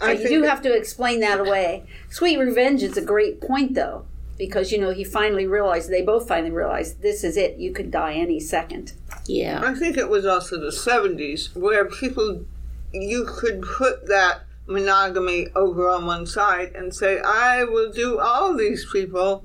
I 0.00 0.12
you 0.12 0.28
do 0.28 0.44
it- 0.44 0.48
have 0.50 0.60
to 0.62 0.74
explain 0.76 1.20
that 1.20 1.38
away. 1.40 1.84
Sweet 2.10 2.38
Revenge 2.38 2.82
is 2.82 2.96
a 2.96 3.02
great 3.02 3.40
point, 3.40 3.74
though, 3.74 4.04
because 4.36 4.72
you 4.72 4.78
know 4.78 4.90
he 4.90 5.04
finally 5.04 5.46
realized 5.46 5.88
they 5.88 6.02
both 6.02 6.26
finally 6.28 6.50
realized 6.50 7.00
this 7.00 7.22
is 7.24 7.36
it. 7.36 7.58
You 7.58 7.72
could 7.72 7.90
die 7.92 8.14
any 8.14 8.40
second. 8.40 8.92
Yeah. 9.26 9.62
I 9.64 9.74
think 9.74 9.96
it 9.96 10.08
was 10.08 10.26
also 10.26 10.58
the 10.58 10.70
70s 10.72 11.54
where 11.54 11.84
people, 11.84 12.44
you 12.92 13.24
could 13.28 13.62
put 13.62 14.06
that 14.08 14.40
monogamy 14.66 15.48
over 15.54 15.88
on 15.88 16.06
one 16.06 16.26
side 16.26 16.72
and 16.74 16.94
say, 16.94 17.20
I 17.20 17.64
will 17.64 17.90
do 17.92 18.18
all 18.18 18.56
these 18.56 18.84
people. 18.90 19.44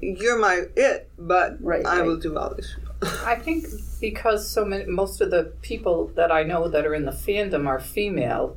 You're 0.00 0.38
my 0.38 0.62
it, 0.76 1.08
but 1.18 1.56
Right, 1.62 1.84
I 1.86 1.98
right. 2.00 2.06
will 2.06 2.16
do 2.18 2.36
all 2.38 2.54
these 2.54 2.72
people. 2.74 2.83
I 3.24 3.36
think 3.36 3.66
because 4.00 4.48
so 4.48 4.64
many, 4.64 4.86
most 4.86 5.20
of 5.20 5.30
the 5.30 5.52
people 5.62 6.08
that 6.16 6.30
I 6.30 6.42
know 6.42 6.68
that 6.68 6.86
are 6.86 6.94
in 6.94 7.04
the 7.04 7.12
fandom 7.12 7.66
are 7.66 7.80
female, 7.80 8.56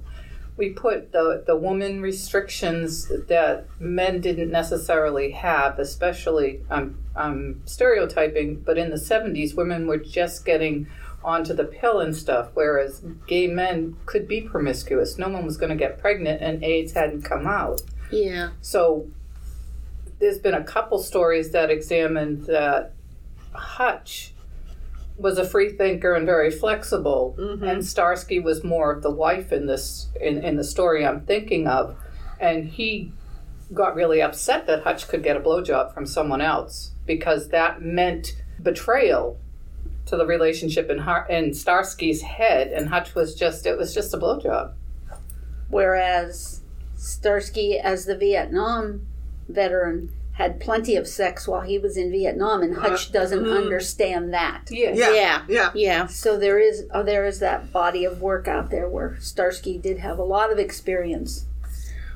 we 0.57 0.69
put 0.69 1.11
the, 1.11 1.43
the 1.45 1.55
woman 1.55 2.01
restrictions 2.01 3.07
that 3.27 3.67
men 3.79 4.19
didn't 4.21 4.51
necessarily 4.51 5.31
have, 5.31 5.77
especially, 5.77 6.61
I'm, 6.69 7.03
I'm 7.15 7.61
stereotyping, 7.65 8.61
but 8.61 8.77
in 8.77 8.89
the 8.89 8.97
70s, 8.97 9.55
women 9.55 9.85
were 9.85 9.97
just 9.97 10.45
getting 10.45 10.87
onto 11.23 11.53
the 11.53 11.63
pill 11.63 11.99
and 11.99 12.15
stuff, 12.15 12.49
whereas 12.55 13.03
gay 13.27 13.47
men 13.47 13.97
could 14.05 14.27
be 14.27 14.41
promiscuous. 14.41 15.17
No 15.17 15.29
one 15.29 15.45
was 15.45 15.57
going 15.57 15.69
to 15.69 15.75
get 15.75 15.99
pregnant, 15.99 16.41
and 16.41 16.63
AIDS 16.63 16.93
hadn't 16.93 17.21
come 17.21 17.45
out. 17.45 17.81
Yeah. 18.11 18.51
So 18.61 19.07
there's 20.19 20.39
been 20.39 20.53
a 20.55 20.63
couple 20.63 20.99
stories 20.99 21.51
that 21.51 21.69
examined 21.69 22.45
that 22.45 22.93
Hutch 23.53 24.33
was 25.17 25.37
a 25.37 25.47
free 25.47 25.71
thinker 25.71 26.13
and 26.13 26.25
very 26.25 26.51
flexible, 26.51 27.35
mm-hmm. 27.39 27.63
and 27.63 27.85
Starsky 27.85 28.39
was 28.39 28.63
more 28.63 28.91
of 28.91 29.01
the 29.01 29.11
wife 29.11 29.51
in 29.51 29.65
this 29.65 30.07
in, 30.21 30.43
in 30.43 30.55
the 30.55 30.63
story 30.63 31.05
I'm 31.05 31.21
thinking 31.21 31.67
of, 31.67 31.95
and 32.39 32.67
he 32.67 33.11
got 33.73 33.95
really 33.95 34.21
upset 34.21 34.67
that 34.67 34.83
Hutch 34.83 35.07
could 35.07 35.23
get 35.23 35.35
a 35.35 35.39
blowjob 35.39 35.93
from 35.93 36.05
someone 36.05 36.41
else 36.41 36.91
because 37.05 37.49
that 37.49 37.81
meant 37.81 38.41
betrayal 38.61 39.39
to 40.05 40.15
the 40.15 40.25
relationship 40.25 40.89
in, 40.89 40.99
Har- 40.99 41.27
in 41.29 41.51
Starsky's 41.51 42.21
head, 42.21 42.69
and 42.69 42.89
Hutch 42.89 43.13
was 43.13 43.35
just 43.35 43.65
it 43.65 43.77
was 43.77 43.93
just 43.93 44.13
a 44.13 44.17
blowjob. 44.17 44.73
Whereas 45.69 46.61
Starsky, 46.95 47.77
as 47.77 48.05
the 48.05 48.17
Vietnam 48.17 49.05
veteran, 49.49 50.11
had 50.37 50.59
plenty 50.59 50.95
of 50.95 51.07
sex 51.07 51.47
while 51.47 51.61
he 51.61 51.79
was 51.79 51.97
in 51.97 52.11
Vietnam, 52.11 52.61
and 52.61 52.77
Hutch 52.77 53.11
doesn't 53.11 53.43
mhm. 53.43 53.57
understand 53.57 54.31
that. 54.35 54.65
Yeah. 54.69 54.91
Yeah. 54.93 55.13
Yeah. 55.13 55.41
Yeah. 55.47 55.71
Yeah. 55.73 56.05
So 56.05 56.37
there 56.37 56.59
is 56.59 56.85
oh, 56.93 57.01
there 57.01 57.25
is 57.25 57.39
that 57.39 57.73
body 57.73 58.05
of 58.05 58.21
work 58.21 58.47
out 58.47 58.69
there 58.69 58.87
where 58.87 59.17
Starsky 59.19 59.79
did 59.79 59.97
have 59.97 60.19
a 60.19 60.23
lot 60.23 60.51
of 60.51 60.59
experience. 60.59 61.45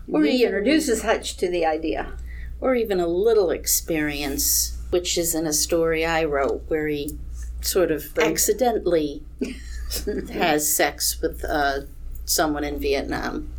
Or 0.07 0.23
he 0.23 0.35
even- 0.35 0.47
introduces 0.49 1.01
Hutch 1.01 1.35
to 1.37 1.49
the 1.49 1.65
idea. 1.65 2.13
or 2.59 2.75
even 2.75 2.99
a 2.99 3.07
little 3.07 3.49
experience, 3.49 4.77
which 4.91 5.17
is 5.17 5.33
in 5.33 5.47
a 5.47 5.53
story 5.53 6.05
I 6.05 6.23
wrote 6.23 6.61
where 6.67 6.87
he 6.87 7.17
sort 7.61 7.89
of 7.89 8.15
accidentally 8.19 9.23
has 10.31 10.71
sex 10.71 11.19
with 11.21 11.43
uh, 11.43 11.81
someone 12.25 12.63
in 12.63 12.79
Vietnam. 12.79 13.51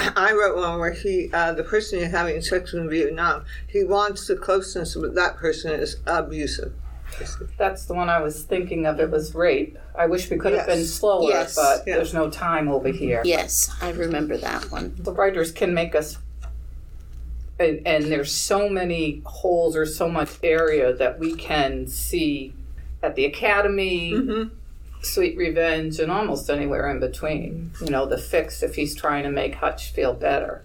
I 0.16 0.32
wrote 0.32 0.56
one 0.56 0.78
where 0.78 0.92
he, 0.92 1.30
uh, 1.32 1.52
the 1.52 1.64
person 1.64 1.98
you're 1.98 2.08
having 2.08 2.40
sex 2.40 2.72
with 2.72 2.82
in 2.82 2.90
Vietnam, 2.90 3.44
he 3.66 3.84
wants 3.84 4.26
the 4.26 4.36
closeness, 4.36 4.94
but 4.94 5.14
that 5.14 5.36
person 5.36 5.72
is 5.72 5.96
abusive. 6.06 6.72
That's 7.56 7.86
the 7.86 7.94
one 7.94 8.08
I 8.08 8.20
was 8.20 8.44
thinking 8.44 8.86
of. 8.86 9.00
It 9.00 9.10
was 9.10 9.34
rape. 9.34 9.76
I 9.98 10.06
wish 10.06 10.30
we 10.30 10.36
could 10.36 10.52
have 10.52 10.66
been 10.66 10.84
slower, 10.84 11.30
Yes. 11.30 11.56
but 11.56 11.84
Yeah. 11.86 11.96
there's 11.96 12.14
no 12.14 12.30
time 12.30 12.68
over 12.68 12.88
here. 12.88 13.22
Yes, 13.24 13.70
I 13.80 13.90
remember 13.90 14.36
that 14.36 14.70
one. 14.70 14.94
The 14.98 15.12
writers 15.12 15.50
can 15.50 15.74
make 15.74 15.94
us, 15.94 16.18
and, 17.58 17.84
and 17.86 18.04
there's 18.04 18.30
so 18.32 18.68
many 18.68 19.22
holes 19.24 19.74
or 19.74 19.84
so 19.86 20.08
much 20.08 20.30
area 20.44 20.92
that 20.92 21.18
we 21.18 21.34
can 21.34 21.86
see 21.88 22.52
at 23.02 23.16
the 23.16 23.24
academy, 23.24 24.12
Mm-hmm. 24.12 24.54
Sweet 25.00 25.36
Revenge, 25.36 25.98
and 25.98 26.10
almost 26.10 26.50
anywhere 26.50 26.90
in 26.90 27.00
between. 27.00 27.72
You 27.80 27.90
know, 27.90 28.06
the 28.06 28.18
fix 28.18 28.62
if 28.62 28.74
he's 28.74 28.94
trying 28.94 29.24
to 29.24 29.30
make 29.30 29.54
Hutch 29.54 29.92
feel 29.92 30.14
better. 30.14 30.64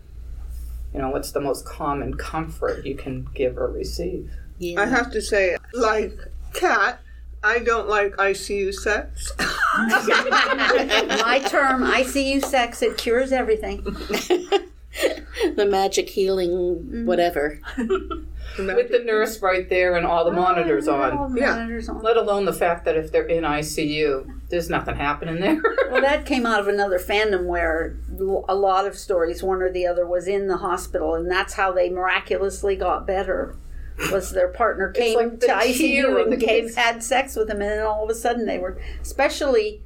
You 0.94 1.00
know, 1.00 1.10
what's 1.10 1.32
the 1.32 1.42
most 1.42 1.66
common 1.66 2.16
comfort 2.16 2.86
you 2.86 2.96
can 2.96 3.28
give 3.34 3.58
or 3.58 3.68
receive? 3.68 4.32
Yeah. 4.60 4.82
I 4.82 4.86
have 4.86 5.12
to 5.12 5.22
say, 5.22 5.58
like 5.74 6.18
Cat, 6.54 7.00
I 7.44 7.60
don't 7.60 7.90
like 7.90 8.16
ICU 8.18 8.74
sex. 8.74 9.32
My 9.40 11.42
term, 11.48 11.84
ICU 11.84 12.46
sex, 12.46 12.82
it 12.82 12.98
cures 12.98 13.32
everything. 13.32 13.84
the 15.56 15.68
magic 15.70 16.10
healing, 16.10 16.52
mm-hmm. 16.52 17.06
whatever. 17.06 17.60
With 18.58 18.92
the 18.92 19.00
nurse 19.06 19.42
right 19.42 19.68
there 19.70 19.96
and 19.96 20.06
all 20.06 20.26
the 20.26 20.32
oh, 20.32 20.36
monitors 20.36 20.88
All 20.88 21.02
on. 21.02 21.34
the 21.34 21.42
Yeah. 21.42 21.56
monitors 21.56 21.90
on. 21.90 22.02
Let 22.04 22.18
alone 22.18 22.46
the 22.46 22.54
fact 22.54 22.86
that 22.86 22.96
if 22.96 23.12
they're 23.12 23.26
in 23.26 23.44
ICU, 23.44 24.42
there's 24.50 24.70
nothing 24.70 24.96
happening 24.96 25.40
there. 25.40 25.62
Well, 25.94 26.02
that 26.02 26.26
came 26.26 26.48
out 26.48 26.60
of 26.60 26.68
another 26.68 26.98
fandom 26.98 27.46
where 27.46 27.96
a 28.50 28.56
lot 28.56 28.88
of 28.88 28.98
stories, 28.98 29.44
one 29.44 29.62
or 29.62 29.72
the 29.72 29.86
other, 29.86 30.08
was 30.08 30.28
in 30.28 30.48
the 30.48 30.58
hospital, 30.58 31.14
and 31.14 31.30
that's 31.30 31.54
how 31.54 31.72
they 31.72 31.92
miraculously 31.92 32.76
got 32.76 33.06
better. 33.06 33.56
Was 34.12 34.32
their 34.32 34.48
partner 34.48 34.90
came 34.92 35.16
like 35.16 35.40
the 35.40 35.46
to 35.46 35.46
tear 35.46 35.58
ICU 35.58 36.24
and 36.32 36.42
came, 36.42 36.74
had 36.74 37.04
sex 37.04 37.36
with 37.36 37.48
him, 37.48 37.62
and 37.62 37.70
then 37.70 37.86
all 37.86 38.06
of 38.06 38.10
a 38.10 38.16
sudden 38.16 38.48
they 38.48 38.58
were, 38.58 38.76
especially 39.04 39.84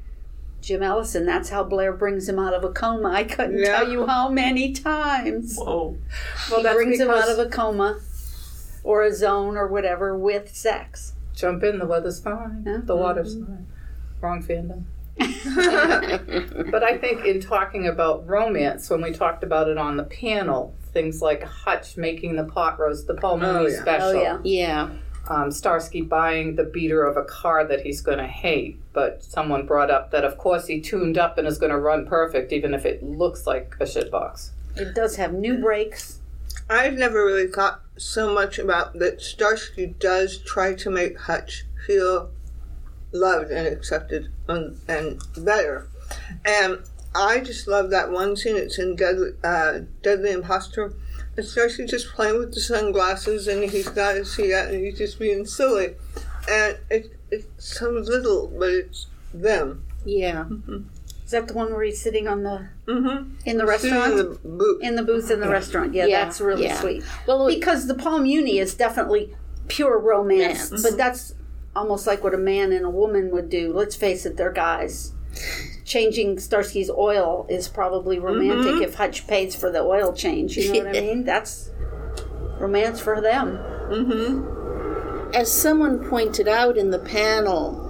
Jim 0.62 0.82
Ellison. 0.82 1.26
That's 1.26 1.50
how 1.50 1.66
Blair 1.66 1.92
brings 1.92 2.30
him 2.30 2.40
out 2.40 2.54
of 2.54 2.64
a 2.64 2.70
coma. 2.72 3.10
I 3.12 3.26
couldn't 3.26 3.60
Yeah. 3.60 3.80
tell 3.80 3.90
you 3.92 4.08
how 4.08 4.30
many 4.30 4.72
times 4.72 5.58
Whoa. 5.58 5.98
Well, 6.50 6.60
he 6.60 6.64
that's 6.64 6.76
brings 6.76 7.00
him 7.02 7.10
out 7.10 7.28
of 7.28 7.38
a 7.38 7.50
coma 7.50 8.00
or 8.88 9.04
a 9.04 9.14
zone 9.14 9.58
or 9.58 9.68
whatever 9.68 10.18
with 10.18 10.56
sex. 10.56 11.14
Jump 11.36 11.62
in, 11.64 11.78
the 11.78 11.86
weather's 11.86 12.22
fine. 12.22 12.64
Yeah. 12.66 12.78
The 12.84 12.96
water's 12.96 13.34
fine. 13.36 13.68
Wrong 14.22 14.42
fandom. 14.42 14.84
but 16.72 16.84
I 16.84 16.98
think 16.98 17.26
in 17.26 17.42
talking 17.42 17.88
about 17.88 18.26
romance, 18.28 18.90
when 18.90 19.02
we 19.02 19.12
talked 19.12 19.44
about 19.44 19.68
it 19.68 19.78
on 19.78 19.98
the 19.98 20.04
panel, 20.04 20.74
things 20.94 21.22
like 21.22 21.44
Hutch 21.44 21.98
making 21.98 22.36
the 22.38 22.46
pot 22.46 22.80
roast, 22.80 23.08
the 23.08 23.16
Paul 23.16 23.44
Oh, 23.44 23.68
yeah. 23.68 23.82
special, 23.82 24.08
Oh, 24.10 24.22
yeah. 24.22 24.40
Yeah. 24.44 24.90
um, 25.30 25.52
Starsky 25.52 26.02
buying 26.02 26.56
the 26.56 26.64
beater 26.64 27.04
of 27.04 27.18
a 27.18 27.24
car 27.26 27.68
that 27.68 27.82
he's 27.82 28.00
going 28.02 28.20
to 28.20 28.28
hate. 28.28 28.80
But 28.94 29.24
someone 29.24 29.66
brought 29.66 29.92
up 29.92 30.12
that, 30.12 30.24
of 30.24 30.38
course, 30.38 30.68
he 30.68 30.80
tuned 30.82 31.18
up 31.18 31.38
and 31.38 31.48
is 31.48 31.58
going 31.58 31.72
to 31.72 31.80
run 31.80 32.06
perfect, 32.08 32.54
even 32.54 32.74
if 32.74 32.86
it 32.86 33.04
looks 33.04 33.46
like 33.46 33.76
a 33.80 33.84
shitbox. 33.84 34.52
It 34.76 34.94
does 34.96 35.16
have 35.18 35.34
new 35.34 35.58
brakes. 35.58 36.17
I've 36.70 36.94
never 36.94 37.24
really 37.24 37.48
thought 37.48 37.82
so 37.98 38.34
much 38.34 38.60
about 38.60 38.94
that 39.00 39.22
Starsky 39.22 39.88
does 40.00 40.38
try 40.40 40.74
to 40.76 40.90
make 40.90 41.18
Hutch 41.18 41.66
feel 41.86 42.32
loved 43.12 43.52
and 43.52 43.68
accepted 43.68 44.30
and, 44.48 44.78
and 44.88 45.22
better. 45.38 45.88
And 46.46 46.80
I 47.16 47.40
just 47.40 47.68
love 47.68 47.90
that 47.92 48.12
one 48.12 48.36
scene. 48.36 48.56
It's 48.56 48.80
in 48.80 48.96
Deadly, 48.96 49.32
uh, 49.44 49.80
Deadly 50.04 50.32
Imposter. 50.32 50.94
And 51.36 51.46
Starsky 51.46 51.86
just 51.86 52.14
playing 52.14 52.38
with 52.38 52.54
the 52.54 52.60
sunglasses 52.60 53.48
and 53.48 53.64
he's 53.64 53.90
got 53.90 54.16
his 54.16 54.36
hat 54.36 54.70
and 54.70 54.84
he's 54.84 54.98
just 54.98 55.20
being 55.20 55.46
silly. 55.46 55.96
And 56.50 56.78
it, 56.90 57.18
it's 57.32 57.78
so 57.78 57.92
little, 57.92 58.48
but 58.48 58.70
it's 58.70 59.08
them. 59.34 59.86
Yeah. 60.06 60.46
Is 61.28 61.32
that 61.32 61.50
the 61.50 61.54
one 61.54 61.74
where 61.74 61.84
he's 61.84 62.02
sitting 62.02 62.26
on 62.28 62.44
the 62.44 62.70
Mm-hmm. 62.88 63.34
in 63.46 63.58
the 63.58 63.66
restaurant? 63.66 64.12
In 64.14 64.18
the 64.18 64.40
booth. 64.46 64.82
in 64.82 64.96
the 64.96 65.04
booth 65.04 65.30
in 65.30 65.42
the 65.42 65.50
restaurant. 65.50 65.94
Yeah, 65.94 66.06
Yeah, 66.06 66.24
that's 66.24 66.40
really 66.40 66.64
yeah. 66.64 66.80
sweet. 66.80 67.04
Well, 67.28 67.48
Because 67.48 67.86
the 67.88 67.96
Paul 67.96 68.20
Muni 68.20 68.60
is 68.60 68.74
definitely 68.76 69.36
pure 69.68 70.00
romance, 70.00 70.72
Romance. 70.72 70.82
but 70.84 70.98
that's 70.98 71.36
almost 71.76 72.08
like 72.08 72.24
what 72.24 72.34
a 72.34 72.38
man 72.38 72.72
and 72.72 72.86
a 72.86 72.90
woman 72.90 73.30
would 73.32 73.50
do. 73.50 73.74
Let's 73.74 73.96
face 73.98 74.26
it, 74.26 74.38
they're 74.38 74.54
guys. 74.54 75.12
Changing 75.84 76.38
Starsky's 76.38 76.90
oil 76.90 77.46
is 77.50 77.68
probably 77.68 78.18
romantic 78.20 78.76
Mm-hmm. 78.76 78.82
if 78.84 78.96
Hutch 78.96 79.28
pays 79.28 79.54
for 79.54 79.70
the 79.70 79.82
oil 79.82 80.14
change. 80.14 80.56
You 80.56 80.72
know 80.72 80.80
what 80.86 80.96
I 80.96 81.02
mean? 81.02 81.24
That's 81.26 81.72
romance 82.58 83.02
for 83.02 83.20
them. 83.22 83.60
as 85.34 85.52
someone 85.52 86.00
pointed 86.10 86.48
out 86.48 86.78
in 86.78 86.90
the 86.90 87.00
panel, 87.00 87.84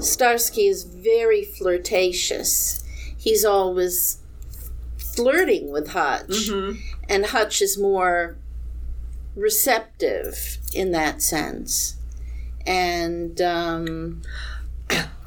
Starsky 0.00 0.66
is 0.66 0.84
very 0.84 1.44
flirtatious. 1.44 2.84
He's 3.16 3.44
always 3.44 4.18
flirting 4.96 5.70
with 5.70 5.88
Hutch, 5.88 6.50
and 7.08 7.26
Hutch 7.26 7.62
is 7.62 7.78
more 7.78 8.36
receptive 9.34 10.58
in 10.74 10.90
that 10.92 11.22
sense. 11.22 11.96
And 12.66 13.40
um, 13.40 14.22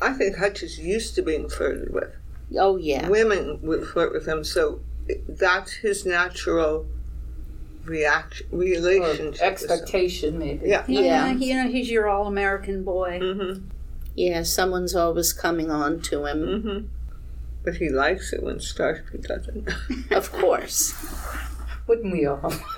I 0.01 0.13
think 0.13 0.37
Hutch 0.37 0.63
is 0.63 0.79
used 0.79 1.15
to 1.15 1.21
being 1.21 1.49
flirted 1.49 1.93
with. 1.93 2.15
oh 2.57 2.77
yeah, 2.77 3.07
women 3.09 3.59
would 3.61 3.87
flirt 3.87 4.11
with 4.13 4.27
him, 4.27 4.43
so 4.43 4.79
that's 5.29 5.73
his 5.73 6.05
natural 6.05 6.85
reaction 7.85 8.47
Or 8.51 8.57
relationship. 8.59 9.25
with 9.25 9.37
them. 9.39 9.49
expectation, 9.51 10.37
maybe. 10.37 10.67
Yeah. 10.67 10.83
Yeah. 10.87 11.31
you 11.31 11.55
know, 11.55 11.69
he's 11.69 11.89
your 11.89 12.09
all 12.09 12.27
American 12.27 12.83
boy. 12.83 13.19
Mm-hmm. 13.21 13.65
Yeah. 14.17 14.43
Someone's 14.43 14.93
always 14.95 15.31
coming 15.31 15.71
on 15.71 16.01
to 16.01 16.25
him, 16.25 16.37
Mm-hmm. 16.39 16.87
But 17.63 17.75
he 17.75 17.89
likes 17.89 18.31
it 18.33 18.43
when 18.43 18.59
Starsky 18.59 19.17
doesn't. 19.19 19.69
of 20.11 20.31
course. 20.31 20.93
Wouldn't 21.87 22.11
we 22.13 22.25
all? 22.25 22.53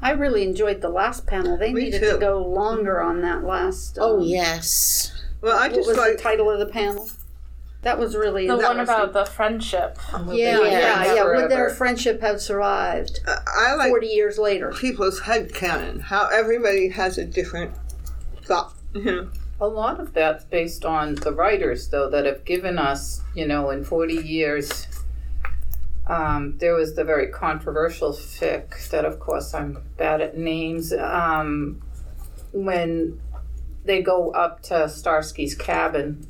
I 0.00 0.12
really 0.12 0.44
enjoyed 0.44 0.80
the 0.80 0.88
last 0.90 1.26
panel. 1.26 1.56
They 1.56 1.72
Me 1.72 1.84
needed 1.84 2.00
too. 2.00 2.12
to 2.12 2.18
go 2.18 2.38
longer 2.46 3.00
on 3.00 3.20
that 3.22 3.42
last. 3.44 3.98
Oh 4.00 4.18
um, 4.18 4.22
yes. 4.24 5.12
well, 5.40 5.56
I 5.58 5.66
What 5.68 5.74
just 5.76 5.88
was 5.88 5.96
like 5.96 6.16
the 6.18 6.22
title 6.22 6.50
of 6.50 6.58
the 6.60 6.66
panel? 6.66 7.10
That 7.82 7.98
was 7.98 8.14
really 8.16 8.46
The 8.46 8.56
one 8.56 8.80
about 8.80 9.12
the 9.12 9.24
friendship. 9.24 9.98
Yeah, 10.12 10.60
Yeah. 10.60 10.60
yeah, 10.62 11.14
yeah. 11.14 11.24
Would 11.24 11.50
their 11.50 11.70
friendship 11.70 12.20
have 12.20 12.40
survived 12.40 13.20
uh, 13.26 13.36
I 13.46 13.74
like 13.74 13.88
40 13.90 14.06
years 14.08 14.38
later? 14.38 14.72
people's 14.72 15.20
head 15.20 15.52
canon. 15.54 16.00
How 16.00 16.28
everybody 16.28 16.88
has 16.90 17.18
a 17.18 17.24
different 17.24 17.72
thought. 18.48 18.74
A 19.60 19.66
lot 19.66 20.00
of 20.00 20.14
that's 20.14 20.44
based 20.44 20.84
on 20.84 21.16
the 21.16 21.32
writers, 21.32 21.88
though, 21.88 22.08
that 22.10 22.24
have 22.24 22.44
given 22.44 22.78
us, 22.78 23.22
you 23.34 23.46
know, 23.46 23.70
in 23.70 23.84
40 23.84 24.14
years. 24.14 24.86
Um, 26.06 26.56
there 26.58 26.74
was 26.74 26.94
the 26.94 27.04
very 27.04 27.26
controversial 27.26 28.12
fic 28.12 28.88
that, 28.90 29.04
of 29.04 29.20
course, 29.20 29.52
I'm 29.52 29.82
bad 29.96 30.20
at 30.20 30.38
names. 30.38 30.92
Um, 30.92 31.82
when 32.52 33.20
they 33.84 34.00
go 34.00 34.30
up 34.30 34.62
to 34.64 34.74
Starsky's 34.88 35.54
cabin, 35.54 36.26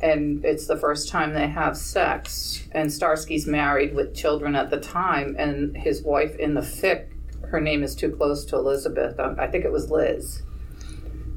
and 0.00 0.44
it's 0.44 0.66
the 0.66 0.76
first 0.76 1.08
time 1.08 1.32
they 1.32 1.48
have 1.48 1.76
sex, 1.76 2.68
and 2.72 2.88
Starsky's 2.90 3.46
married 3.46 3.94
with 3.94 4.14
children 4.14 4.54
at 4.54 4.70
the 4.70 4.78
time, 4.78 5.34
and 5.38 5.76
his 5.76 6.02
wife 6.02 6.36
in 6.36 6.54
the 6.54 6.60
fic, 6.60 7.06
her 7.48 7.60
name 7.60 7.82
is 7.82 7.94
too 7.94 8.10
close 8.10 8.44
to 8.44 8.56
Elizabeth. 8.56 9.18
Um, 9.18 9.36
I 9.40 9.46
think 9.46 9.64
it 9.64 9.72
was 9.72 9.90
Liz 9.90 10.42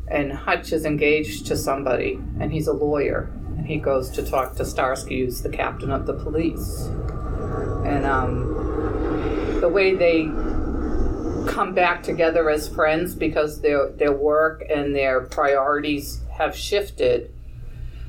and 0.07 0.31
Hutch 0.31 0.71
is 0.71 0.85
engaged 0.85 1.47
to 1.47 1.57
somebody, 1.57 2.19
and 2.39 2.51
he's 2.51 2.67
a 2.67 2.73
lawyer, 2.73 3.31
and 3.57 3.65
he 3.65 3.77
goes 3.77 4.09
to 4.11 4.23
talk 4.23 4.55
to 4.55 4.65
Starsky, 4.65 5.21
who's 5.21 5.41
the 5.41 5.49
captain 5.49 5.91
of 5.91 6.05
the 6.05 6.13
police. 6.13 6.85
And 7.85 8.05
um, 8.05 9.59
the 9.61 9.69
way 9.69 9.95
they 9.95 10.25
come 11.51 11.73
back 11.73 12.03
together 12.03 12.49
as 12.49 12.67
friends 12.67 13.15
because 13.15 13.61
their 13.61 13.89
their 13.91 14.11
work 14.11 14.63
and 14.69 14.95
their 14.95 15.21
priorities 15.21 16.21
have 16.31 16.55
shifted, 16.55 17.31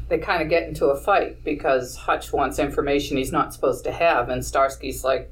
they 0.08 0.18
kind 0.18 0.42
of 0.42 0.48
get 0.48 0.64
into 0.64 0.86
a 0.86 0.96
fight 0.96 1.44
because 1.44 1.96
Hutch 1.96 2.32
wants 2.32 2.58
information 2.58 3.16
he's 3.16 3.32
not 3.32 3.54
supposed 3.54 3.84
to 3.84 3.92
have, 3.92 4.28
and 4.28 4.42
Starsky's 4.42 5.02
like, 5.02 5.30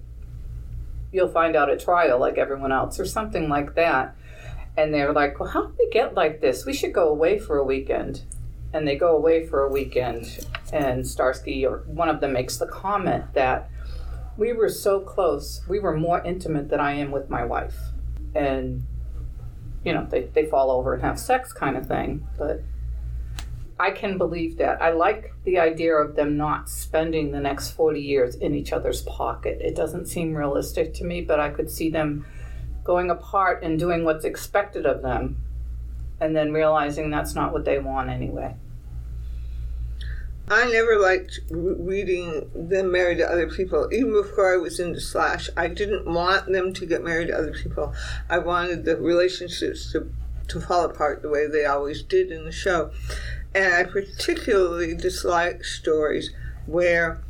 "You'll 1.13 1.29
find 1.29 1.57
out 1.57 1.69
at 1.69 1.81
trial, 1.81 2.19
like 2.19 2.39
everyone 2.39 2.73
else," 2.73 2.99
or 2.99 3.05
something 3.05 3.49
like 3.51 3.75
that 3.75 4.17
and 4.77 4.93
they're 4.93 5.13
like, 5.13 5.39
"Well, 5.39 5.51
how 5.51 5.67
did 5.67 5.77
we 5.79 5.89
get 5.91 6.15
like 6.15 6.41
this? 6.41 6.67
We 6.67 6.73
should 6.73 6.93
go 6.93 7.09
away 7.09 7.39
for 7.39 7.57
a 7.59 7.65
weekend." 7.65 8.23
and 8.75 8.87
they 8.87 8.97
go 8.97 9.17
away 9.17 9.47
for 9.47 9.63
a 9.63 9.71
weekend, 9.71 10.47
and 10.73 11.07
Starsky 11.07 11.65
or 11.65 11.85
one 11.87 12.09
of 12.09 12.21
them 12.21 12.33
makes 12.33 12.57
the 12.57 12.67
comment 12.67 13.33
that 13.33 13.71
we 14.37 14.53
were 14.53 14.69
so 14.69 14.99
close, 14.99 15.63
we 15.69 15.79
were 15.79 15.97
more 15.97 16.21
intimate 16.25 16.69
than 16.69 16.81
I 16.81 16.95
am 16.95 17.13
with 17.13 17.31
my 17.31 17.45
wife, 17.45 17.77
and 18.35 18.85
you 19.85 19.95
know 19.95 20.07
they 20.11 20.23
they 20.25 20.47
fall 20.47 20.73
over 20.73 20.93
and 20.93 21.03
have 21.03 21.19
sex 21.19 21.53
kind 21.53 21.77
of 21.79 21.87
thing, 21.87 22.27
but. 22.37 22.63
I 23.77 23.91
can 23.91 24.19
believe 24.19 24.59
that. 24.59 24.81
I 24.81 24.91
like 24.91 25.35
the 25.43 25.59
idea 25.59 25.97
of 25.97 26.15
them 26.15 26.37
not 26.37 26.69
spending 26.69 27.33
the 27.33 27.41
next 27.41 27.73
40 27.73 28.01
years 28.01 28.37
in 28.37 28.55
each 28.55 28.73
other's 28.73 29.03
pocket. 29.03 29.59
It 29.61 29.75
doesn't 29.75 30.07
seem 30.07 30.33
realistic 30.33 30.95
to 30.95 31.05
me, 31.05 31.23
but 31.23 31.41
I 31.41 31.51
could 31.51 31.69
see 31.69 31.91
them 31.91 32.25
going 32.85 33.11
apart 33.11 33.63
and 33.63 33.79
doing 33.79 34.05
what's 34.05 34.25
expected 34.25 34.87
of 34.87 35.03
them 35.03 35.37
and 36.21 36.37
then 36.37 36.53
realizing 36.53 37.11
that's 37.11 37.35
not 37.35 37.53
what 37.53 37.65
they 37.65 37.79
want 37.79 38.11
anyway. 38.11 38.55
I 40.47 40.71
never 40.71 40.99
liked 40.99 41.41
reading 41.51 42.51
them 42.55 42.93
married 42.93 43.19
to 43.19 43.31
other 43.31 43.49
people. 43.49 43.89
Even 43.93 44.13
before 44.13 44.53
I 44.53 44.59
was 44.59 44.79
into 44.79 45.01
Slash, 45.01 45.49
I 45.57 45.69
didn't 45.69 46.07
want 46.07 46.53
them 46.53 46.75
to 46.75 46.85
get 46.85 47.03
married 47.03 47.29
to 47.29 47.39
other 47.39 47.53
people. 47.53 47.95
I 48.29 48.39
wanted 48.39 48.85
the 48.85 48.99
relationships 48.99 49.91
to, 49.93 50.13
to 50.49 50.61
fall 50.61 50.85
apart 50.85 51.23
the 51.23 51.31
way 51.31 51.47
they 51.47 51.65
always 51.65 52.03
did 52.03 52.31
in 52.31 52.45
the 52.45 52.53
show. 52.53 52.91
And 53.55 53.73
I 53.73 53.85
particularly 53.85 54.95
dislike 54.95 55.65
stories 55.65 56.31
where 56.67 57.23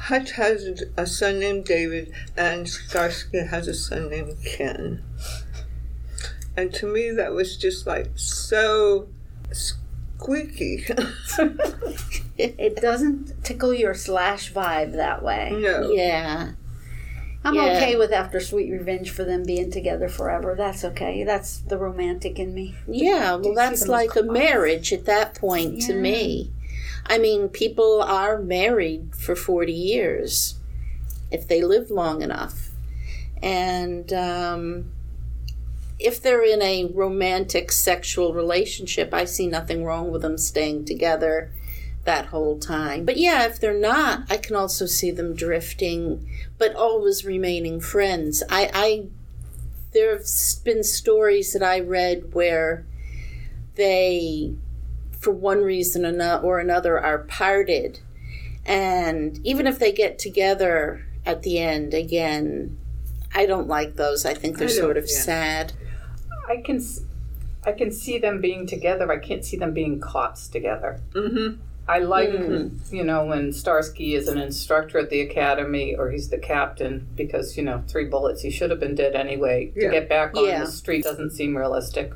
Hutch 0.00 0.32
has 0.32 0.82
a 0.96 1.06
son 1.06 1.38
named 1.38 1.66
David 1.66 2.12
and 2.36 2.66
Starsky 2.68 3.38
has 3.46 3.68
a 3.68 3.74
son 3.74 4.08
named 4.08 4.34
Ken. 4.44 5.02
And 6.56 6.72
to 6.74 6.86
me, 6.86 7.10
that 7.10 7.32
was 7.32 7.56
just 7.56 7.86
like 7.86 8.10
so 8.16 9.08
squeaky. 9.52 10.84
It 12.38 12.76
doesn't 12.76 13.44
tickle 13.44 13.74
your 13.74 13.92
slash 13.92 14.50
vibe 14.52 14.92
that 14.94 15.22
way. 15.22 15.50
No. 15.52 15.90
Yeah. 15.90 16.52
I'm 17.44 17.54
Yeah. 17.54 17.76
okay 17.76 17.96
with 17.96 18.12
After 18.12 18.40
Sweet 18.40 18.70
Revenge 18.70 19.10
for 19.10 19.24
them 19.24 19.44
being 19.44 19.70
together 19.70 20.08
forever. 20.08 20.54
That's 20.56 20.82
okay. 20.84 21.22
That's 21.24 21.58
the 21.58 21.76
romantic 21.76 22.38
in 22.38 22.54
me. 22.54 22.76
Yeah, 22.88 23.34
well, 23.36 23.54
that's 23.54 23.86
like 23.88 24.16
a 24.16 24.22
marriage 24.22 24.92
at 24.92 25.04
that 25.04 25.34
point 25.34 25.82
to 25.82 25.94
me. 25.94 26.50
I 27.06 27.18
mean, 27.18 27.48
people 27.48 28.02
are 28.02 28.38
married 28.38 29.14
for 29.14 29.34
40 29.34 29.72
years 29.72 30.56
if 31.30 31.46
they 31.46 31.62
live 31.62 31.90
long 31.90 32.22
enough. 32.22 32.70
And 33.42 34.12
um, 34.12 34.92
if 35.98 36.20
they're 36.22 36.44
in 36.44 36.62
a 36.62 36.86
romantic 36.86 37.72
sexual 37.72 38.34
relationship, 38.34 39.12
I 39.14 39.24
see 39.24 39.46
nothing 39.46 39.84
wrong 39.84 40.10
with 40.10 40.22
them 40.22 40.38
staying 40.38 40.84
together 40.84 41.52
that 42.04 42.26
whole 42.26 42.58
time. 42.58 43.04
But 43.04 43.16
yeah, 43.16 43.44
if 43.46 43.60
they're 43.60 43.78
not, 43.78 44.24
I 44.30 44.36
can 44.36 44.56
also 44.56 44.86
see 44.86 45.10
them 45.10 45.34
drifting, 45.34 46.28
but 46.58 46.74
always 46.74 47.24
remaining 47.24 47.80
friends. 47.80 48.42
I, 48.48 48.70
I 48.72 49.04
there 49.92 50.16
have 50.16 50.26
been 50.64 50.84
stories 50.84 51.52
that 51.52 51.62
I 51.62 51.80
read 51.80 52.32
where 52.32 52.86
they, 53.74 54.54
for 55.20 55.30
one 55.30 55.62
reason 55.62 56.04
or 56.20 56.58
another, 56.58 56.98
are 56.98 57.18
parted. 57.18 58.00
And 58.66 59.38
even 59.44 59.66
if 59.66 59.78
they 59.78 59.92
get 59.92 60.18
together 60.18 61.06
at 61.24 61.42
the 61.42 61.58
end 61.58 61.94
again, 61.94 62.76
I 63.34 63.46
don't 63.46 63.68
like 63.68 63.96
those. 63.96 64.26
I 64.26 64.34
think 64.34 64.58
they're 64.58 64.68
I 64.68 64.72
sort 64.72 64.96
of 64.96 65.04
yeah. 65.08 65.20
sad. 65.20 65.72
I 66.48 66.56
can 66.64 66.82
I 67.64 67.72
can 67.72 67.90
see 67.92 68.18
them 68.18 68.40
being 68.40 68.66
together. 68.66 69.10
I 69.12 69.18
can't 69.18 69.44
see 69.44 69.56
them 69.56 69.74
being 69.74 70.00
cops 70.00 70.48
together. 70.48 71.00
Mm-hmm. 71.12 71.60
I 71.86 71.98
like, 71.98 72.28
Mm. 72.30 72.92
you 72.92 73.02
know, 73.02 73.26
when 73.26 73.52
Starsky 73.52 74.14
is 74.14 74.28
an 74.28 74.38
instructor 74.38 74.98
at 74.98 75.10
the 75.10 75.20
academy 75.22 75.94
or 75.96 76.10
he's 76.10 76.28
the 76.28 76.38
captain 76.38 77.06
because, 77.16 77.56
you 77.56 77.64
know, 77.64 77.82
three 77.88 78.04
bullets, 78.06 78.42
he 78.42 78.50
should 78.50 78.70
have 78.70 78.78
been 78.78 78.94
dead 78.94 79.14
anyway. 79.14 79.72
Yeah. 79.74 79.88
To 79.88 79.90
get 79.90 80.08
back 80.08 80.36
on 80.36 80.46
Yeah. 80.46 80.64
the 80.64 80.70
street 80.70 81.02
doesn't 81.02 81.30
seem 81.32 81.56
realistic. 81.56 82.12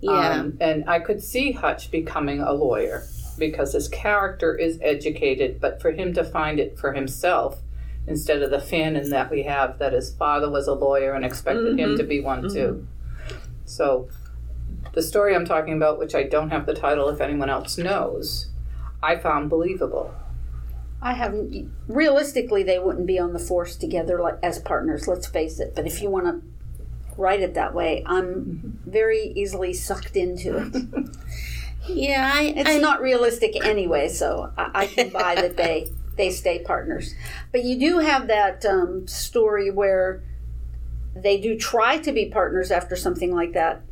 Yeah. 0.00 0.40
Um, 0.40 0.56
and 0.60 0.88
I 0.88 0.98
could 1.00 1.22
see 1.22 1.52
Hutch 1.52 1.90
becoming 1.90 2.40
a 2.40 2.52
lawyer 2.52 3.04
because 3.38 3.72
his 3.72 3.88
character 3.88 4.54
is 4.54 4.78
educated, 4.82 5.60
but 5.60 5.80
for 5.80 5.90
him 5.92 6.12
to 6.14 6.24
find 6.24 6.58
it 6.60 6.78
for 6.78 6.92
himself 6.92 7.60
instead 8.06 8.42
of 8.42 8.50
the 8.50 8.58
fanon 8.58 9.10
that 9.10 9.30
we 9.30 9.42
have 9.44 9.78
that 9.78 9.92
his 9.92 10.12
father 10.14 10.50
was 10.50 10.66
a 10.66 10.74
lawyer 10.74 11.12
and 11.12 11.24
expected 11.24 11.78
him 11.78 11.90
Mhm. 11.90 11.96
to 11.98 12.02
be 12.04 12.20
one 12.20 12.48
too. 12.50 12.86
So 13.64 14.08
the 14.92 15.02
story 15.02 15.34
I'm 15.34 15.44
talking 15.44 15.74
about, 15.74 15.98
which 15.98 16.14
I 16.14 16.22
don't 16.24 16.50
have 16.50 16.66
the 16.66 16.74
title 16.74 17.08
if 17.08 17.20
anyone 17.20 17.50
else 17.50 17.78
knows, 17.78 18.48
I 19.02 19.16
found 19.16 19.48
believable. 19.50 20.12
I 21.02 21.14
haven't. 21.14 21.70
Realistically, 21.88 22.62
they 22.62 22.78
wouldn't 22.78 23.06
be 23.06 23.18
on 23.18 23.32
the 23.32 23.38
force 23.38 23.76
together 23.76 24.20
like 24.20 24.36
as 24.42 24.58
partners. 24.58 25.08
Let's 25.08 25.26
face 25.26 25.58
it. 25.60 25.72
But 25.74 25.86
if 25.86 26.02
you 26.02 26.10
want 26.10 26.26
to 26.26 26.42
write 27.20 27.40
it 27.40 27.54
that 27.54 27.74
way, 27.74 28.02
I'm 28.06 28.78
very 28.86 29.32
easily 29.36 29.72
sucked 29.74 30.16
into 30.16 30.56
it. 30.56 31.08
yeah, 31.88 32.30
I, 32.34 32.42
it's 32.56 32.70
I- 32.70 32.78
not 32.78 33.00
realistic 33.02 33.64
anyway, 33.64 34.08
so 34.08 34.52
I, 34.56 34.70
I 34.74 34.86
can 34.86 35.08
buy 35.22 35.34
that 35.36 35.56
they 35.56 35.92
they 36.16 36.30
stay 36.30 36.58
partners. 36.58 37.14
But 37.52 37.64
you 37.64 37.78
do 37.78 37.98
have 37.98 38.26
that 38.26 38.64
um, 38.66 39.06
story 39.06 39.70
where 39.70 40.22
they 41.14 41.40
do 41.40 41.56
try 41.56 41.98
to 41.98 42.12
be 42.12 42.26
partners 42.26 42.70
after 42.70 42.96
something 42.96 43.34
like 43.34 43.52
that, 43.52 43.82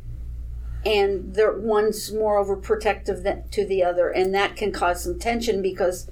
and 0.85 1.33
the 1.33 1.53
one's 1.57 2.11
more 2.11 2.43
overprotective 2.43 3.23
than, 3.23 3.47
to 3.49 3.65
the 3.65 3.83
other, 3.83 4.09
and 4.09 4.33
that 4.33 4.55
can 4.55 4.71
cause 4.71 5.03
some 5.03 5.17
tension 5.19 5.61
because 5.61 6.09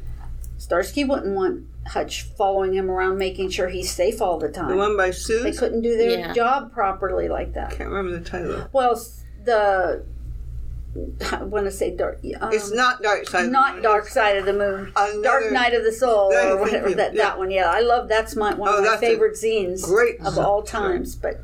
Starsky 0.58 1.04
wouldn't 1.04 1.36
want 1.36 1.66
Hutch 1.88 2.24
following 2.24 2.74
him 2.74 2.90
around, 2.90 3.18
making 3.18 3.50
sure 3.50 3.68
he's 3.70 3.92
safe 3.92 4.22
all 4.22 4.38
the 4.40 4.50
time. 4.50 4.70
The 4.70 4.76
one 4.76 4.98
by 4.98 5.12
Sue? 5.12 5.42
They 5.44 5.52
couldn't 5.52 5.82
do 5.82 5.96
their 5.98 6.10
Yeah. 6.20 6.34
job 6.34 6.72
properly 6.74 7.30
like 7.30 7.54
that. 7.54 7.72
Can't 7.72 7.90
remember 7.90 8.18
the 8.18 8.28
title. 8.28 8.68
Well, 8.74 9.00
the 9.44 10.04
I 11.32 11.44
want 11.44 11.66
to 11.66 11.72
say 11.72 11.96
dark. 11.96 12.20
Um, 12.42 12.52
It's 12.52 12.72
not 12.72 13.04
Dark 13.04 13.28
Side 13.28 13.42
of 13.42 13.46
the 13.48 13.52
Not 13.52 13.84
Dark 13.84 14.08
Side 14.08 14.38
of 14.38 14.46
the 14.46 14.54
Moon. 14.54 14.92
Dark 15.22 15.52
Night 15.52 15.74
of 15.76 15.84
the 15.84 15.92
Soul, 15.92 16.34
or 16.34 16.50
you, 16.54 16.58
whatever 16.58 16.90
yeah. 16.90 16.96
that 16.96 17.16
that 17.16 17.38
one. 17.38 17.52
Yeah, 17.52 17.70
I 17.70 17.82
love 17.82 18.08
that's 18.10 18.36
my 18.36 18.54
one 18.56 18.70
Oh, 18.70 18.80
of 18.80 18.84
my 18.86 18.98
favorite 18.98 19.38
scenes 19.38 19.86
great 19.86 20.20
of 20.22 20.40
all 20.40 20.64
times. 20.64 21.16
But 21.16 21.40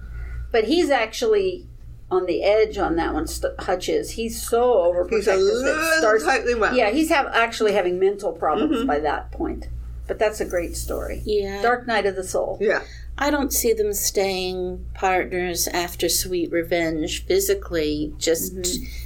but 0.51 0.63
he's 0.63 0.89
actually 0.89 1.67
on 2.11 2.25
the 2.25 2.43
edge 2.43 2.77
on 2.77 2.95
that 2.97 3.13
one. 3.13 3.27
St- 3.27 3.59
Hutch 3.59 3.89
is. 3.89 4.11
He's 4.11 4.41
so 4.41 4.61
overprotective. 4.75 5.09
He's 5.11 5.27
a 5.27 5.31
that 5.31 5.39
little 5.39 5.91
Stars- 5.99 6.23
tightly 6.23 6.55
wound. 6.55 6.75
Yeah, 6.77 6.91
he's 6.91 7.09
have 7.09 7.27
actually 7.33 7.73
having 7.73 7.99
mental 7.99 8.31
problems 8.33 8.83
Mhm. 8.83 8.87
by 8.87 8.99
that 8.99 9.31
point. 9.31 9.67
But 10.07 10.19
that's 10.19 10.41
a 10.41 10.45
great 10.45 10.75
story. 10.75 11.21
Yeah. 11.25 11.61
Dark 11.61 11.87
Night 11.87 12.05
of 12.05 12.15
the 12.15 12.23
Soul. 12.23 12.57
Yeah. 12.61 12.81
I 13.17 13.29
don't 13.31 13.53
see 13.53 13.73
them 13.73 13.93
staying 13.93 14.85
partners 14.93 15.67
after 15.67 16.09
Sweet 16.09 16.51
Revenge 16.51 17.25
physically. 17.25 18.13
Just 18.17 18.55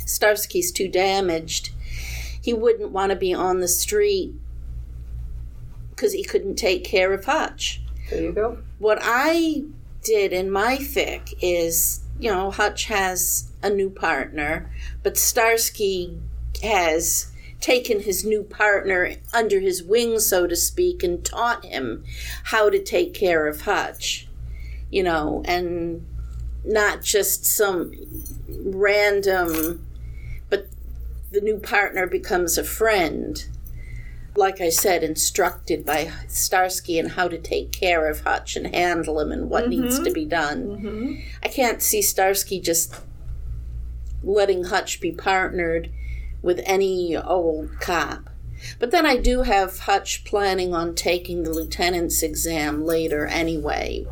Starsky's 0.06 0.72
too 0.72 0.88
damaged. 0.88 1.70
He 2.42 2.54
wouldn't 2.54 2.92
want 2.92 3.10
to 3.12 3.16
be 3.18 3.34
on 3.34 3.60
the 3.60 3.68
street 3.68 4.34
because 5.92 6.14
he 6.14 6.24
couldn't 6.24 6.56
take 6.56 6.84
care 6.84 7.14
of 7.14 7.26
Hutch. 7.26 7.82
There 8.10 8.22
you 8.24 8.32
go. 8.32 8.60
What 8.80 9.00
I 9.02 9.64
did 10.04 10.32
in 10.32 10.50
my 10.50 10.78
fic 10.78 11.34
is, 11.42 12.00
you 12.20 12.32
know, 12.32 12.52
Hutch 12.52 12.86
has 12.86 13.52
a 13.62 13.70
new 13.70 13.90
partner, 13.90 14.72
but 15.04 15.18
Starsky 15.18 16.18
has 16.64 17.32
taken 17.60 18.02
his 18.02 18.24
new 18.24 18.44
partner 18.44 19.16
under 19.34 19.60
his 19.60 19.84
wing, 19.84 20.20
so 20.20 20.48
to 20.48 20.56
speak, 20.56 21.04
and 21.04 21.24
taught 21.24 21.66
him 21.66 22.04
how 22.46 22.70
to 22.70 22.82
take 22.82 23.14
care 23.14 23.48
of 23.48 23.62
Hutch, 23.62 24.28
you 24.90 25.04
know, 25.04 25.44
and 25.46 26.06
not 26.64 27.02
just 27.02 27.46
some 27.46 27.94
random, 28.48 29.86
but 30.50 30.68
the 31.32 31.42
new 31.42 31.58
partner 31.58 32.08
becomes 32.08 32.58
a 32.58 32.64
friend. 32.64 33.48
Like 34.38 34.62
I 34.62 34.70
said, 34.70 35.04
instructed 35.04 35.84
by 35.84 36.12
Starsky 36.28 37.00
in 37.00 37.10
how 37.10 37.28
to 37.28 37.40
take 37.40 37.72
care 37.72 38.08
of 38.08 38.22
Hutch 38.22 38.56
and 38.56 38.68
handle 38.68 39.20
him 39.20 39.32
and 39.32 39.50
what 39.50 39.64
mm-hmm. 39.64 39.82
needs 39.82 40.00
to 40.00 40.12
be 40.12 40.26
done. 40.26 40.68
Mm-hmm. 40.68 41.14
I 41.42 41.48
can't 41.48 41.82
see 41.82 42.04
Starsky 42.04 42.60
just 42.62 42.94
letting 44.24 44.66
Hutch 44.66 45.02
be 45.02 45.12
partnered 45.12 45.90
with 46.44 46.62
any 46.66 47.18
old 47.18 47.80
cop. 47.80 48.30
But 48.78 48.92
then 48.92 49.08
I 49.08 49.18
do 49.18 49.42
have 49.42 49.80
Hutch 49.80 50.24
planning 50.24 50.72
on 50.72 50.94
taking 50.94 51.42
the 51.42 51.52
lieutenant's 51.52 52.22
exam 52.22 52.86
later 52.86 53.26
anyway. 53.26 54.06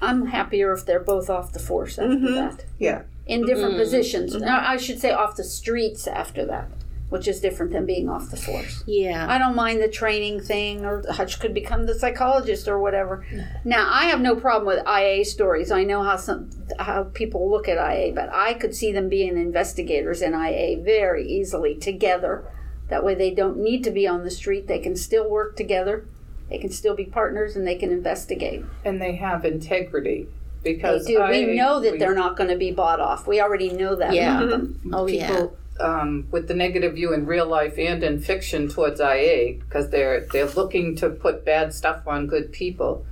I'm 0.00 0.26
happier 0.26 0.72
if 0.72 0.86
they're 0.86 1.00
both 1.00 1.28
off 1.28 1.52
the 1.52 1.58
force 1.58 1.98
after 1.98 2.14
mm-hmm. 2.14 2.34
that. 2.36 2.64
Yeah. 2.78 3.02
In 3.26 3.44
different 3.44 3.74
Mhm. 3.74 3.78
positions. 3.78 4.36
No, 4.36 4.56
I 4.56 4.76
should 4.76 5.00
say 5.00 5.10
off 5.10 5.34
the 5.34 5.44
streets 5.44 6.06
after 6.06 6.44
that. 6.46 6.68
Which 7.12 7.28
is 7.28 7.40
different 7.40 7.70
than 7.72 7.84
being 7.84 8.08
off 8.08 8.30
the 8.30 8.36
force. 8.38 8.82
Yeah. 8.86 9.26
I 9.28 9.36
don't 9.38 9.54
mind 9.54 9.82
the 9.82 9.88
training 9.88 10.40
thing, 10.40 10.84
or 10.86 11.04
Hutch 11.12 11.38
could 11.38 11.52
become 11.52 11.84
the 11.84 11.94
psychologist 11.94 12.66
or 12.66 12.78
whatever. 12.78 13.24
Now, 13.64 13.86
I 13.92 14.06
have 14.06 14.20
no 14.22 14.34
problem 14.34 14.66
with 14.66 14.82
IA 14.88 15.24
stories. 15.26 15.70
I 15.70 15.84
know 15.84 16.02
how 16.02 16.16
some 16.16 16.48
how 16.78 17.04
people 17.12 17.50
look 17.50 17.68
at 17.68 17.76
IA, 17.76 18.12
but 18.14 18.30
I 18.32 18.54
could 18.54 18.74
see 18.74 18.92
them 18.92 19.10
being 19.10 19.36
investigators 19.36 20.22
in 20.22 20.32
IA 20.32 20.78
very 20.82 21.28
easily 21.30 21.74
together. 21.74 22.44
That 22.88 23.04
way, 23.04 23.14
they 23.14 23.30
don't 23.30 23.58
need 23.58 23.84
to 23.84 23.90
be 23.90 24.06
on 24.08 24.24
the 24.24 24.30
street. 24.30 24.66
They 24.66 24.78
can 24.78 24.96
still 24.96 25.28
work 25.28 25.54
together. 25.56 26.06
They 26.48 26.56
can 26.58 26.70
still 26.70 26.94
be 26.96 27.04
partners, 27.04 27.56
and 27.56 27.66
they 27.66 27.76
can 27.76 27.90
investigate. 27.92 28.64
And 28.86 29.00
they 29.02 29.16
have 29.16 29.44
integrity 29.44 30.28
because 30.62 31.04
They 31.06 31.12
because 31.14 31.30
do. 31.30 31.36
I- 31.44 31.46
we 31.46 31.56
know 31.56 31.78
that 31.80 31.92
we- 31.92 31.98
they're 31.98 32.14
not 32.14 32.36
going 32.38 32.48
to 32.50 32.56
be 32.56 32.70
bought 32.70 33.00
off. 33.00 33.26
We 33.26 33.40
already 33.40 33.70
know 33.70 33.94
that. 33.96 34.14
Yeah. 34.14 34.38
about 34.38 34.48
them. 34.50 34.80
Oh, 34.94 35.06
yeah. 35.06 35.46
People 35.82 36.00
um, 36.00 36.28
with 36.30 36.48
the 36.48 36.54
negative 36.54 36.94
view 36.94 37.12
in 37.12 37.26
real 37.26 37.46
life 37.46 37.78
and 37.78 38.02
in 38.02 38.20
fiction 38.20 38.68
towards 38.68 39.00
IA 39.00 39.54
because 39.54 39.90
they're 39.90 40.26
they're 40.32 40.50
looking 40.50 40.96
to 40.96 41.10
put 41.10 41.44
bad 41.44 41.72
stuff 41.74 42.06
on 42.06 42.26
good 42.26 42.52
people. 42.52 43.04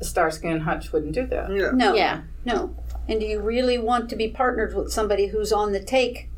Starsky 0.00 0.48
and 0.48 0.62
Hutch 0.62 0.92
wouldn't 0.92 1.12
do 1.12 1.26
that. 1.26 1.50
Yeah. 1.50 1.70
No. 1.72 1.94
Yeah. 1.94 2.22
No. 2.44 2.74
And 3.08 3.20
do 3.20 3.26
you 3.26 3.40
really 3.40 3.78
want 3.78 4.10
to 4.10 4.16
be 4.16 4.28
partnered 4.28 4.74
with 4.74 4.92
somebody 4.92 5.28
who's 5.28 5.52
on 5.52 5.72
the 5.72 5.80
take 5.80 6.28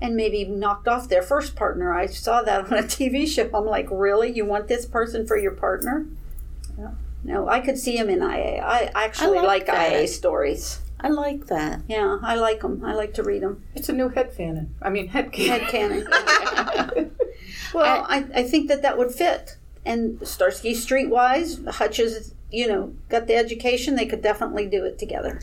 and 0.00 0.16
maybe 0.16 0.44
knocked 0.44 0.88
off 0.88 1.08
their 1.08 1.22
first 1.22 1.54
partner? 1.54 1.94
I 1.94 2.06
saw 2.06 2.42
that 2.42 2.72
on 2.72 2.78
a 2.78 2.82
TV 2.82 3.26
show. 3.28 3.48
I'm 3.54 3.66
like, 3.66 3.88
really? 3.90 4.32
You 4.32 4.44
want 4.44 4.66
this 4.66 4.84
person 4.84 5.26
for 5.26 5.38
your 5.38 5.52
partner? 5.52 6.06
No, 7.24 7.48
I 7.48 7.60
could 7.60 7.78
see 7.78 7.96
him 7.96 8.10
in 8.10 8.20
IA. 8.20 8.60
I 8.60 8.90
actually 8.94 9.38
I 9.38 9.42
like, 9.42 9.68
like. 9.68 9.92
IA 9.92 10.08
stories. 10.08 10.80
I 11.02 11.08
like 11.08 11.46
that. 11.48 11.80
Yeah, 11.88 12.18
I 12.22 12.36
like 12.36 12.60
them. 12.60 12.84
I 12.84 12.94
like 12.94 13.12
to 13.14 13.22
read 13.22 13.42
them. 13.42 13.64
It's 13.74 13.88
a 13.88 13.92
new 13.92 14.08
head 14.08 14.34
canon. 14.36 14.74
I 14.80 14.88
mean 14.90 15.08
head 15.08 15.34
Head 15.34 15.62
canon. 15.68 16.06
canon. 16.10 17.10
well, 17.74 18.06
I, 18.08 18.24
I 18.34 18.42
think 18.44 18.68
that 18.68 18.82
that 18.82 18.96
would 18.98 19.12
fit. 19.12 19.56
And 19.84 20.24
Starsky 20.26 20.74
Streetwise, 20.74 21.68
Hutch's, 21.68 22.34
you 22.50 22.68
know, 22.68 22.94
got 23.08 23.26
the 23.26 23.34
education. 23.34 23.96
They 23.96 24.06
could 24.06 24.22
definitely 24.22 24.66
do 24.66 24.84
it 24.84 24.98
together. 24.98 25.40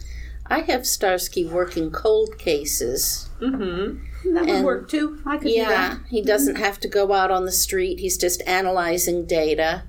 I 0.48 0.62
have 0.62 0.88
Starsky 0.88 1.46
working 1.46 1.92
cold 1.92 2.38
cases. 2.40 3.30
Mm-hmm. 3.42 4.34
That 4.34 4.42
would 4.46 4.50
And- 4.50 4.66
work 4.66 4.90
too. 4.90 5.22
I 5.26 5.38
could 5.38 5.48
do 5.48 5.54
Yeah, 5.54 5.68
that. 5.70 6.00
he 6.10 6.22
doesn't 6.22 6.56
have 6.56 6.80
to 6.80 6.88
go 6.88 7.12
out 7.14 7.32
on 7.32 7.46
the 7.46 7.52
street. 7.52 8.00
He's 8.00 8.18
just 8.18 8.42
analyzing 8.48 9.26
data. 9.26 9.84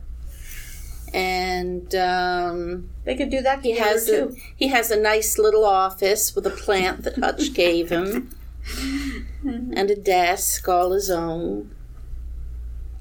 And 1.13 1.93
um, 1.95 2.89
They 3.05 3.17
could 3.17 3.31
do 3.31 3.41
that 3.43 3.63
he 3.63 3.73
together 3.73 3.91
has 3.91 4.09
a, 4.09 4.27
too. 4.29 4.37
he 4.57 4.69
has 4.69 4.91
a 4.91 5.01
nice 5.01 5.39
little 5.39 5.65
office 5.65 6.35
with 6.35 6.47
a 6.47 6.51
plant 6.51 7.03
that 7.05 7.17
Hutch 7.19 7.53
gave 7.55 7.91
him, 7.91 8.31
and 9.45 9.91
a 9.91 9.97
desk 9.97 10.69
all 10.69 10.93
his 10.93 11.11
own, 11.11 11.75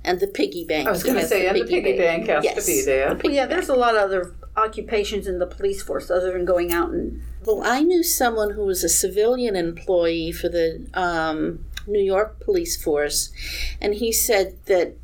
and 0.03 0.19
the 0.19 0.27
piggy 0.27 0.65
bank. 0.65 0.87
I 0.87 0.91
was 0.91 1.03
going 1.03 1.15
to 1.15 1.21
has 1.21 1.29
say, 1.29 1.47
and 1.47 1.57
the 1.59 1.65
piggy 1.65 1.97
bank 1.97 2.27
has 2.27 2.43
Yes. 2.43 2.65
to 2.65 2.71
be 2.71 2.81
there. 2.83 3.19
Well, 3.23 3.33
yeah, 3.33 3.45
there's 3.45 3.69
a 3.69 3.75
lot 3.75 3.95
of 3.95 4.01
other 4.03 4.33
occupations 4.57 5.27
in 5.27 5.39
the 5.39 5.45
police 5.47 5.81
force 5.83 6.09
other 6.09 6.31
than 6.33 6.45
going 6.45 6.71
out 6.73 6.89
and. 6.91 7.21
Well, 7.45 7.61
I 7.63 7.81
knew 7.81 8.03
someone 8.03 8.51
who 8.51 8.65
was 8.65 8.83
a 8.83 8.89
civilian 8.89 9.55
employee 9.55 10.31
for 10.33 10.49
the 10.49 10.85
um, 10.93 11.63
New 11.87 12.01
York 12.03 12.39
police 12.41 12.81
force, 12.81 13.31
and 13.79 13.93
he 13.95 14.11
said 14.11 14.57
that 14.65 14.95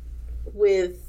with 0.52 1.05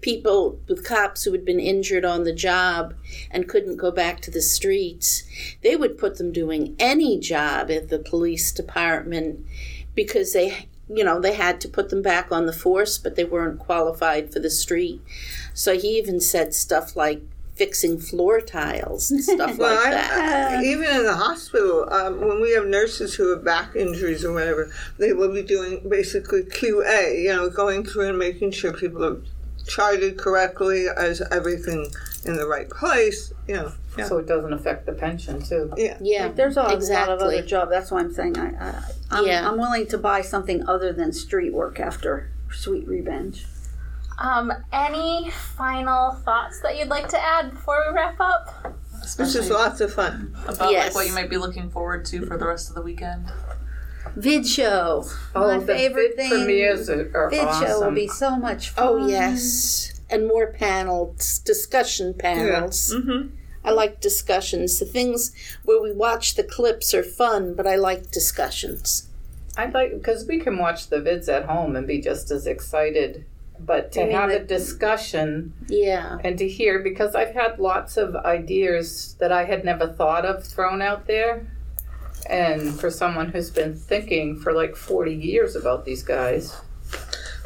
people, 0.00 0.60
with 0.68 0.84
cops 0.84 1.24
who 1.24 1.32
had 1.32 1.44
been 1.44 1.60
injured 1.60 2.04
on 2.04 2.24
the 2.24 2.32
job 2.32 2.94
and 3.30 3.48
couldn't 3.48 3.76
go 3.76 3.90
back 3.90 4.20
to 4.20 4.30
the 4.30 4.42
streets, 4.42 5.24
they 5.62 5.76
would 5.76 5.98
put 5.98 6.18
them 6.18 6.32
doing 6.32 6.76
any 6.78 7.18
job 7.18 7.70
at 7.70 7.88
the 7.88 7.98
police 7.98 8.52
department 8.52 9.44
because 9.94 10.32
they. 10.32 10.68
You 10.90 11.04
know, 11.04 11.20
they 11.20 11.34
had 11.34 11.60
to 11.60 11.68
put 11.68 11.90
them 11.90 12.00
back 12.00 12.32
on 12.32 12.46
the 12.46 12.52
force, 12.54 12.96
but 12.96 13.14
they 13.14 13.24
weren't 13.24 13.58
qualified 13.58 14.32
for 14.32 14.38
the 14.38 14.48
street. 14.48 15.02
So 15.52 15.78
he 15.78 15.98
even 15.98 16.18
said 16.18 16.54
stuff 16.54 16.96
like 16.96 17.20
fixing 17.58 17.98
floor 17.98 18.40
tiles 18.40 19.10
and 19.10 19.22
stuff 19.22 19.58
Well, 19.58 19.74
like 19.74 19.88
I, 19.88 19.90
that. 19.90 20.58
I, 20.60 20.64
even 20.64 20.84
in 20.84 21.04
the 21.04 21.16
hospital, 21.16 21.92
um, 21.92 22.20
when 22.20 22.40
we 22.40 22.52
have 22.52 22.66
nurses 22.66 23.14
who 23.14 23.30
have 23.30 23.44
back 23.44 23.76
injuries 23.76 24.24
or 24.24 24.32
whatever, 24.32 24.72
they 24.96 25.12
will 25.12 25.32
be 25.32 25.42
doing 25.42 25.86
basically 25.86 26.44
QA, 26.44 27.22
you 27.22 27.34
know, 27.34 27.50
going 27.50 27.84
through 27.84 28.08
and 28.08 28.18
making 28.18 28.52
sure 28.52 28.72
people 28.72 29.04
are 29.04 29.20
charted 29.68 30.18
correctly, 30.18 30.86
as 30.88 31.20
everything 31.30 31.90
in 32.24 32.36
the 32.36 32.46
right 32.46 32.68
place, 32.68 33.32
you 33.46 33.54
know. 33.54 33.72
Yeah. 33.96 34.06
So 34.06 34.18
it 34.18 34.26
doesn't 34.26 34.52
affect 34.52 34.86
the 34.86 34.92
pension 34.92 35.42
too. 35.42 35.72
Yeah. 35.76 35.96
Yeah, 36.00 36.24
Like, 36.26 36.36
there's 36.36 36.56
a 36.56 36.62
lot 36.62 37.08
of 37.08 37.20
other 37.20 37.42
jobs. 37.42 37.70
That's 37.70 37.90
why 37.90 38.00
I'm 38.00 38.12
saying 38.12 38.38
I, 38.38 38.48
I 38.70 38.82
I'm, 39.10 39.26
Yeah. 39.26 39.48
I'm 39.48 39.58
willing 39.58 39.86
to 39.88 39.98
buy 39.98 40.20
something 40.22 40.66
other 40.68 40.92
than 40.92 41.12
street 41.12 41.52
work 41.52 41.80
after 41.80 42.30
Sweet 42.52 42.86
Revenge. 42.86 43.46
Um, 44.20 44.52
any 44.72 45.30
final 45.56 46.12
thoughts 46.12 46.60
that 46.62 46.76
you'd 46.76 46.88
like 46.88 47.08
to 47.08 47.18
add 47.20 47.52
before 47.52 47.84
we 47.88 47.94
wrap 47.94 48.16
up? 48.20 48.74
This 49.16 49.34
is 49.36 49.48
lots 49.50 49.80
of 49.80 49.92
fun. 49.92 50.36
About 50.46 50.72
Yes. 50.72 50.86
like 50.88 50.94
what 50.94 51.06
you 51.06 51.14
might 51.14 51.30
be 51.30 51.36
looking 51.38 51.70
forward 51.70 52.04
to 52.06 52.26
for 52.26 52.36
the 52.36 52.46
rest 52.46 52.68
of 52.68 52.74
the 52.74 52.82
weekend. 52.82 53.26
Vid 54.18 54.46
show. 54.46 55.04
Oh, 55.34 55.46
My 55.46 55.58
the 55.58 55.66
favorite 55.66 56.16
vid 56.16 56.16
thing. 56.16 56.30
premieres 56.30 56.90
are, 56.90 57.10
are 57.14 57.30
Vid 57.30 57.40
awesome. 57.44 57.66
show 57.66 57.80
will 57.84 57.92
be 57.94 58.08
so 58.08 58.36
much 58.36 58.70
fun. 58.70 58.84
Oh 58.88 59.06
yes, 59.06 60.00
and 60.10 60.26
more 60.26 60.48
panels, 60.52 61.38
discussion 61.40 62.14
panels. 62.14 62.92
Mm-hmm. 62.94 63.34
I 63.64 63.70
like 63.70 64.00
discussions. 64.00 64.78
The 64.78 64.86
things 64.86 65.32
where 65.64 65.80
we 65.82 65.92
watch 65.92 66.34
the 66.34 66.44
clips 66.44 66.94
are 66.94 67.02
fun, 67.02 67.54
but 67.54 67.66
I 67.66 67.76
like 67.76 68.10
discussions. 68.10 69.08
I'd 69.56 69.74
like 69.74 69.92
because 69.92 70.26
we 70.26 70.38
can 70.38 70.58
watch 70.58 70.88
the 70.88 70.96
vids 70.96 71.28
at 71.28 71.44
home 71.46 71.76
and 71.76 71.86
be 71.86 72.00
just 72.00 72.30
as 72.30 72.46
excited, 72.46 73.24
but 73.58 73.92
to 73.92 74.00
You 74.00 74.06
mean 74.06 74.16
have 74.16 74.30
a 74.30 74.38
discussion 74.44 75.52
Yeah, 75.68 76.18
and 76.24 76.38
to 76.38 76.48
hear 76.48 76.78
because 76.78 77.14
I've 77.14 77.34
had 77.34 77.58
lots 77.58 77.96
of 77.96 78.14
ideas 78.16 79.16
that 79.18 79.32
I 79.32 79.44
had 79.44 79.64
never 79.64 79.86
thought 79.88 80.24
of 80.24 80.44
thrown 80.44 80.80
out 80.80 81.06
there. 81.06 81.46
And 82.26 82.78
for 82.78 82.90
someone 82.90 83.30
who's 83.30 83.50
been 83.50 83.74
thinking 83.74 84.38
for 84.38 84.52
like 84.52 84.76
40 84.76 85.14
years 85.14 85.56
about 85.56 85.84
these 85.84 86.02
guys, 86.02 86.56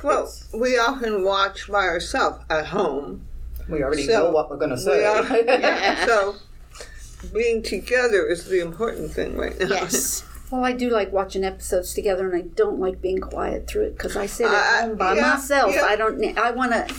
Well, 0.03 0.33
we 0.53 0.77
often 0.79 1.25
watch 1.25 1.68
by 1.70 1.85
ourselves 1.87 2.45
at 2.51 2.66
home. 2.66 3.25
we 3.68 3.83
already 3.83 4.07
So, 4.07 4.12
know 4.25 4.31
what 4.31 4.51
we're 4.51 4.57
going 4.57 4.70
to 4.70 4.79
say. 4.79 5.05
are, 5.05 5.23
yeah, 5.47 6.05
so 6.07 6.35
being 7.33 7.62
together 7.62 8.27
is 8.27 8.47
the 8.47 8.61
important 8.61 9.12
thing 9.12 9.37
right 9.37 9.57
now. 9.61 9.66
yes, 9.68 10.25
Well, 10.51 10.64
I 10.64 10.73
do 10.73 10.91
like 10.91 11.12
watching 11.12 11.45
episodes 11.45 11.95
together, 11.95 12.29
and 12.29 12.37
I 12.37 12.49
don't 12.57 12.81
like 12.81 13.01
being 13.01 13.18
quiet 13.20 13.68
through 13.68 13.85
it 13.85 13.97
because 13.97 14.16
I 14.16 14.27
sit 14.27 14.47
at 14.49 14.53
Uh, 14.53 14.87
home 14.89 14.97
by 14.97 15.14
yeah, 15.14 15.35
myself. 15.35 15.73
yeah. 15.75 15.85
I 15.85 15.95
don't. 15.95 16.37
I 16.37 16.51
want 16.51 16.73
to 16.73 16.93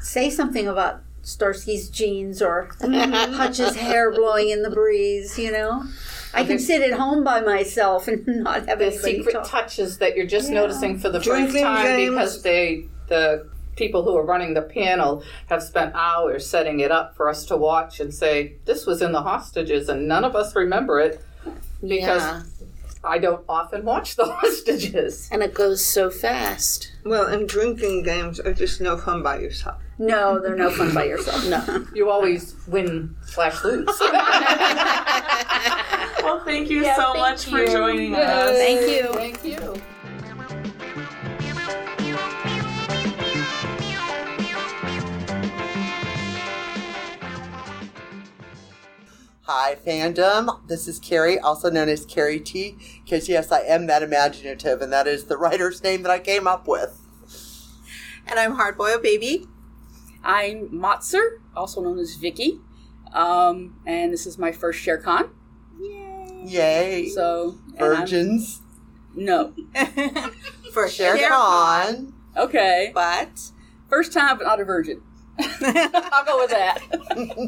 say 0.00 0.30
something 0.30 0.68
about 0.68 1.00
Starsky's 1.24 1.90
jeans 1.90 2.40
or 2.40 2.70
Hutch's 2.80 3.74
hair 3.76 4.12
blowing 4.12 4.48
in 4.50 4.62
the 4.62 4.70
breeze. 4.70 5.36
You 5.38 5.50
know, 5.52 5.84
I 6.34 6.44
can 6.44 6.58
sit 6.58 6.82
at 6.82 6.98
home 6.98 7.24
by 7.24 7.40
myself 7.40 8.06
and 8.08 8.26
not 8.44 8.66
have 8.68 8.78
the 8.78 8.92
secret 8.92 9.32
talk. 9.32 9.48
touches 9.48 9.98
that 9.98 10.16
you're 10.16 10.26
just 10.26 10.48
Yeah. 10.50 10.60
noticing 10.60 10.98
for 10.98 11.08
the 11.08 11.18
Drinking 11.20 11.52
first 11.52 11.62
time 11.64 11.86
games. 11.86 12.10
because 12.14 12.42
they 12.42 12.84
the 13.08 13.48
people 13.76 14.02
who 14.02 14.16
are 14.16 14.24
running 14.24 14.54
the 14.54 14.62
panel 14.62 15.22
have 15.48 15.62
spent 15.62 15.94
hours 15.94 16.44
setting 16.46 16.80
it 16.80 16.90
up 16.90 17.14
for 17.16 17.28
us 17.28 17.44
to 17.46 17.56
watch 17.56 18.00
and 18.00 18.12
say 18.12 18.54
this 18.64 18.84
was 18.86 19.00
in 19.00 19.12
the 19.12 19.22
hostages 19.22 19.88
and 19.88 20.06
none 20.08 20.24
of 20.24 20.34
us 20.36 20.54
remember 20.56 20.98
it 21.00 21.24
because 21.80 22.22
yeah, 22.22 22.42
I 23.04 23.18
don't 23.18 23.44
often 23.48 23.84
watch 23.84 24.16
the 24.16 24.24
hostages. 24.34 25.28
and 25.30 25.42
it 25.42 25.54
goes 25.54 25.84
so 25.84 26.10
fast. 26.10 26.92
Well, 27.04 27.26
and 27.26 27.48
drinking 27.48 28.02
games 28.02 28.40
are 28.40 28.52
just 28.52 28.80
no 28.80 28.96
fun 28.96 29.22
by 29.22 29.38
yourself. 29.38 29.80
No, 29.98 30.38
they're 30.38 30.54
no 30.54 30.70
fun 30.70 30.94
by 30.94 31.04
yourself. 31.04 31.44
No, 31.48 31.84
You 31.92 32.08
always 32.10 32.54
win 32.66 33.16
slash 33.26 33.62
lose. 33.64 33.88
Well, 36.22 36.40
thank 36.44 36.68
you 36.68 36.82
Yeah, 36.82 36.94
so 36.96 37.12
thank 37.14 37.18
much 37.18 37.44
for 37.46 37.58
you. 37.58 37.68
joining 37.72 38.14
us. 38.14 38.50
Thank 38.58 38.80
you. 38.90 39.12
Thank 39.14 39.44
you. 39.44 39.80
Hi, 49.42 49.76
fandom. 49.86 50.66
This 50.68 50.86
is 50.86 50.98
Carrie, 50.98 51.38
also 51.38 51.70
known 51.70 51.88
as 51.88 52.04
Carrie 52.04 52.40
T, 52.40 52.76
because 53.02 53.28
yes, 53.28 53.50
I 53.50 53.60
am 53.60 53.86
that 53.86 54.02
imaginative, 54.02 54.82
and 54.82 54.92
that 54.92 55.06
is 55.06 55.24
the 55.24 55.38
writer's 55.38 55.82
name 55.82 56.02
that 56.02 56.10
I 56.10 56.18
came 56.18 56.46
up 56.46 56.68
with. 56.68 57.00
And 58.26 58.38
I'm 58.38 58.56
Hardboiled 58.56 59.02
Baby. 59.02 59.46
I'm 60.22 60.68
Matzer, 60.70 61.38
also 61.56 61.80
known 61.82 61.98
as 61.98 62.14
Vicky. 62.14 62.60
Um, 63.12 63.80
and 63.86 64.12
this 64.12 64.26
is 64.26 64.38
my 64.38 64.52
first 64.52 64.84
ShareCon. 64.84 65.30
Yay! 65.80 66.42
Yay! 66.44 67.08
So, 67.08 67.56
and 67.76 67.80
I'm- 67.86 68.00
Virgins. 68.00 68.60
no. 69.14 69.52
For 70.72 70.86
ShareCon. 70.86 72.12
Okay. 72.36 72.90
But 72.94 73.50
First 73.88 74.12
time, 74.12 74.36
but 74.36 74.44
not 74.44 74.60
a 74.60 74.64
virgin. 74.64 75.00
I'll 75.40 76.24
go 76.24 76.36
with 76.38 76.50
that. 76.50 76.78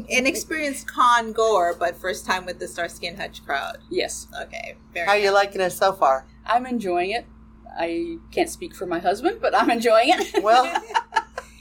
inexperienced 0.09 0.87
con 0.87 1.33
goer, 1.33 1.75
but 1.77 1.95
first 1.95 2.25
time 2.25 2.45
with 2.45 2.57
the 2.57 2.67
Starsky 2.67 3.05
and 3.07 3.17
Hutch 3.19 3.45
crowd. 3.45 3.77
Yes. 3.89 4.27
Okay. 4.43 4.75
Very 4.93 5.05
How 5.05 5.13
you 5.13 5.29
liking 5.31 5.61
it 5.61 5.69
so 5.71 5.93
far? 5.93 6.25
I'm 6.45 6.65
enjoying 6.65 7.11
it. 7.11 7.27
I 7.77 8.17
can't 8.31 8.49
speak 8.49 8.75
for 8.75 8.85
my 8.87 8.97
husband, 8.99 9.37
but 9.39 9.55
I'm 9.55 9.69
enjoying 9.69 10.09
it. 10.09 10.43
Well, 10.43 10.65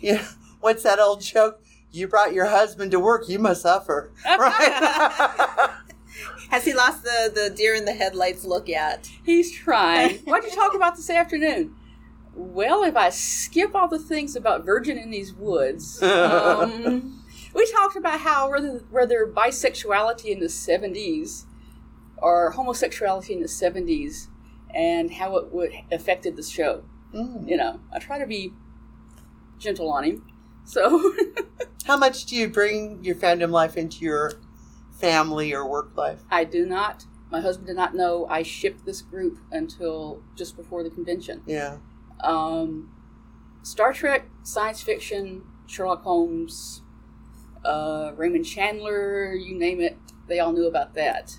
yeah. 0.00 0.26
What's 0.60 0.82
that 0.82 0.98
old 0.98 1.22
joke? 1.22 1.62
You 1.92 2.06
brought 2.06 2.32
your 2.32 2.46
husband 2.46 2.92
to 2.92 3.00
work, 3.00 3.28
you 3.28 3.38
must 3.38 3.62
suffer. 3.62 4.12
Right? 4.24 5.70
Has 6.50 6.64
he 6.64 6.74
lost 6.74 7.04
the, 7.04 7.30
the 7.32 7.50
deer 7.50 7.74
in 7.74 7.84
the 7.84 7.92
headlights 7.92 8.44
look 8.44 8.68
yet? 8.68 9.08
He's 9.24 9.52
trying. 9.52 10.18
What'd 10.24 10.50
you 10.50 10.56
talk 10.56 10.74
about 10.74 10.96
this 10.96 11.08
afternoon? 11.08 11.76
Well, 12.34 12.82
if 12.82 12.96
I 12.96 13.10
skip 13.10 13.74
all 13.74 13.86
the 13.86 13.98
things 13.98 14.34
about 14.34 14.64
Virgin 14.64 14.98
in 14.98 15.10
these 15.10 15.32
woods, 15.32 16.02
um, 16.02 17.22
we 17.54 17.70
talked 17.70 17.96
about 17.96 18.20
how 18.20 18.50
whether, 18.50 18.78
whether 18.90 19.26
bisexuality 19.26 20.26
in 20.26 20.40
the 20.40 20.46
70s 20.46 21.44
or 22.16 22.50
homosexuality 22.50 23.32
in 23.32 23.40
the 23.40 23.46
70s 23.46 24.26
and 24.74 25.12
how 25.12 25.36
it 25.36 25.52
would 25.52 25.72
affected 25.90 26.36
the 26.36 26.42
show. 26.42 26.84
Mm. 27.14 27.48
You 27.48 27.56
know, 27.56 27.80
I 27.92 27.98
try 27.98 28.18
to 28.18 28.26
be 28.26 28.52
gentle 29.58 29.90
on 29.90 30.04
him. 30.04 30.29
So, 30.70 31.14
How 31.84 31.96
much 31.96 32.26
do 32.26 32.36
you 32.36 32.48
bring 32.48 33.02
your 33.02 33.16
fandom 33.16 33.50
life 33.50 33.76
into 33.76 34.04
your 34.04 34.34
family 34.92 35.52
or 35.52 35.68
work 35.68 35.96
life? 35.96 36.20
I 36.30 36.44
do 36.44 36.64
not. 36.64 37.06
My 37.28 37.40
husband 37.40 37.66
did 37.66 37.74
not 37.74 37.96
know 37.96 38.24
I 38.30 38.44
shipped 38.44 38.86
this 38.86 39.02
group 39.02 39.40
until 39.50 40.22
just 40.36 40.56
before 40.56 40.84
the 40.84 40.90
convention. 40.90 41.42
Yeah. 41.44 41.78
Um, 42.20 42.92
Star 43.62 43.92
Trek, 43.92 44.28
science 44.44 44.80
fiction, 44.80 45.42
Sherlock 45.66 46.04
Holmes, 46.04 46.82
uh, 47.64 48.12
Raymond 48.14 48.46
Chandler, 48.46 49.34
you 49.34 49.58
name 49.58 49.80
it, 49.80 49.98
they 50.28 50.38
all 50.38 50.52
knew 50.52 50.68
about 50.68 50.94
that. 50.94 51.36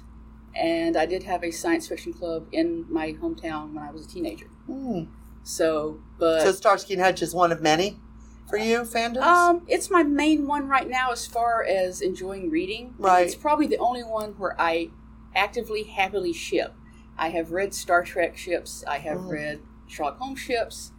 And 0.53 0.97
I 0.97 1.05
did 1.05 1.23
have 1.23 1.41
a 1.45 1.51
science 1.51 1.87
fiction 1.87 2.11
club 2.11 2.47
in 2.51 2.85
my 2.91 3.13
hometown 3.13 3.73
when 3.75 3.83
I 3.85 3.91
was 3.91 4.03
a 4.03 4.09
teenager. 4.09 4.47
Mm. 4.69 5.07
So, 5.43 6.01
but 6.19 6.41
so 6.41 6.51
Starsky 6.51 6.95
and 6.95 7.01
Hutch 7.01 7.21
is 7.21 7.33
one 7.33 7.53
of 7.53 7.61
many 7.61 7.97
for 8.51 8.57
you 8.57 8.81
fandoms. 8.81 9.21
Um, 9.23 9.63
it's 9.67 9.89
my 9.89 10.03
main 10.03 10.45
one 10.45 10.67
right 10.67 10.87
now 10.87 11.11
as 11.11 11.25
far 11.25 11.63
as 11.63 12.01
enjoying 12.01 12.49
reading. 12.51 12.93
Right. 12.99 13.25
It's 13.25 13.35
probably 13.35 13.65
the 13.67 13.77
only 13.79 14.03
one 14.03 14.33
where 14.37 14.55
I 14.61 14.89
actively, 15.35 15.83
happily 15.83 16.33
ship. 16.33 16.73
I 17.17 17.29
have 17.29 17.51
read 17.51 17.73
Star 17.73 18.03
Trek 18.03 18.37
ships. 18.37 18.83
I 18.87 18.99
have 18.99 19.17
Mm. 19.19 19.29
read 19.31 19.59
Sherlock 19.87 20.17
Holmes 20.19 20.39
ships, 20.39 20.91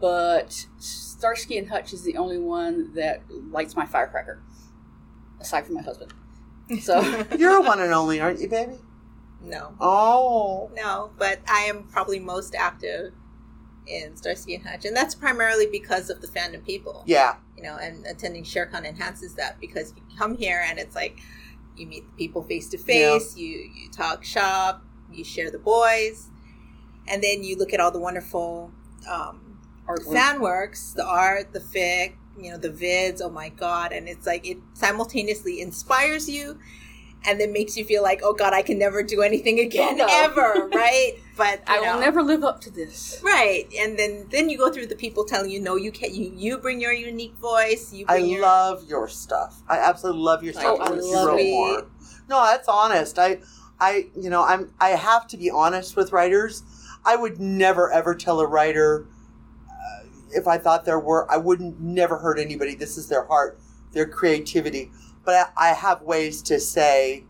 but 0.00 0.66
Starsky 0.78 1.56
and 1.58 1.68
Hutch 1.68 1.92
is 1.92 2.02
the 2.02 2.16
only 2.16 2.38
one 2.38 2.92
that 2.94 3.22
lights 3.30 3.74
my 3.76 3.86
firecracker, 3.86 4.42
aside 5.40 5.66
from 5.66 5.76
my 5.76 5.82
husband. 5.82 6.12
So 6.80 7.00
You're 7.38 7.56
a 7.56 7.60
one 7.62 7.80
and 7.80 7.92
only, 7.92 8.20
aren't 8.20 8.40
you, 8.40 8.48
baby? 8.48 8.78
No. 9.40 9.74
Oh. 9.80 10.70
No, 10.74 11.10
but 11.16 11.38
I 11.48 11.60
am 11.62 11.84
probably 11.84 12.18
most 12.18 12.54
active 12.54 13.12
in 13.88 14.16
Starsky 14.16 14.54
and 14.54 14.66
Hutch, 14.66 14.84
and 14.84 14.96
that's 14.96 15.14
primarily 15.14 15.66
because 15.66 16.10
of 16.10 16.20
the 16.20 16.26
fandom 16.26 16.64
people. 16.64 17.02
Yeah. 17.06 17.36
You 17.56 17.62
know, 17.62 17.76
and 17.76 18.06
attending 18.06 18.44
ShareCon 18.44 18.84
enhances 18.84 19.34
that 19.34 19.58
because 19.60 19.92
you 19.96 20.02
come 20.16 20.36
here 20.36 20.64
and 20.66 20.78
it's 20.78 20.94
like 20.94 21.18
you 21.76 21.86
meet 21.86 22.04
people 22.16 22.42
face 22.42 22.68
to 22.70 22.78
face, 22.78 23.36
you 23.36 23.70
you 23.74 23.90
talk 23.90 24.24
shop, 24.24 24.82
you 25.12 25.24
share 25.24 25.50
the 25.50 25.58
boys, 25.58 26.28
and 27.06 27.22
then 27.22 27.42
you 27.42 27.56
look 27.56 27.72
at 27.72 27.80
all 27.80 27.90
the 27.90 27.98
wonderful 27.98 28.70
um, 29.10 29.58
Artwork. 29.86 30.12
fan 30.12 30.40
works, 30.40 30.92
the 30.92 31.04
art, 31.04 31.52
the 31.52 31.60
fic, 31.60 32.14
you 32.38 32.50
know, 32.50 32.58
the 32.58 32.70
vids. 32.70 33.20
Oh 33.22 33.30
my 33.30 33.48
god! 33.48 33.92
And 33.92 34.08
it's 34.08 34.26
like 34.26 34.46
it 34.46 34.58
simultaneously 34.74 35.60
inspires 35.60 36.28
you. 36.28 36.58
And 37.26 37.40
then 37.40 37.52
makes 37.52 37.76
you 37.76 37.84
feel 37.84 38.02
like, 38.02 38.20
oh 38.22 38.32
God, 38.32 38.52
I 38.52 38.62
can 38.62 38.78
never 38.78 39.02
do 39.02 39.22
anything 39.22 39.58
again, 39.68 39.96
No. 39.98 40.06
ever, 40.08 40.68
right? 40.72 41.14
But 41.36 41.62
I 41.66 41.76
you 41.76 41.80
will 41.82 41.94
know. 41.94 42.00
never 42.00 42.22
live 42.22 42.44
up 42.44 42.60
to 42.62 42.70
this. 42.70 43.20
Right, 43.22 43.66
and 43.78 43.98
then 43.98 44.26
then 44.30 44.48
you 44.48 44.56
go 44.56 44.70
through 44.72 44.86
the 44.86 44.96
people 44.96 45.24
telling 45.24 45.50
you 45.50 45.60
no, 45.60 45.76
you 45.76 45.90
can't. 45.92 46.12
You 46.14 46.32
you 46.34 46.58
bring 46.58 46.80
your 46.80 46.92
unique 46.92 47.34
voice. 47.36 47.92
You 47.92 48.06
I 48.08 48.16
your 48.18 48.40
love 48.42 48.84
your 48.88 49.08
stuff. 49.08 49.62
I 49.68 49.78
absolutely 49.78 50.22
love 50.22 50.42
your 50.44 50.52
stuff. 50.52 50.78
Oh, 50.80 50.82
I 50.82 50.88
love 50.90 51.26
wrote 51.28 51.38
it. 51.40 51.84
No, 52.28 52.44
that's 52.44 52.68
honest. 52.68 53.18
I, 53.18 53.38
I, 53.80 54.08
you 54.16 54.30
know, 54.30 54.44
I'm. 54.44 54.72
I 54.80 54.90
have 54.90 55.26
to 55.28 55.36
be 55.36 55.50
honest 55.50 55.96
with 55.96 56.12
writers. 56.12 56.62
I 57.04 57.16
would 57.16 57.40
never 57.40 57.90
ever 57.92 58.14
tell 58.14 58.40
a 58.40 58.46
writer 58.46 59.06
uh, 59.68 60.04
if 60.30 60.46
I 60.46 60.58
thought 60.58 60.84
there 60.84 60.98
were. 61.00 61.30
I 61.30 61.36
wouldn't 61.36 61.80
never 61.80 62.18
hurt 62.18 62.38
anybody. 62.38 62.74
This 62.74 62.96
is 62.96 63.08
their 63.08 63.24
heart, 63.26 63.58
their 63.92 64.06
creativity. 64.06 64.90
But 65.28 65.52
I, 65.58 65.68
I 65.68 65.74
have 65.74 66.00
ways 66.00 66.40
to 66.44 66.58
say 66.58 67.24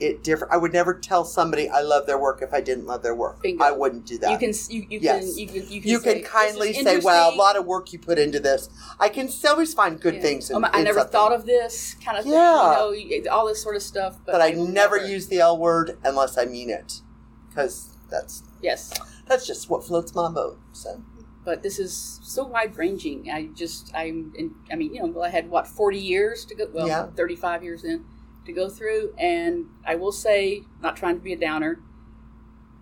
it 0.00 0.24
different. 0.24 0.52
I 0.52 0.56
would 0.56 0.72
never 0.72 0.92
tell 0.92 1.24
somebody 1.24 1.68
I 1.68 1.82
love 1.82 2.04
their 2.06 2.18
work 2.18 2.42
if 2.42 2.52
I 2.52 2.60
didn't 2.60 2.86
love 2.86 3.04
their 3.04 3.14
work. 3.14 3.40
Bingo. 3.44 3.62
I 3.62 3.70
wouldn't 3.70 4.06
do 4.06 4.18
that. 4.18 4.32
You 4.32 4.38
can 4.38 4.52
you, 4.68 4.86
you 4.90 4.98
Yes. 5.00 5.20
can 5.24 5.38
you 5.38 5.46
can 5.46 5.54
you 5.70 5.80
can, 5.82 5.90
you 5.90 6.00
say, 6.00 6.14
can 6.22 6.24
kindly 6.28 6.72
say, 6.72 6.98
"Well, 6.98 7.32
a 7.32 7.36
lot 7.36 7.54
of 7.56 7.64
work 7.64 7.92
you 7.92 8.00
put 8.00 8.18
into 8.18 8.40
this." 8.40 8.68
I 8.98 9.08
can 9.08 9.28
always 9.48 9.72
find 9.72 10.00
good 10.00 10.16
Yeah. 10.16 10.20
things. 10.20 10.50
In, 10.50 10.56
Um, 10.56 10.64
I 10.72 10.82
never 10.82 10.98
something. 10.98 11.12
thought 11.12 11.32
of 11.32 11.46
this 11.46 11.94
kind 12.04 12.18
of 12.18 12.26
Yeah. 12.26 12.74
thing. 12.90 13.08
You 13.08 13.22
know, 13.22 13.30
all 13.30 13.46
this 13.46 13.62
sort 13.62 13.76
of 13.76 13.84
stuff. 13.84 14.16
But, 14.26 14.32
but 14.32 14.40
I 14.40 14.50
will 14.56 14.66
never 14.66 14.96
use 14.96 15.28
the 15.28 15.38
L 15.38 15.56
word 15.56 15.96
unless 16.02 16.36
I 16.36 16.44
mean 16.44 16.70
it, 16.70 17.02
because 17.48 17.90
that's 18.10 18.42
Yes. 18.60 18.92
that's 19.28 19.46
just 19.46 19.70
what 19.70 19.84
floats 19.84 20.12
my 20.12 20.28
boat. 20.28 20.58
So 20.72 21.04
But 21.44 21.62
this 21.62 21.78
is 21.78 22.20
so 22.22 22.44
wide 22.44 22.76
ranging. 22.76 23.30
I 23.30 23.46
just 23.54 23.90
I'm 23.94 24.32
in, 24.36 24.54
I 24.70 24.76
mean 24.76 24.94
you 24.94 25.00
know 25.02 25.08
well, 25.08 25.24
I 25.24 25.30
had 25.30 25.50
what 25.50 25.66
forty 25.66 25.98
years 25.98 26.44
to 26.46 26.54
go. 26.54 26.66
Well, 26.72 26.86
Yeah. 26.86 27.06
thirty 27.16 27.36
five 27.36 27.62
years 27.64 27.84
in 27.84 28.04
to 28.46 28.52
go 28.52 28.68
through, 28.68 29.14
and 29.18 29.66
I 29.86 29.94
will 29.96 30.12
say, 30.12 30.62
not 30.80 30.96
trying 30.96 31.16
to 31.16 31.22
be 31.22 31.32
a 31.32 31.38
downer. 31.38 31.80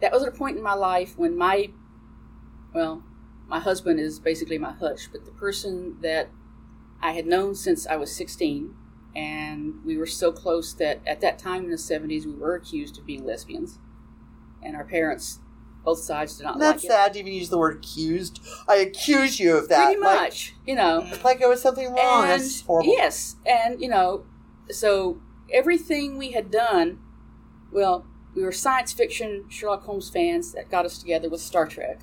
That 0.01 0.13
was 0.13 0.23
at 0.23 0.29
a 0.29 0.33
point 0.37 0.57
in 0.57 0.63
my 0.63 0.75
life 0.75 1.19
when 1.19 1.37
my, 1.37 1.71
well, 2.73 3.03
my 3.49 3.59
husband 3.59 3.99
is 3.99 4.21
basically 4.21 4.59
my 4.59 4.71
hutch, 4.73 5.11
but 5.11 5.25
the 5.25 5.33
person 5.33 5.97
that 6.01 6.31
I 7.03 7.13
had 7.13 7.27
known 7.27 7.57
since 7.57 7.87
I 7.89 7.97
was 7.97 8.15
16, 8.15 8.75
and 9.17 9.85
we 9.85 9.97
were 9.97 10.07
so 10.07 10.31
close 10.31 10.73
that 10.75 11.01
at 11.07 11.21
that 11.23 11.39
time 11.39 11.65
in 11.65 11.71
the 11.71 11.77
70s 11.77 12.25
we 12.25 12.33
were 12.33 12.55
accused 12.55 12.97
of 12.99 13.05
being 13.07 13.25
lesbians, 13.25 13.81
and 14.63 14.77
our 14.77 14.85
parents, 14.85 15.41
both 15.85 15.99
sides, 16.01 16.37
did 16.37 16.45
not 16.45 16.59
that's 16.59 16.83
like 16.83 16.85
it. 16.85 16.89
That's 16.89 17.05
sad 17.05 17.13
to 17.15 17.19
even 17.21 17.33
use 17.33 17.49
the 17.49 17.59
word 17.59 17.77
accused. 17.77 18.41
I 18.69 18.77
accuse 18.77 19.41
you 19.41 19.57
of 19.57 19.69
that. 19.69 19.87
Pretty 19.87 20.01
like- 20.01 20.21
much, 20.21 20.55
you 20.67 20.75
know. 20.75 21.07
Like 21.25 21.39
there 21.39 21.49
was 21.49 21.63
something 21.63 21.87
wrong. 21.93 22.25
And 22.25 22.31
That's 22.43 22.61
horrible. 22.63 22.93
yes, 22.93 23.37
and 23.47 23.81
you 23.81 23.89
know, 23.89 24.25
so 24.71 25.21
everything 25.53 26.19
we 26.19 26.33
had 26.33 26.51
done, 26.51 26.99
well, 27.73 28.07
we 28.35 28.43
were 28.43 28.53
science 28.53 28.93
fiction 28.93 29.45
Sherlock 29.49 29.85
Holmes 29.85 30.11
fans 30.11 30.53
that 30.53 30.71
got 30.71 30.85
us 30.85 30.99
together 30.99 31.29
with 31.29 31.41
Star 31.41 31.67
Trek 31.67 32.01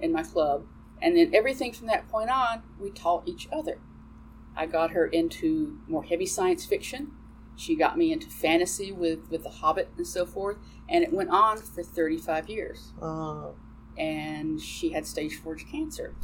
in 0.00 0.12
my 0.12 0.22
club, 0.22 0.64
and 1.02 1.16
then 1.16 1.34
everything 1.34 1.72
from 1.72 1.86
that 1.88 2.08
point 2.08 2.30
on, 2.30 2.62
we 2.80 2.90
taught 2.90 3.22
each 3.26 3.48
other. 3.52 3.78
I 4.56 4.66
got 4.66 4.92
her 4.92 5.06
into 5.06 5.78
more 5.88 6.04
heavy 6.04 6.26
science 6.26 6.64
fiction. 6.64 7.10
She 7.56 7.76
got 7.76 7.96
me 7.96 8.12
into 8.12 8.28
fantasy 8.28 8.90
with 8.92 9.30
with 9.30 9.42
The 9.44 9.50
Hobbit 9.50 9.90
and 9.96 10.06
so 10.06 10.26
forth, 10.26 10.56
and 10.88 11.04
it 11.04 11.12
went 11.12 11.30
on 11.30 11.58
for 11.58 11.82
35 11.82 12.48
years 12.48 12.92
Oh. 13.00 13.54
and 13.96 14.60
she 14.60 14.90
had 14.90 15.06
stage 15.06 15.36
four 15.36 15.54
cancer. 15.56 16.14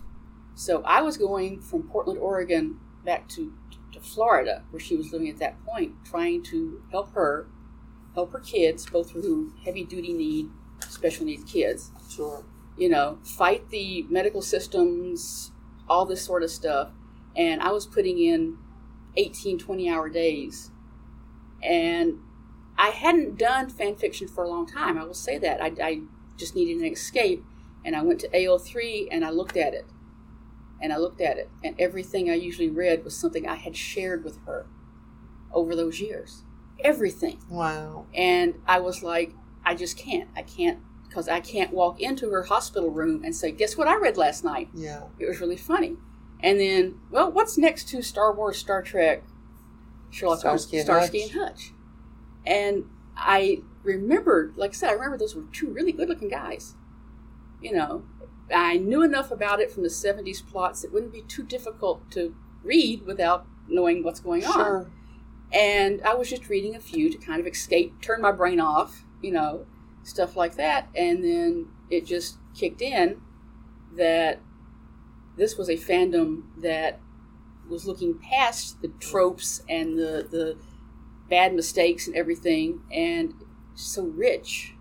So 0.55 0.83
I 0.85 1.03
was 1.03 1.16
going 1.16 1.61
from 1.61 1.85
Portland, 1.85 2.18
Oregon, 2.18 2.78
back 3.05 3.28
to, 3.31 3.53
to 3.93 4.01
Florida, 4.01 4.64
where 4.70 4.81
she 4.81 4.97
was 4.97 5.12
living 5.12 5.28
at 5.28 5.39
that 5.39 5.64
point, 5.64 5.95
trying 6.05 6.43
to 6.45 6.83
help 6.91 7.14
her, 7.14 7.47
help 8.14 8.33
her 8.33 8.41
kids, 8.41 8.85
both 8.91 9.12
who 9.12 9.55
heavy 9.64 9.85
duty 9.85 10.12
need, 10.12 10.49
special 10.89 11.24
needs 11.24 11.51
kids. 11.51 11.93
Sure. 12.11 12.45
You 12.76 12.89
know, 12.89 13.18
fight 13.22 13.70
the 13.70 14.05
medical 14.11 14.43
systems, 14.43 15.53
all 15.89 16.05
this 16.05 16.22
sort 16.24 16.43
of 16.43 16.51
stuff. 16.51 16.91
And 17.37 17.62
I 17.62 17.70
was 17.70 17.87
putting 17.87 18.18
in 18.18 18.59
18, 19.16 19.59
20 19.59 19.89
hour 19.89 20.09
days. 20.09 20.70
And 21.63 22.19
I 22.79 22.89
hadn't 22.89 23.37
done 23.39 23.69
fan 23.69 23.97
fiction 23.97 24.29
for 24.29 24.45
a 24.45 24.49
long 24.49 24.67
time. 24.67 24.99
I 24.99 25.05
will 25.05 25.15
say 25.15 25.39
that. 25.39 25.63
I, 25.63 25.73
I 25.83 26.01
just 26.37 26.55
needed 26.55 26.79
an 26.79 26.93
escape. 26.93 27.45
And 27.85 27.97
I 27.97 28.03
went 28.03 28.21
to 28.21 28.29
AO3 28.29 29.09
and 29.11 29.25
I 29.25 29.31
looked 29.31 29.57
at 29.57 29.75
it. 29.75 29.87
And 30.81 30.93
I 30.93 30.97
looked 30.97 31.21
at 31.21 31.37
it. 31.37 31.51
And 31.63 31.79
everything 31.79 32.31
I 32.31 32.35
usually 32.35 32.71
read 32.71 33.05
was 33.05 33.17
something 33.17 33.47
I 33.47 33.57
had 33.57 33.77
shared 33.77 34.25
with 34.25 34.39
her 34.47 34.67
over 35.53 35.77
those 35.77 36.01
years. 36.01 36.43
Everything. 36.83 37.39
Wow. 37.49 38.07
And 38.15 38.55
I 38.67 38.81
was 38.81 39.03
like, 39.03 39.35
I 39.65 39.75
just 39.75 39.99
can't. 39.99 40.29
I 40.35 40.43
can't, 40.43 40.79
because 41.07 41.29
I 41.29 41.41
can't 41.41 41.73
walk 41.73 42.01
into 42.01 42.31
her 42.31 42.45
hospital 42.45 42.91
room 42.91 43.23
and 43.25 43.37
say, 43.37 43.51
Guess 43.51 43.77
what 43.77 43.89
I 43.89 43.97
read 43.97 44.17
last 44.17 44.43
night? 44.45 44.71
Yeah. 44.75 45.03
It 45.19 45.27
was 45.27 45.41
really 45.41 45.59
funny. 45.59 45.97
And 46.43 46.59
then, 46.59 46.99
well, 47.11 47.31
what's 47.31 47.59
next 47.59 47.89
to 47.91 48.03
Star 48.03 48.33
Wars, 48.33 48.57
Star 48.57 48.81
Trek, 48.83 49.23
Sherlock 50.11 50.43
Holmes, 50.43 50.63
Starsky 50.63 50.77
and 50.79 50.87
Starsky 50.87 51.29
Hutch. 51.29 51.33
and 51.33 51.41
Hutch? 51.43 51.73
And 52.47 52.85
I 53.17 53.63
remembered, 53.83 54.57
like 54.57 54.71
I 54.71 54.75
said, 54.75 54.91
I 54.91 54.93
remember 54.93 55.19
those 55.19 55.35
were 55.35 55.45
two 55.53 55.69
really 55.69 55.93
good 55.93 56.09
looking 56.09 56.29
guys. 56.29 56.75
You 57.61 57.73
know, 57.73 58.05
I 58.55 58.79
knew 58.79 59.03
enough 59.03 59.31
about 59.31 59.61
it 59.61 59.71
from 59.71 59.83
the 59.83 59.89
70s 59.89 60.47
plots. 60.47 60.85
It 60.85 60.93
wouldn't 60.93 61.13
be 61.13 61.23
too 61.23 61.43
difficult 61.43 62.11
to 62.13 62.35
read 62.63 63.07
without 63.07 63.47
knowing 63.69 64.03
what's 64.03 64.21
going 64.21 64.45
on. 64.45 64.53
Sure. 64.53 64.91
And 65.53 66.01
I 66.03 66.15
was 66.15 66.31
just 66.31 66.49
reading 66.49 66.77
a 66.77 66.81
few 66.81 67.11
to 67.11 67.19
kind 67.19 67.41
of 67.41 67.47
escape, 67.47 68.01
turn 68.01 68.21
my 68.21 68.33
brain 68.33 68.61
off, 68.61 69.05
you 69.21 69.33
know, 69.33 69.67
stuff 70.03 70.37
like 70.37 70.57
that. 70.57 70.89
And 70.95 71.25
then 71.25 71.69
it 71.91 72.07
just 72.07 72.39
kicked 72.55 72.81
in 72.81 73.21
that 73.97 74.41
this 75.37 75.57
was 75.57 75.69
a 75.69 75.77
fandom 75.77 76.43
that 76.59 77.01
was 77.71 77.87
looking 77.87 78.18
past 78.18 78.83
the 78.83 78.89
tropes 78.99 79.62
and 79.68 79.97
the 79.99 80.27
the 80.31 80.57
bad 81.29 81.55
mistakes 81.55 82.07
and 82.07 82.16
everything, 82.16 82.83
and 82.93 83.35
so 83.75 84.03
rich. 84.05 84.75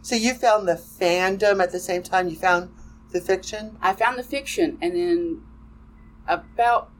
So 0.00 0.14
you 0.14 0.34
found 0.34 0.66
the 0.68 0.74
fandom 0.74 1.62
at 1.62 1.72
the 1.72 1.80
same 1.80 2.02
time 2.02 2.28
you 2.28 2.36
found 2.36 2.70
the 3.10 3.20
fiction? 3.20 3.76
I 3.80 3.92
found 3.92 4.18
the 4.18 4.22
fiction, 4.22 4.78
and 4.80 4.94
then 4.94 5.42
about, 6.26 6.90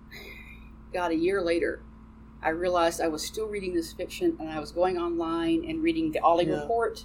God, 0.93 1.13
a 1.13 1.17
year 1.17 1.41
later, 1.41 1.83
I 2.43 2.51
realized 2.51 3.01
I 3.01 3.09
was 3.09 3.25
still 3.25 3.47
reading 3.47 3.75
this 3.75 3.93
fiction, 3.93 4.37
and 4.41 4.51
I 4.51 4.59
was 4.59 4.73
going 4.73 4.99
online 4.99 5.65
and 5.69 5.83
reading 5.83 6.11
the 6.13 6.21
Ollie 6.21 6.47
Yeah. 6.47 6.61
Report, 6.61 7.05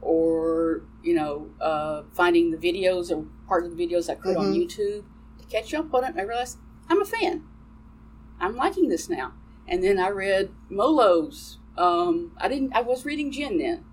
or 0.00 0.82
you 1.02 1.14
know, 1.14 1.50
uh, 1.60 2.04
finding 2.12 2.50
the 2.50 2.56
videos 2.56 3.10
or 3.10 3.26
part 3.48 3.64
of 3.64 3.76
the 3.76 3.86
videos 3.86 4.08
I 4.08 4.14
could 4.14 4.36
on 4.36 4.52
Mhm. 4.52 4.56
YouTube 4.56 5.04
to 5.38 5.44
catch 5.48 5.74
up 5.74 5.92
on 5.92 6.04
it. 6.04 6.10
And 6.10 6.20
I 6.20 6.22
realized 6.22 6.58
I'm 6.90 7.00
a 7.00 7.06
fan. 7.06 7.44
I'm 8.40 8.56
liking 8.56 8.88
this 8.88 9.08
now. 9.08 9.32
And 9.68 9.82
then 9.82 9.98
I 9.98 10.08
read 10.08 10.50
Molo's. 10.68 11.58
Um, 11.78 12.32
I 12.38 12.48
didn't. 12.48 12.74
I 12.74 12.80
was 12.80 13.04
reading 13.04 13.30
Jen 13.30 13.58
then. 13.58 13.84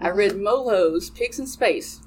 I 0.00 0.08
read 0.10 0.36
Molo's 0.36 1.10
Pigs 1.10 1.38
in 1.38 1.46
Space. 1.46 2.00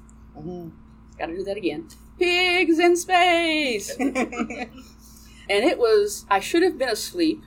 Got 1.18 1.26
to 1.26 1.36
do 1.36 1.44
that 1.44 1.56
again. 1.56 1.88
Pigs 2.18 2.78
in 2.78 2.96
space. 2.96 3.90
and 3.98 4.12
it 5.48 5.78
was. 5.78 6.26
I 6.28 6.40
should 6.40 6.62
have 6.62 6.76
been 6.76 6.90
asleep. 6.90 7.42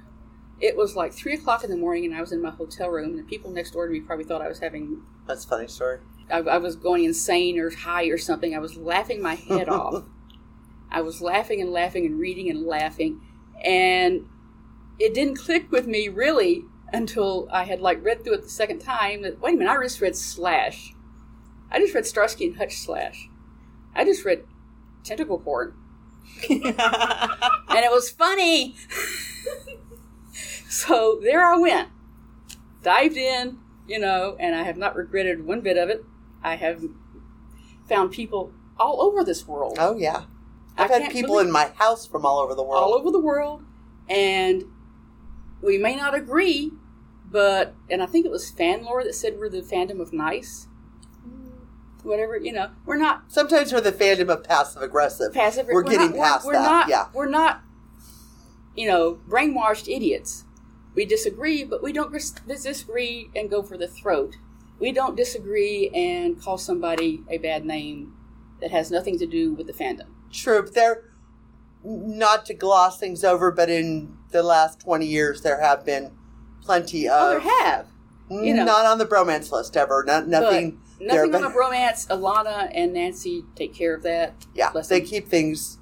It 0.60 0.76
was 0.76 0.96
like 0.96 1.14
three 1.14 1.36
o'clock 1.36 1.64
in 1.64 1.70
the 1.70 1.78
morning, 1.78 2.06
and 2.06 2.16
I 2.16 2.22
was 2.22 2.32
in 2.32 2.42
my 2.42 2.50
hotel 2.50 2.90
room, 2.90 3.12
and 3.12 3.20
the 3.20 3.24
people 3.24 3.52
next 3.52 3.72
door 3.72 3.86
to 3.86 3.94
me 3.94 4.00
probably 4.00 4.26
thought 4.26 4.42
I 4.42 4.48
was 4.48 4.60
having. 4.60 5.04
That's 5.28 5.46
a 5.46 5.48
funny 5.48 5.68
story. 5.68 6.00
I, 6.32 6.40
I 6.40 6.58
was 6.58 6.76
going 6.76 7.04
insane 7.04 7.60
or 7.60 7.70
high 7.70 8.06
or 8.06 8.18
something. 8.18 8.56
I 8.56 8.60
was 8.60 8.76
laughing 8.76 9.22
my 9.22 9.36
head 9.36 9.70
off. 9.70 10.04
I 10.92 11.02
was 11.02 11.22
laughing 11.22 11.62
and 11.62 11.72
laughing 11.72 12.06
and 12.06 12.20
reading 12.20 12.50
and 12.50 12.66
laughing, 12.66 13.22
and 13.64 14.28
it 15.00 15.14
didn't 15.14 15.38
click 15.38 15.72
with 15.72 15.88
me 15.88 16.08
really 16.10 16.64
until 16.94 17.48
I 17.52 17.66
had 17.66 17.82
like 17.82 18.04
read 18.04 18.24
through 18.24 18.36
it 18.36 18.44
the 18.44 18.50
second 18.50 18.80
time. 18.80 19.22
That 19.22 19.40
wait 19.42 19.56
a 19.56 19.58
minute, 19.58 19.72
I 19.72 19.84
just 19.84 20.02
read 20.02 20.16
Slash. 20.16 20.94
I 21.70 21.80
just 21.80 21.94
read 21.94 22.06
Starsky 22.06 22.46
and 22.46 22.58
Hutch 22.58 22.78
Slash. 22.78 23.30
I 23.94 24.06
just 24.06 24.24
read 24.24 24.46
tentacle 25.04 25.40
porn, 25.40 25.74
and 26.50 26.60
it 26.62 27.92
was 27.92 28.10
funny. 28.10 28.76
so 30.70 31.20
there 31.22 31.44
I 31.46 31.58
went, 31.58 31.90
dived 32.84 33.18
in, 33.18 33.58
you 33.88 34.00
know, 34.00 34.38
and 34.40 34.56
I 34.56 34.64
have 34.64 34.78
not 34.78 34.96
regretted 34.96 35.46
one 35.46 35.62
bit 35.62 35.78
of 35.78 35.90
it. 35.90 36.04
I 36.44 36.56
have 36.56 36.84
found 37.88 38.12
people 38.12 38.54
all 38.80 39.02
over 39.02 39.24
this 39.24 39.48
world. 39.48 39.78
Oh 39.80 39.98
yeah, 39.98 40.26
I've 40.78 40.90
had 40.90 41.12
people 41.12 41.40
in 41.40 41.52
my 41.52 41.72
house 41.76 42.06
from 42.06 42.26
all 42.26 42.40
over 42.40 42.54
the 42.54 42.64
world. 42.64 42.84
all 42.84 42.94
over 42.94 43.12
the 43.12 43.20
world, 43.20 43.64
and 44.10 44.64
we 45.62 45.78
may 45.78 45.96
not 45.96 46.14
agree, 46.14 46.72
but 47.30 47.74
and 47.90 48.02
I 48.02 48.06
think 48.06 48.26
it 48.26 48.32
was 48.32 48.52
Fanlore 48.52 49.04
that 49.04 49.16
said 49.16 49.38
we're 49.38 49.50
the 49.50 49.62
fandom 49.62 50.00
of 50.00 50.14
nice. 50.14 50.68
Whatever 52.04 52.38
you 52.38 52.54
know, 52.54 52.70
we're 52.86 52.98
not 52.98 53.24
Sometimes 53.28 53.74
we're 53.74 53.82
the 53.82 53.92
fandom 53.92 54.30
of 54.30 54.44
passive 54.44 54.82
aggressive. 54.82 55.34
passive. 55.34 55.68
We're, 55.70 55.84
getting 55.84 56.16
not, 56.16 56.18
past 56.18 56.46
we're, 56.46 56.54
that. 56.54 56.62
We're 56.62 56.70
not, 56.70 56.90
yeah. 56.90 57.06
we're 57.14 57.30
not, 57.30 57.62
you 58.76 58.88
know, 58.88 59.20
brainwashed 59.28 59.94
idiots. 59.94 60.46
We 60.96 61.06
disagree, 61.06 61.64
but 61.64 61.84
we 61.84 61.92
don't 61.92 62.12
dis- 62.14 62.32
disagree 62.48 63.30
and 63.36 63.50
go 63.50 63.62
for 63.62 63.78
the 63.78 63.88
throat. 63.88 64.38
We 64.80 64.92
don't 64.92 65.16
disagree 65.16 65.90
and 65.90 66.42
call 66.42 66.58
somebody 66.58 67.24
a 67.30 67.40
bad 67.40 67.66
name 67.66 68.14
that 68.62 68.72
has 68.72 68.90
nothing 68.90 69.20
to 69.20 69.26
do 69.26 69.54
with 69.54 69.68
the 69.68 69.74
fandom. 69.74 70.08
True, 70.32 70.64
but 70.64 70.74
there, 70.74 71.04
not 71.84 72.46
to 72.48 72.54
gloss 72.54 73.00
things 73.00 73.24
over, 73.24 73.52
but 73.52 73.70
in 73.70 74.18
the 74.32 74.44
last 74.44 74.80
20 74.82 75.06
years, 75.06 75.42
there 75.42 75.60
have 75.62 75.86
been 75.86 76.12
plenty 76.62 77.08
oh, 77.10 77.14
of. 77.14 77.22
Oh, 77.22 77.30
there 77.40 77.64
have. 77.64 77.88
You 78.30 78.54
know. 78.54 78.66
Not 78.66 78.86
on 78.86 78.98
the 78.98 79.06
bromance 79.06 79.52
list 79.52 79.78
ever. 79.78 80.04
Not, 80.06 80.28
nothing. 80.28 80.82
There, 81.00 81.26
nothing 81.26 81.32
but- 81.32 81.44
on 81.44 81.52
a 81.52 81.56
bromance. 81.56 82.08
Alana 82.08 82.70
and 82.74 82.94
Nancy 82.94 83.46
take 83.56 83.74
care 83.74 83.96
of 83.96 84.04
that. 84.04 84.34
Yeah, 84.54 84.72
Bless 84.72 84.88
they 84.88 85.00
them. 85.00 85.08
keep 85.08 85.28
things. 85.30 85.78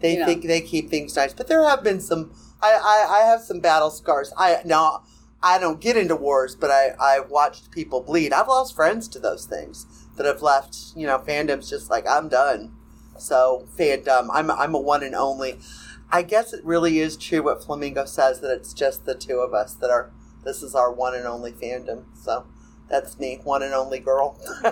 They 0.00 0.14
You 0.14 0.20
know. 0.20 0.26
think 0.26 0.44
they 0.44 0.60
keep 0.60 0.90
things 0.90 1.14
nice, 1.14 1.32
but 1.32 1.46
there 1.46 1.62
have 1.68 1.84
been 1.84 2.00
some. 2.00 2.32
I, 2.60 2.72
I, 2.72 3.20
I 3.20 3.26
have 3.26 3.40
some 3.40 3.60
battle 3.60 3.90
scars. 3.90 4.32
I 4.36 4.60
now 4.64 5.02
I 5.42 5.58
don't 5.58 5.80
get 5.80 5.96
into 5.96 6.16
wars, 6.16 6.56
but 6.56 6.70
I 6.70 6.94
I 6.98 7.20
watched 7.20 7.70
people 7.70 8.00
bleed. 8.00 8.32
I've 8.32 8.48
lost 8.48 8.74
friends 8.74 9.06
to 9.08 9.20
those 9.20 9.46
things 9.46 9.86
that 10.16 10.26
have 10.26 10.42
left. 10.42 10.76
You 10.96 11.06
know, 11.06 11.18
fandoms 11.18 11.68
just 11.68 11.88
like 11.90 12.06
I'm 12.08 12.28
done. 12.28 12.72
So 13.18 13.68
fandom, 13.78 14.28
I'm 14.32 14.50
I'm 14.50 14.74
a 14.74 14.80
one 14.80 15.02
and 15.02 15.14
only. 15.14 15.58
I 16.10 16.22
guess 16.22 16.52
it 16.52 16.64
really 16.64 16.98
is 16.98 17.16
true 17.16 17.42
what 17.42 17.64
Flamingo 17.64 18.04
says 18.04 18.40
that 18.40 18.50
it's 18.50 18.74
just 18.74 19.06
the 19.06 19.14
two 19.14 19.38
of 19.38 19.54
us 19.54 19.74
that 19.74 19.90
are. 19.90 20.10
This 20.44 20.62
is 20.62 20.74
our 20.74 20.92
one 20.92 21.14
and 21.14 21.26
only 21.26 21.52
fandom. 21.52 22.04
So 22.14 22.46
that's 22.88 23.18
me, 23.18 23.40
one 23.44 23.62
and 23.62 23.72
only 23.72 24.00
girl. 24.00 24.38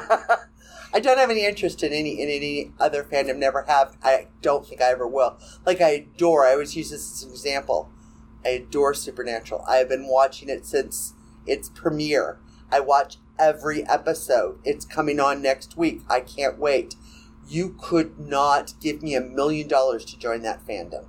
I 0.93 0.99
don't 0.99 1.19
have 1.19 1.31
any 1.31 1.47
interest 1.47 1.83
in 1.83 1.93
any 1.93 2.21
in 2.21 2.29
any 2.29 2.73
other 2.81 3.05
fandom. 3.05 3.37
Never 3.37 3.63
have. 3.63 3.97
I 4.03 4.29
don't 4.43 4.67
think 4.67 4.83
I 4.83 4.91
ever 4.91 5.07
will. 5.07 5.39
Like 5.65 5.81
I 5.81 5.91
adore. 5.91 6.47
I 6.47 6.53
always 6.53 6.77
use 6.77 6.91
this 6.91 7.13
as 7.13 7.23
an 7.23 7.31
example. 7.31 7.91
I 8.45 8.51
adore 8.51 8.95
Supernatural. 8.95 9.65
I 9.69 9.77
have 9.77 9.89
been 9.89 10.09
watching 10.09 10.49
it 10.49 10.67
since 10.67 11.15
its 11.47 11.69
premiere. 11.69 12.39
I 12.73 12.81
watch 12.81 13.17
every 13.39 13.87
episode. 13.87 14.59
It's 14.65 14.85
coming 14.85 15.21
on 15.21 15.43
next 15.43 15.77
week. 15.77 16.03
I 16.09 16.21
can't 16.21 16.59
wait. 16.59 16.97
You 17.51 17.75
could 17.81 18.19
not 18.19 18.75
give 18.81 19.03
me 19.03 19.17
a 19.17 19.21
million 19.21 19.67
dollars 19.67 20.05
to 20.07 20.19
join 20.19 20.43
that 20.43 20.65
fandom. 20.65 21.07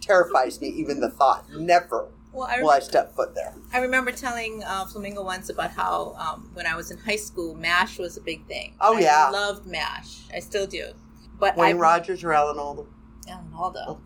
Terrifies 0.00 0.58
me 0.60 0.68
even 0.68 1.00
the 1.00 1.10
thought. 1.10 1.44
Never 1.54 2.08
Well, 2.32 2.48
I 2.50 2.62
will 2.62 2.70
I 2.70 2.78
step 2.80 3.14
foot 3.14 3.34
there. 3.34 3.54
I 3.74 3.78
remember 3.80 4.10
telling 4.10 4.64
uh, 4.64 4.86
Flamingo 4.86 5.22
once 5.22 5.50
about 5.50 5.70
how 5.72 6.14
um, 6.18 6.50
when 6.54 6.66
I 6.66 6.74
was 6.76 6.90
in 6.90 6.96
high 6.96 7.16
school, 7.16 7.54
MASH 7.54 7.98
was 7.98 8.16
a 8.16 8.22
big 8.22 8.46
thing. 8.46 8.74
Oh, 8.80 8.96
I 8.96 9.00
yeah. 9.00 9.28
loved 9.28 9.66
MASH. 9.66 10.22
I 10.34 10.40
still 10.40 10.66
do. 10.66 10.92
But 11.38 11.58
Wayne 11.58 11.76
I, 11.76 11.78
Rogers 11.78 12.24
or 12.24 12.32
Alan 12.32 12.58
Alda? 12.58 12.84
Alan 13.28 13.52
Alda. 13.54 13.98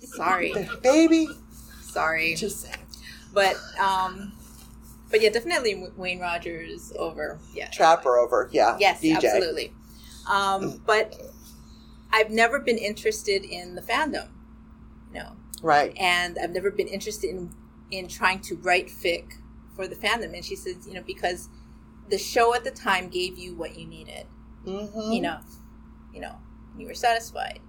Sorry, 0.00 0.54
baby. 0.82 1.28
Sorry. 1.80 2.34
Just 2.34 2.60
saying. 2.60 2.76
But 3.32 3.56
um, 3.80 4.32
but 5.10 5.22
yeah, 5.22 5.30
definitely 5.30 5.88
Wayne 5.96 6.20
Rogers 6.20 6.92
over. 6.98 7.38
Yeah. 7.54 7.70
Trapper 7.70 8.18
over. 8.18 8.50
Yeah. 8.52 8.76
Yes, 8.78 9.00
BJ. 9.00 9.16
absolutely. 9.16 9.72
Um, 10.30 10.80
but 10.86 11.20
I've 12.12 12.30
never 12.30 12.58
been 12.60 12.78
interested 12.78 13.44
in 13.44 13.74
the 13.74 13.82
fandom. 13.82 14.28
No. 15.12 15.32
Right. 15.62 15.94
And 15.98 16.38
I've 16.42 16.50
never 16.50 16.70
been 16.70 16.88
interested 16.88 17.30
in 17.30 17.50
in 17.90 18.08
trying 18.08 18.40
to 18.40 18.56
write 18.56 18.88
fic 18.88 19.34
for 19.76 19.86
the 19.86 19.94
fandom. 19.94 20.34
And 20.34 20.44
she 20.44 20.56
says, 20.56 20.86
you 20.86 20.94
know, 20.94 21.02
because 21.06 21.48
the 22.08 22.18
show 22.18 22.54
at 22.54 22.64
the 22.64 22.70
time 22.70 23.08
gave 23.08 23.38
you 23.38 23.54
what 23.54 23.78
you 23.78 23.86
needed. 23.86 24.26
Mm-hmm. 24.66 25.12
Enough. 25.12 25.44
You 26.12 26.20
know, 26.22 26.36
you 26.78 26.86
were 26.86 26.94
satisfied. 26.94 27.60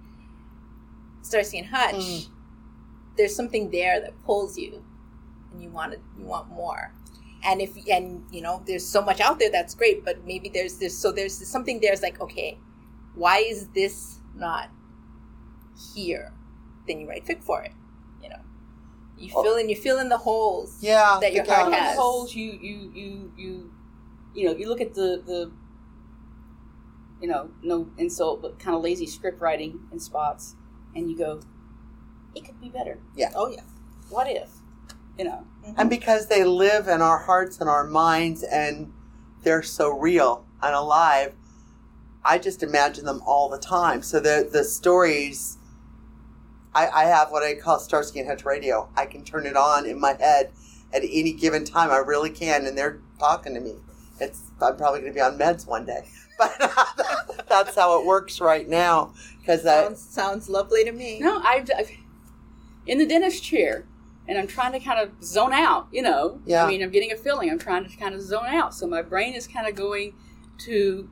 Starsky 1.22 1.58
and 1.58 1.68
Hutch, 1.68 1.94
Mm. 1.94 2.28
there's 3.16 3.34
something 3.34 3.70
there 3.70 4.00
that 4.00 4.12
pulls 4.24 4.56
you 4.56 4.84
and 5.52 5.62
you 5.62 5.70
want 5.70 5.92
to, 5.92 5.98
you 6.18 6.24
want 6.24 6.48
more. 6.48 6.92
And 7.46 7.60
if 7.62 7.76
and 7.88 8.24
you 8.32 8.42
know, 8.42 8.62
there's 8.66 8.86
so 8.86 9.00
much 9.00 9.20
out 9.20 9.38
there 9.38 9.50
that's 9.50 9.74
great, 9.74 10.04
but 10.04 10.24
maybe 10.26 10.48
there's 10.52 10.78
this 10.78 10.98
so 10.98 11.12
there's 11.12 11.46
something 11.48 11.78
there's 11.80 12.02
like, 12.02 12.20
okay, 12.20 12.58
why 13.14 13.38
is 13.38 13.68
this 13.68 14.18
not 14.34 14.68
here? 15.94 16.32
Then 16.88 17.00
you 17.00 17.08
write 17.08 17.24
fic 17.24 17.42
for 17.42 17.62
it. 17.62 17.72
You 18.22 18.30
know. 18.30 18.40
You 19.18 19.30
fill 19.30 19.56
in 19.56 19.68
you 19.68 19.76
fill 19.76 19.98
in 19.98 20.08
the 20.08 20.18
holes 20.18 20.78
Yeah, 20.82 21.18
that 21.20 21.32
your 21.32 21.44
heart 21.44 21.72
has. 21.72 21.96
holes 21.96 22.34
you 22.34 22.50
you 22.60 22.90
you 22.94 23.32
you 23.36 23.72
you 24.34 24.46
know 24.46 24.56
you 24.56 24.68
look 24.68 24.80
at 24.80 24.94
the 24.94 25.22
the 25.24 25.50
you 27.20 27.28
know 27.28 27.50
no 27.62 27.88
insult 27.96 28.42
but 28.42 28.58
kind 28.58 28.76
of 28.76 28.82
lazy 28.82 29.06
script 29.06 29.40
writing 29.40 29.80
in 29.90 29.98
spots 29.98 30.54
and 30.94 31.10
you 31.10 31.16
go 31.16 31.40
it 32.34 32.44
could 32.44 32.60
be 32.60 32.68
better 32.68 32.98
Yeah. 33.16 33.30
Oh 33.34 33.48
yeah. 33.48 33.62
what 34.10 34.28
if 34.28 34.50
you 35.18 35.24
know 35.24 35.46
Mm-hmm. 35.66 35.80
And 35.80 35.90
because 35.90 36.28
they 36.28 36.44
live 36.44 36.88
in 36.88 37.02
our 37.02 37.18
hearts 37.18 37.60
and 37.60 37.68
our 37.68 37.84
minds 37.84 38.42
and 38.42 38.92
they're 39.42 39.62
so 39.62 39.90
real 39.90 40.46
and 40.62 40.74
alive, 40.74 41.34
I 42.24 42.38
just 42.38 42.62
imagine 42.62 43.04
them 43.04 43.22
all 43.26 43.48
the 43.48 43.58
time. 43.58 44.02
So 44.02 44.20
the 44.20 44.48
the 44.50 44.64
stories 44.64 45.58
I, 46.74 46.88
I 46.88 47.04
have 47.04 47.30
what 47.30 47.42
I 47.42 47.54
call 47.54 47.78
Starsky 47.78 48.20
and 48.20 48.28
Hutch 48.28 48.44
radio. 48.44 48.88
I 48.96 49.06
can 49.06 49.24
turn 49.24 49.46
it 49.46 49.56
on 49.56 49.86
in 49.86 49.98
my 49.98 50.14
head 50.14 50.52
at 50.92 51.02
any 51.02 51.32
given 51.32 51.64
time. 51.64 51.90
I 51.90 51.96
really 51.98 52.30
can, 52.30 52.66
and 52.66 52.76
they're 52.76 53.00
talking 53.18 53.54
to 53.54 53.60
me. 53.60 53.76
It's 54.20 54.50
I'm 54.60 54.76
probably 54.76 55.00
going 55.00 55.12
to 55.12 55.14
be 55.16 55.20
on 55.20 55.38
meds 55.38 55.66
one 55.66 55.86
day, 55.86 56.08
but 56.38 56.58
that's 57.48 57.74
how 57.76 57.98
it 58.00 58.06
works 58.06 58.40
right 58.40 58.68
now. 58.68 59.14
Because 59.40 59.62
that 59.62 59.84
Sounds 59.86 60.00
sounds 60.00 60.48
lovely 60.48 60.84
to 60.84 60.92
me. 60.92 61.20
no 61.20 61.38
I've, 61.44 61.68
I've 61.76 61.90
in 62.86 62.98
the 62.98 63.06
dentist 63.06 63.42
chair 63.42 63.86
and 64.28 64.38
I'm 64.38 64.46
trying 64.46 64.72
to 64.72 64.80
kind 64.80 64.98
of 65.00 65.22
zone 65.24 65.52
out 65.52 65.88
you 65.92 66.02
know 66.02 66.40
Yeah. 66.46 66.64
I 66.64 66.68
mean 66.68 66.82
I'm 66.82 66.90
getting 66.90 67.12
a 67.12 67.16
feeling 67.16 67.50
I'm 67.50 67.58
trying 67.58 67.88
to 67.88 67.96
kind 67.96 68.14
of 68.14 68.22
zone 68.22 68.46
out 68.46 68.74
so 68.74 68.86
my 68.86 69.02
brain 69.02 69.34
is 69.34 69.46
kind 69.46 69.66
of 69.66 69.74
going 69.74 70.14
to 70.58 71.08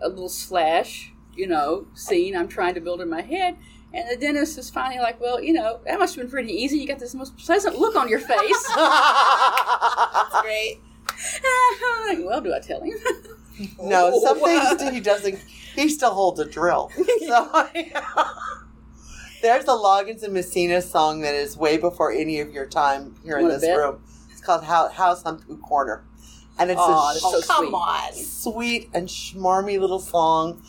a 0.00 0.08
little 0.08 0.28
slash 0.28 1.12
you 1.38 1.46
know, 1.46 1.86
scene 1.94 2.36
I'm 2.36 2.48
trying 2.48 2.74
to 2.74 2.80
build 2.80 3.00
in 3.00 3.08
my 3.08 3.22
head. 3.22 3.56
And 3.94 4.10
the 4.10 4.16
dentist 4.16 4.58
is 4.58 4.68
finally 4.68 5.00
like, 5.00 5.20
well, 5.20 5.40
you 5.42 5.52
know, 5.54 5.80
that 5.86 5.98
must 5.98 6.16
have 6.16 6.24
been 6.24 6.30
pretty 6.30 6.52
easy. 6.52 6.78
You 6.78 6.86
got 6.86 6.98
this 6.98 7.14
most 7.14 7.38
pleasant 7.38 7.78
look 7.78 7.96
on 7.96 8.08
your 8.08 8.18
face. 8.18 8.68
That's 8.76 10.42
great. 10.42 10.80
I'm 11.08 12.06
like, 12.18 12.26
well, 12.26 12.40
do 12.40 12.52
I 12.52 12.58
tell 12.58 12.82
him? 12.82 12.98
No, 13.80 14.20
some 14.22 14.40
things 14.44 14.82
he 14.90 15.00
doesn't. 15.00 15.38
He 15.74 15.88
still 15.88 16.12
holds 16.12 16.40
a 16.40 16.44
drill. 16.44 16.90
So, 17.26 17.68
there's 19.42 19.64
a 19.64 19.68
Loggins 19.68 20.22
and 20.22 20.34
Messina 20.34 20.82
song 20.82 21.20
that 21.20 21.34
is 21.34 21.56
way 21.56 21.76
before 21.76 22.12
any 22.12 22.40
of 22.40 22.52
your 22.52 22.66
time 22.66 23.14
here 23.24 23.38
in 23.38 23.48
this 23.48 23.62
bet? 23.62 23.76
room. 23.76 24.02
It's 24.30 24.40
called 24.40 24.64
House, 24.64 24.92
House 24.92 25.22
on 25.24 25.40
Pooh 25.40 25.56
Corner, 25.58 26.04
and 26.58 26.70
it's 26.70 26.80
Aw, 26.80 27.10
a 27.10 27.14
that's 27.14 27.22
so 27.46 27.54
Come 27.54 27.66
sweet. 27.66 27.74
on. 27.74 28.12
sweet 28.14 28.90
and 28.94 29.08
schmarmy 29.08 29.78
little 29.80 29.98
song, 30.00 30.62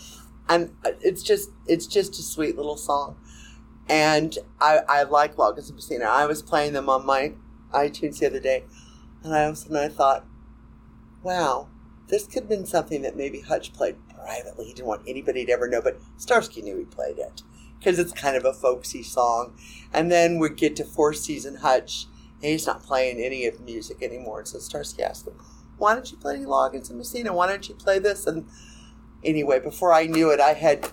and 0.48 0.72
it's 1.02 1.24
just 1.24 1.50
it's 1.68 1.88
just 1.88 2.18
a 2.20 2.24
sweet 2.24 2.56
little 2.58 2.78
song. 2.78 3.18
And 3.88 4.38
I 4.60 4.80
I 4.88 5.04
like 5.04 5.36
Loggins 5.36 5.68
and 5.68 5.76
Messina. 5.76 6.06
I 6.06 6.26
was 6.26 6.42
playing 6.42 6.74
them 6.74 6.90
on 6.90 7.06
my 7.06 7.34
iTunes 7.72 8.20
the 8.20 8.28
other 8.28 8.40
day, 8.40 8.64
and 9.24 9.34
I 9.34 9.50
was 9.50 9.66
and 9.66 9.78
I 9.78 9.88
thought, 9.90 10.26
wow, 11.24 11.68
this 12.08 12.26
could 12.26 12.44
have 12.44 12.50
been 12.50 12.66
something 12.66 13.02
that 13.04 13.16
maybe 13.16 13.42
Hutch 13.42 13.74
played 13.74 13.96
privately. 14.14 14.66
He 14.66 14.74
didn't 14.74 14.88
want 14.88 15.04
anybody 15.08 15.46
to 15.46 15.52
ever 15.52 15.68
know, 15.68 15.82
but 15.82 16.00
Starsky 16.18 16.62
knew 16.62 16.78
he 16.78 16.86
played 16.86 17.18
it 17.18 17.42
because 17.80 17.98
it's 17.98 18.12
kind 18.12 18.36
of 18.36 18.46
a 18.46 18.54
folksy 18.54 19.02
song. 19.02 19.58
And 19.94 20.12
then 20.12 20.38
we 20.38 20.50
get 20.50 20.76
to 20.78 20.84
four 20.84 21.14
season 21.14 21.56
Hutch, 21.56 22.06
and 22.42 22.52
he's 22.52 22.68
not 22.68 22.84
playing 22.84 23.20
any 23.20 23.46
of 23.46 23.58
the 23.58 23.64
music 23.64 24.04
anymore. 24.04 24.46
So 24.46 24.60
Starsky 24.60 25.04
asked 25.04 25.28
him, 25.28 25.36
"Why 25.78 25.96
don't 25.96 26.12
you 26.12 26.18
play 26.18 26.36
any 26.36 26.46
Loggins 26.46 26.90
and 26.90 26.98
Messina? 26.98 27.34
Why 27.34 27.48
don't 27.48 27.68
you 27.68 27.76
play 27.76 28.00
this?" 28.00 28.28
And 28.28 28.46
anyway, 29.24 29.60
before 29.60 29.94
I 29.94 30.06
knew 30.06 30.30
it, 30.30 30.40
I 30.40 30.54
had 30.54 30.92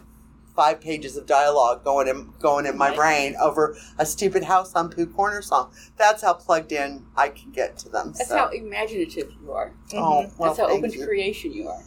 five 0.56 0.80
pages 0.80 1.16
of 1.18 1.26
dialogue 1.26 1.84
going 1.84 2.08
in 2.08 2.32
going 2.40 2.64
in 2.64 2.76
my 2.78 2.94
brain 2.96 3.36
over 3.40 3.76
a 3.98 4.06
stupid 4.06 4.42
House 4.42 4.74
on 4.74 4.88
Pooh 4.88 5.06
Corner 5.06 5.42
song. 5.42 5.70
That's 5.98 6.22
how 6.22 6.32
plugged 6.32 6.72
in 6.72 7.04
I 7.16 7.28
can 7.28 7.52
get 7.52 7.76
to 7.78 7.90
them. 7.90 8.14
That's 8.16 8.30
so. 8.30 8.38
how 8.38 8.48
imaginative 8.48 9.32
you 9.40 9.52
are. 9.52 9.72
Oh, 9.92 10.24
mm-hmm. 10.24 10.38
well, 10.38 10.54
That's 10.54 10.58
how 10.58 10.74
open 10.74 10.90
you. 10.90 11.00
to 11.00 11.06
creation 11.06 11.52
you 11.52 11.68
are. 11.68 11.82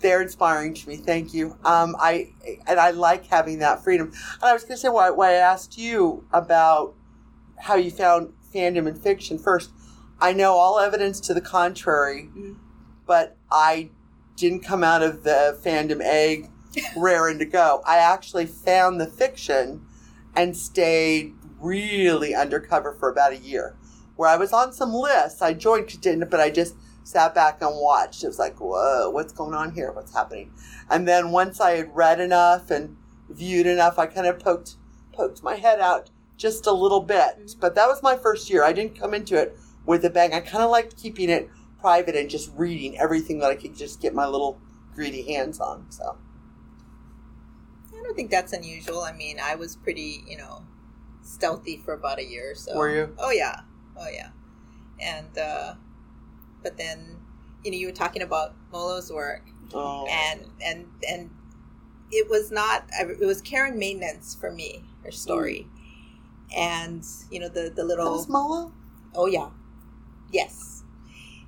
They're 0.00 0.22
inspiring 0.22 0.74
to 0.74 0.88
me. 0.88 0.96
Thank 0.96 1.34
you. 1.34 1.56
Um, 1.64 1.96
I 1.98 2.32
and 2.66 2.78
I 2.78 2.90
like 2.90 3.26
having 3.26 3.58
that 3.58 3.82
freedom. 3.82 4.12
And 4.40 4.44
I 4.50 4.52
was 4.52 4.62
going 4.62 4.76
to 4.76 4.80
say 4.80 4.88
why, 4.88 5.10
why 5.10 5.30
I 5.30 5.34
asked 5.34 5.78
you 5.78 6.26
about 6.32 6.94
how 7.58 7.74
you 7.74 7.90
found 7.90 8.32
fandom 8.54 8.86
in 8.86 8.94
fiction. 8.94 9.38
First, 9.38 9.70
I 10.20 10.32
know 10.32 10.54
all 10.54 10.78
evidence 10.78 11.20
to 11.20 11.34
the 11.34 11.40
contrary, 11.40 12.28
but 13.06 13.36
I 13.50 13.90
didn't 14.36 14.60
come 14.60 14.84
out 14.84 15.02
of 15.02 15.24
the 15.24 15.58
fandom 15.64 16.00
egg 16.00 16.50
raring 16.96 17.38
to 17.40 17.44
go. 17.44 17.82
I 17.86 17.98
actually 17.98 18.46
found 18.46 19.00
the 19.00 19.06
fiction 19.06 19.84
and 20.34 20.56
stayed 20.56 21.34
really 21.60 22.34
undercover 22.34 22.92
for 22.92 23.10
about 23.10 23.32
a 23.32 23.38
year. 23.38 23.76
Where 24.16 24.28
I 24.28 24.36
was 24.36 24.52
on 24.52 24.72
some 24.72 24.92
lists, 24.92 25.42
I 25.42 25.54
joined, 25.54 25.96
but 26.30 26.40
I 26.40 26.50
just 26.50 26.74
sat 27.08 27.34
back 27.34 27.62
and 27.62 27.70
watched. 27.74 28.22
It 28.22 28.26
was 28.26 28.38
like, 28.38 28.60
whoa, 28.60 29.08
what's 29.10 29.32
going 29.32 29.54
on 29.54 29.72
here? 29.72 29.92
What's 29.92 30.12
happening? 30.12 30.52
And 30.90 31.08
then 31.08 31.30
once 31.30 31.58
I 31.60 31.76
had 31.76 31.96
read 31.96 32.20
enough 32.20 32.70
and 32.70 32.96
viewed 33.30 33.66
enough, 33.66 33.98
I 33.98 34.06
kind 34.06 34.26
of 34.26 34.38
poked 34.38 34.76
poked 35.12 35.42
my 35.42 35.56
head 35.56 35.80
out 35.80 36.10
just 36.36 36.66
a 36.66 36.72
little 36.72 37.00
bit. 37.00 37.54
But 37.58 37.74
that 37.74 37.86
was 37.86 38.02
my 38.02 38.16
first 38.16 38.50
year. 38.50 38.62
I 38.62 38.72
didn't 38.74 38.98
come 38.98 39.14
into 39.14 39.36
it 39.36 39.56
with 39.86 40.04
a 40.04 40.10
bang. 40.10 40.34
I 40.34 40.40
kind 40.40 40.62
of 40.62 40.70
liked 40.70 40.96
keeping 40.96 41.30
it 41.30 41.48
private 41.80 42.14
and 42.14 42.28
just 42.28 42.52
reading 42.54 42.98
everything 42.98 43.38
that 43.38 43.50
I 43.50 43.56
could 43.56 43.74
just 43.74 44.02
get 44.02 44.14
my 44.14 44.26
little 44.26 44.60
greedy 44.94 45.22
hands 45.22 45.60
on. 45.60 45.86
So 45.90 46.18
I 47.98 48.02
don't 48.02 48.14
think 48.14 48.30
that's 48.30 48.52
unusual. 48.52 49.00
I 49.00 49.12
mean, 49.12 49.38
I 49.42 49.54
was 49.54 49.76
pretty, 49.76 50.24
you 50.26 50.36
know, 50.36 50.62
stealthy 51.22 51.78
for 51.78 51.94
about 51.94 52.18
a 52.18 52.24
year 52.24 52.52
or 52.52 52.54
so. 52.54 52.76
Were 52.76 52.94
you? 52.94 53.14
Oh 53.18 53.30
yeah, 53.30 53.60
oh 53.96 54.08
yeah. 54.12 54.30
And 55.00 55.38
uh, 55.38 55.74
but 56.62 56.76
then, 56.76 57.16
you 57.64 57.70
know, 57.70 57.76
you 57.76 57.86
were 57.86 57.92
talking 57.92 58.22
about 58.22 58.54
Molo's 58.72 59.12
work, 59.12 59.42
oh. 59.74 60.06
and 60.10 60.46
and 60.64 60.86
and 61.08 61.30
it 62.10 62.28
was 62.28 62.50
not. 62.50 62.84
It 63.00 63.24
was 63.24 63.40
Karen 63.40 63.78
Maintenance 63.78 64.34
for 64.34 64.50
me. 64.50 64.84
Her 65.04 65.10
story, 65.10 65.66
and 66.56 67.04
you 67.30 67.40
know 67.40 67.48
the 67.48 67.72
the 67.74 67.84
little. 67.84 68.06
That 68.06 68.10
was 68.12 68.28
Molo? 68.28 68.72
Oh 69.14 69.26
yeah, 69.26 69.50
yes, 70.32 70.84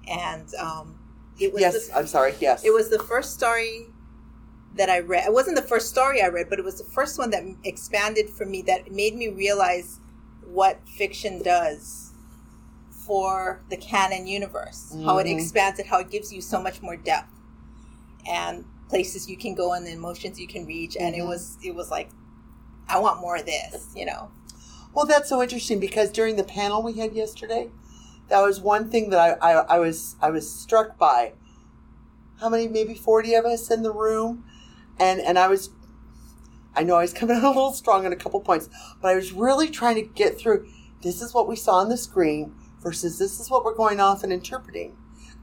and 0.09 0.53
um, 0.55 0.99
it 1.39 1.53
was. 1.53 1.61
Yes, 1.61 1.89
the- 1.89 1.99
I'm 1.99 2.07
sorry. 2.07 2.35
Yes. 2.41 2.65
it 2.65 2.73
was 2.73 2.91
the 2.91 2.99
first 2.99 3.35
story 3.35 3.87
that 4.77 4.89
I 4.89 5.01
read. 5.01 5.27
It 5.27 5.33
wasn't 5.33 5.57
the 5.57 5.63
first 5.63 5.91
story 5.91 6.23
I 6.23 6.29
read, 6.29 6.49
but 6.49 6.59
it 6.59 6.65
was 6.65 6.79
the 6.79 6.85
first 6.85 7.19
one 7.19 7.31
that 7.31 7.43
expanded 7.65 8.31
for 8.31 8.47
me 8.47 8.63
that 8.63 8.93
made 8.93 9.17
me 9.17 9.29
realize 9.29 9.99
what 10.45 10.81
fiction 10.89 11.43
does 11.43 12.10
for 13.11 13.61
the 13.71 13.77
canon 13.77 14.25
universe. 14.29 14.95
How 15.05 15.19
it 15.19 15.27
Mhm. 15.27 15.35
expands 15.35 15.81
it, 15.81 15.87
how 15.87 15.99
it 15.99 16.11
gives 16.13 16.33
you 16.33 16.41
so 16.41 16.63
much 16.63 16.81
more 16.81 16.95
depth 16.95 17.33
and 18.25 18.65
places 18.89 19.29
you 19.29 19.37
can 19.37 19.57
go 19.57 19.73
and 19.73 19.85
the 19.85 19.91
emotions 19.91 20.39
you 20.39 20.47
can 20.47 20.65
reach. 20.65 20.97
And 20.97 21.17
it 21.17 21.23
Mhm. 21.23 21.27
was 21.27 21.59
it 21.61 21.75
was 21.75 21.91
like, 21.91 22.11
I 22.89 23.01
want 23.01 23.21
more 23.21 23.35
of 23.35 23.47
this, 23.47 23.89
you 23.97 24.07
know. 24.07 24.29
Well, 24.95 25.07
that's 25.07 25.29
so 25.29 25.43
interesting 25.43 25.81
because 25.81 26.11
during 26.11 26.37
the 26.37 26.45
panel 26.45 26.85
we 26.85 26.93
had 26.93 27.13
yesterday, 27.13 27.71
that 28.29 28.43
was 28.43 28.61
one 28.61 28.89
thing 28.89 29.11
that 29.11 29.19
I, 29.43 29.55
I, 29.55 29.77
I 29.77 29.79
was 29.81 30.15
I 30.23 30.31
was 30.31 30.49
struck 30.49 30.97
by. 30.97 31.33
How 32.39 32.49
many? 32.49 32.69
Maybe 32.69 32.95
forty 32.95 33.35
of 33.35 33.45
us 33.45 33.73
in 33.73 33.83
the 33.83 33.93
room, 33.93 34.45
and 35.01 35.21
and 35.21 35.37
I 35.37 35.49
was. 35.49 35.71
I 36.77 36.85
know 36.85 36.95
I 36.95 37.03
was 37.03 37.13
coming 37.13 37.37
out 37.39 37.43
a 37.43 37.49
little 37.49 37.73
strong 37.73 38.07
on 38.07 38.13
a 38.13 38.17
couple 38.25 38.39
points, 38.41 38.69
but 39.03 39.09
I 39.09 39.17
was 39.17 39.33
really 39.33 39.69
trying 39.69 39.97
to 39.97 40.03
get 40.03 40.39
through. 40.39 40.69
This 41.03 41.21
is 41.21 41.35
what 41.35 41.49
we 41.49 41.57
saw 41.57 41.73
on 41.79 41.89
the 41.89 41.97
screen 41.97 42.55
versus 42.81 43.19
this 43.19 43.39
is 43.41 43.51
what 43.51 43.65
we're 43.65 43.75
going 43.75 44.01
off 44.01 44.23
and 44.23 44.33
interpreting, 44.33 44.97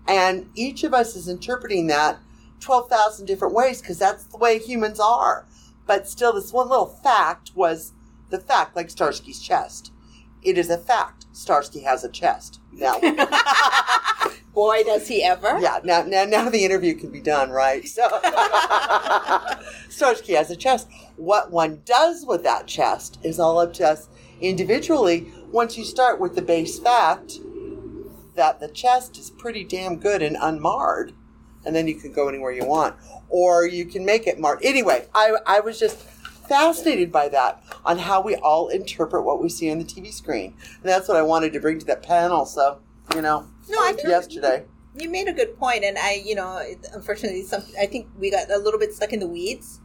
and 0.07 0.49
each 0.55 0.83
of 0.83 0.93
us 0.93 1.15
is 1.15 1.27
interpreting 1.27 1.88
that 1.88 2.19
twelve 2.59 2.89
thousand 2.89 3.25
different 3.25 3.53
ways 3.53 3.81
because 3.81 3.99
that's 3.99 4.23
the 4.25 4.38
way 4.38 4.59
humans 4.59 4.99
are. 4.99 5.45
But 5.85 6.07
still, 6.07 6.33
this 6.33 6.51
one 6.51 6.69
little 6.69 6.85
fact 6.85 7.51
was 7.55 7.93
the 8.29 8.39
fact, 8.39 8.75
like 8.75 8.88
Starsky's 8.88 9.41
chest. 9.41 9.91
It 10.43 10.57
is 10.57 10.69
a 10.69 10.77
fact. 10.77 11.25
Starsky 11.31 11.81
has 11.81 12.03
a 12.03 12.09
chest. 12.09 12.59
Now, 12.71 12.99
Boy, 14.53 14.83
does 14.83 15.07
he 15.07 15.23
ever! 15.23 15.59
yeah, 15.59 15.79
now, 15.83 16.03
now, 16.03 16.25
now 16.25 16.49
the 16.49 16.63
interview 16.65 16.95
can 16.95 17.11
be 17.11 17.21
done, 17.21 17.49
right? 17.49 17.88
So, 17.88 18.07
Starsky 19.89 20.33
has 20.33 20.49
a 20.49 20.55
chest. 20.55 20.88
What 21.15 21.51
one 21.51 21.81
does 21.85 22.25
with 22.25 22.43
that 22.43 22.67
chest 22.67 23.19
is 23.23 23.39
all 23.39 23.59
up 23.59 23.73
to 23.73 23.88
us 23.88 24.09
individually. 24.41 25.31
Once 25.51 25.77
you 25.77 25.83
start 25.85 26.19
with 26.19 26.35
the 26.35 26.41
base 26.41 26.77
fact 26.79 27.39
that 28.35 28.59
the 28.59 28.67
chest 28.67 29.17
is 29.17 29.29
pretty 29.29 29.63
damn 29.63 29.97
good 29.97 30.21
and 30.21 30.37
unmarred, 30.39 31.13
and 31.65 31.75
then 31.75 31.87
you 31.87 31.95
can 31.95 32.11
go 32.11 32.27
anywhere 32.27 32.51
you 32.51 32.65
want, 32.65 32.95
or 33.29 33.65
you 33.65 33.85
can 33.85 34.05
make 34.05 34.27
it 34.27 34.39
marred. 34.39 34.59
Anyway, 34.61 35.07
I, 35.13 35.37
I 35.45 35.59
was 35.61 35.79
just 35.79 35.97
fascinated 35.97 37.11
by 37.11 37.29
that 37.29 37.63
on 37.85 37.97
how 37.97 38.21
we 38.21 38.35
all 38.35 38.67
interpret 38.67 39.23
what 39.23 39.41
we 39.41 39.49
see 39.49 39.71
on 39.71 39.79
the 39.79 39.85
TV 39.85 40.13
screen, 40.13 40.53
and 40.81 40.83
that's 40.83 41.07
what 41.07 41.17
I 41.17 41.21
wanted 41.21 41.53
to 41.53 41.59
bring 41.59 41.79
to 41.79 41.85
that 41.87 42.03
panel. 42.03 42.45
So, 42.45 42.79
you 43.15 43.21
know, 43.21 43.47
No, 43.69 43.79
I 43.79 43.95
yesterday. 44.03 44.65
You 44.99 45.09
made 45.09 45.27
a 45.27 45.33
good 45.33 45.57
point, 45.57 45.83
and 45.83 45.97
I, 45.97 46.21
you 46.25 46.35
know, 46.35 46.61
unfortunately, 46.93 47.43
some 47.43 47.63
I 47.79 47.85
think 47.85 48.07
we 48.17 48.31
got 48.31 48.51
a 48.51 48.57
little 48.57 48.79
bit 48.79 48.93
stuck 48.93 49.13
in 49.13 49.19
the 49.19 49.27
weeds. 49.27 49.79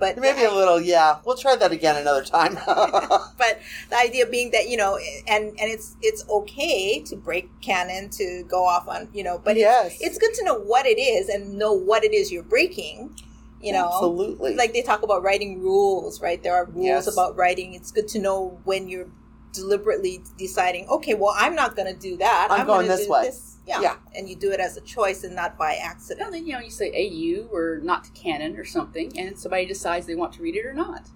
But 0.00 0.16
Maybe 0.18 0.42
a 0.44 0.50
little, 0.52 0.80
yeah. 0.80 1.18
We'll 1.24 1.36
try 1.36 1.54
that 1.56 1.70
again 1.72 1.96
another 1.96 2.24
time. 2.24 2.54
but 2.66 3.60
the 3.90 3.96
idea 3.98 4.26
being 4.26 4.50
that 4.52 4.68
you 4.68 4.76
know 4.76 4.98
and 5.28 5.44
and 5.60 5.70
it's 5.70 5.96
it's 6.00 6.24
okay 6.28 7.00
to 7.02 7.16
break 7.16 7.48
canon 7.60 8.08
to 8.10 8.44
go 8.48 8.64
off 8.64 8.88
on 8.88 9.08
you 9.12 9.22
know 9.22 9.38
but 9.44 9.56
Yes. 9.56 9.94
it's, 9.96 10.02
it's 10.06 10.18
good 10.18 10.32
to 10.34 10.44
know 10.44 10.58
what 10.58 10.86
it 10.86 10.98
is 10.98 11.28
and 11.28 11.58
know 11.58 11.72
what 11.72 12.02
it 12.04 12.14
is 12.14 12.32
you're 12.32 12.42
breaking 12.42 13.14
you 13.60 13.72
know 13.72 13.86
Absolutely. 13.92 14.54
like 14.56 14.72
they 14.72 14.82
talk 14.82 15.02
about 15.02 15.22
writing 15.22 15.60
rules 15.60 16.20
right 16.22 16.42
there 16.42 16.54
are 16.54 16.64
rules 16.66 16.86
Yes. 16.86 17.12
about 17.12 17.36
writing 17.36 17.74
it's 17.74 17.90
good 17.92 18.08
to 18.08 18.18
know 18.18 18.58
when 18.64 18.88
you're 18.88 19.08
deliberately 19.52 20.22
deciding 20.38 20.88
okay 20.88 21.14
well 21.14 21.34
i'm 21.36 21.54
not 21.54 21.76
going 21.76 21.92
to 21.92 21.98
do 22.00 22.16
that 22.18 22.48
I'm 22.50 22.66
going 22.66 22.86
gonna 22.86 22.96
this 22.96 23.06
do 23.06 23.12
way. 23.12 23.30
Yeah. 23.66 23.80
Yeah. 23.80 23.96
and 24.16 24.28
you 24.28 24.36
do 24.36 24.50
it 24.50 24.60
as 24.60 24.76
a 24.76 24.80
choice 24.80 25.24
and 25.24 25.34
not 25.34 25.56
by 25.58 25.74
accident 25.74 26.20
Well, 26.20 26.32
then, 26.32 26.46
you 26.46 26.52
know, 26.54 26.60
you 26.60 26.70
say 26.70 26.90
AU 26.90 27.48
or 27.52 27.78
not 27.82 28.04
to 28.04 28.10
canon 28.12 28.56
or 28.56 28.64
something, 28.64 29.16
and 29.18 29.38
somebody 29.38 29.66
decides 29.66 30.06
they 30.06 30.14
want 30.14 30.32
to 30.34 30.42
read 30.42 30.56
it 30.56 30.66
or 30.66 30.72
not. 30.72 31.08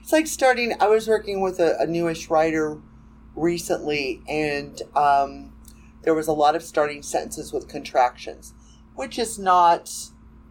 It's 0.00 0.12
like 0.12 0.26
starting. 0.26 0.74
I 0.80 0.88
was 0.88 1.08
working 1.08 1.40
with 1.40 1.58
a, 1.60 1.78
a 1.80 1.86
newish 1.86 2.28
writer 2.28 2.78
recently, 3.34 4.22
and 4.28 4.82
um, 4.94 5.54
there 6.02 6.14
was 6.14 6.28
a 6.28 6.32
lot 6.32 6.54
of 6.54 6.62
starting 6.62 7.02
sentences 7.02 7.52
with 7.52 7.68
contractions, 7.68 8.52
which 8.94 9.18
is 9.18 9.38
not 9.38 9.90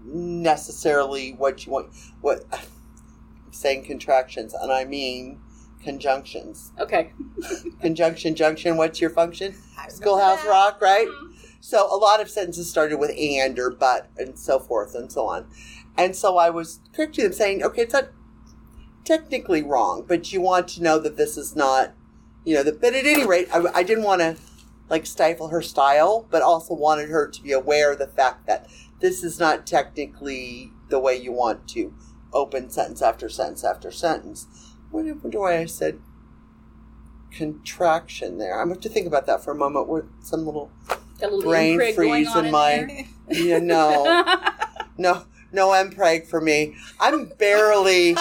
necessarily 0.03 1.33
what 1.33 1.65
you 1.65 1.71
want. 1.71 1.93
What 2.21 2.45
I'm 2.51 3.51
saying 3.51 3.85
contractions, 3.85 4.55
and 4.55 4.71
I 4.71 4.85
mean 4.85 5.39
conjunctions. 5.83 6.71
Okay. 6.79 7.11
Conjunction, 7.81 8.35
junction. 8.35 8.77
What's 8.77 9.01
your 9.01 9.09
function? 9.09 9.53
Schoolhouse 9.89 10.43
Rock, 10.45 10.81
right? 10.81 11.07
So 11.65 11.87
a 11.89 11.95
lot 11.95 12.19
of 12.19 12.29
sentences 12.29 12.69
started 12.69 12.99
with 12.99 13.11
and 13.17 13.57
or 13.57 13.71
but 13.71 14.09
and 14.17 14.37
so 14.37 14.59
forth 14.59 14.95
and 14.95 15.09
so 15.09 15.27
on. 15.27 15.47
And 15.97 16.13
so 16.13 16.35
I 16.37 16.49
was 16.49 16.81
correcting 16.93 17.23
them, 17.23 17.31
saying, 17.31 17.63
okay, 17.63 17.83
it's 17.83 17.93
not 17.93 18.09
technically 19.05 19.63
wrong, 19.63 20.03
but 20.05 20.33
you 20.33 20.41
want 20.41 20.67
to 20.69 20.83
know 20.83 20.99
that 20.99 21.15
this 21.15 21.37
is 21.37 21.55
not, 21.55 21.93
you 22.43 22.53
know, 22.53 22.65
but 22.65 22.93
at 22.93 23.05
any 23.05 23.25
rate, 23.25 23.47
I, 23.53 23.63
I 23.73 23.83
didn't 23.83 24.03
want 24.03 24.19
to 24.19 24.35
like 24.89 25.05
stifle 25.05 25.47
her 25.47 25.61
style, 25.61 26.27
but 26.29 26.41
also 26.41 26.73
wanted 26.73 27.07
her 27.07 27.29
to 27.29 27.41
be 27.41 27.53
aware 27.53 27.93
of 27.93 27.99
the 27.99 28.07
fact 28.07 28.45
that 28.45 28.67
this 28.99 29.23
is 29.23 29.39
not 29.39 29.65
technically 29.65 30.69
the 30.89 30.99
way 30.99 31.15
you 31.15 31.31
want 31.31 31.65
to 31.69 31.93
open 32.33 32.69
sentence 32.69 33.01
after 33.01 33.29
sentence 33.29 33.63
after 33.63 33.89
sentence. 33.89 34.47
What 34.91 35.05
why 35.05 35.59
I 35.59 35.65
said 35.65 36.01
contraction 37.31 38.37
there. 38.37 38.59
I'm 38.59 38.67
going 38.67 38.81
to 38.81 38.89
think 38.89 39.07
about 39.07 39.27
that 39.27 39.43
for 39.43 39.51
a 39.51 39.55
moment 39.55 39.87
with 39.87 40.05
some 40.21 40.45
little, 40.45 40.69
Got 41.23 41.31
a 41.31 41.35
little 41.35 41.51
brain 41.51 41.79
impreg 41.79 41.95
going 41.95 42.09
freeze 42.09 42.35
on 42.35 42.39
in 42.39 42.45
in 42.47 42.51
my. 42.51 43.07
Yeah, 43.29 43.59
no. 43.59 44.03
no, 44.97 45.23
no 45.53 45.69
Mpreg 45.69 46.27
for 46.27 46.41
me. 46.41 46.75
I'm 46.99 47.27
barely. 47.39 48.17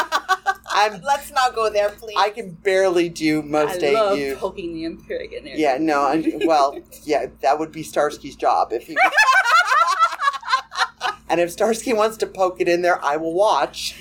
I'm. 0.70 1.00
Let's 1.02 1.32
not 1.32 1.52
go 1.52 1.68
there, 1.68 1.88
please. 1.88 2.14
I 2.16 2.30
can 2.30 2.52
barely 2.52 3.08
do 3.08 3.42
most 3.42 3.82
I 3.82 3.90
love 3.90 4.18
AU. 4.20 4.36
poking 4.36 4.74
the 4.74 4.84
imperial 4.84 5.32
in 5.32 5.44
there. 5.46 5.56
Yeah, 5.56 5.78
no, 5.80 6.02
I, 6.02 6.22
well, 6.44 6.78
yeah, 7.02 7.26
that 7.40 7.58
would 7.58 7.72
be 7.72 7.82
Starsky's 7.82 8.36
job 8.36 8.72
if 8.72 8.86
he. 8.86 8.96
and 11.28 11.40
if 11.40 11.50
Starsky 11.50 11.92
wants 11.92 12.16
to 12.18 12.26
poke 12.28 12.60
it 12.60 12.68
in 12.68 12.82
there, 12.82 13.04
I 13.04 13.16
will 13.16 13.34
watch. 13.34 14.00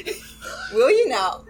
Will 0.74 0.92
you 0.92 1.10
now? 1.10 1.44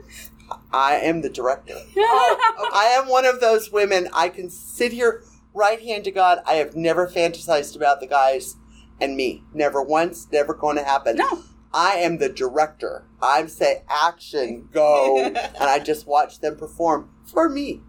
I 0.71 0.95
am 0.95 1.21
the 1.21 1.29
director. 1.29 1.75
I 1.97 2.97
am 2.97 3.09
one 3.09 3.25
of 3.25 3.41
those 3.41 3.73
women. 3.73 4.07
I 4.13 4.29
can 4.29 4.49
sit 4.49 4.93
here, 4.93 5.21
right 5.53 5.81
hand 5.81 6.03
to 6.05 6.11
God. 6.11 6.39
I 6.45 6.55
have 6.55 6.75
never 6.75 7.07
fantasized 7.07 7.75
about 7.75 7.99
the 7.99 8.07
guys 8.07 8.55
and 8.99 9.15
me. 9.15 9.43
Never 9.53 9.81
once. 9.81 10.27
Never 10.31 10.53
going 10.53 10.77
to 10.77 10.83
happen. 10.83 11.17
No. 11.17 11.43
I 11.73 11.93
am 11.95 12.17
the 12.17 12.29
director. 12.29 13.05
I 13.21 13.45
say 13.45 13.83
action, 13.89 14.67
go, 14.73 15.17
and 15.25 15.37
I 15.37 15.79
just 15.79 16.05
watch 16.05 16.39
them 16.41 16.57
perform 16.57 17.09
for 17.25 17.47
me. 17.47 17.81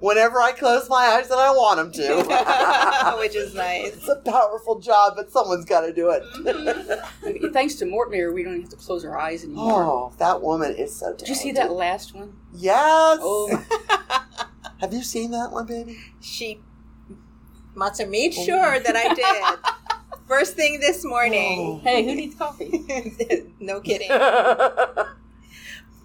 Whenever 0.00 0.40
I 0.40 0.50
close 0.50 0.88
my 0.90 0.96
eyes 0.96 1.30
and 1.30 1.38
I 1.38 1.50
want 1.52 1.76
them 1.76 1.92
to. 1.92 3.16
Which 3.20 3.36
is 3.36 3.54
nice. 3.54 3.94
It's 3.94 4.08
a 4.08 4.16
powerful 4.16 4.80
job, 4.80 5.12
but 5.16 5.30
someone's 5.30 5.64
got 5.64 5.82
to 5.82 5.92
do 5.92 6.10
it. 6.10 7.52
Thanks 7.52 7.76
to 7.76 7.84
Mortmere, 7.84 8.34
we 8.34 8.42
don't 8.42 8.60
have 8.60 8.70
to 8.70 8.76
close 8.76 9.04
our 9.04 9.16
eyes 9.16 9.44
anymore. 9.44 9.84
oh, 9.84 10.12
that 10.18 10.42
woman 10.42 10.74
is 10.74 10.94
so 10.94 11.14
Did 11.14 11.28
you 11.28 11.36
see 11.36 11.52
that 11.52 11.70
last 11.70 12.14
one? 12.16 12.36
Yes. 12.52 13.18
Oh, 13.22 13.64
Have 14.80 14.92
you 14.92 15.04
seen 15.04 15.30
that 15.30 15.52
one, 15.52 15.66
baby? 15.66 15.96
She 16.20 16.60
Matza 17.74 18.08
made 18.08 18.34
sure 18.34 18.78
that 18.78 18.96
I 18.96 19.14
did. 19.14 19.58
First 20.28 20.54
thing 20.54 20.80
this 20.80 21.04
morning. 21.04 21.80
Hey, 21.80 22.04
who 22.04 22.14
needs 22.14 22.34
coffee? 22.34 22.84
no 23.60 23.80
kidding. 23.80 24.10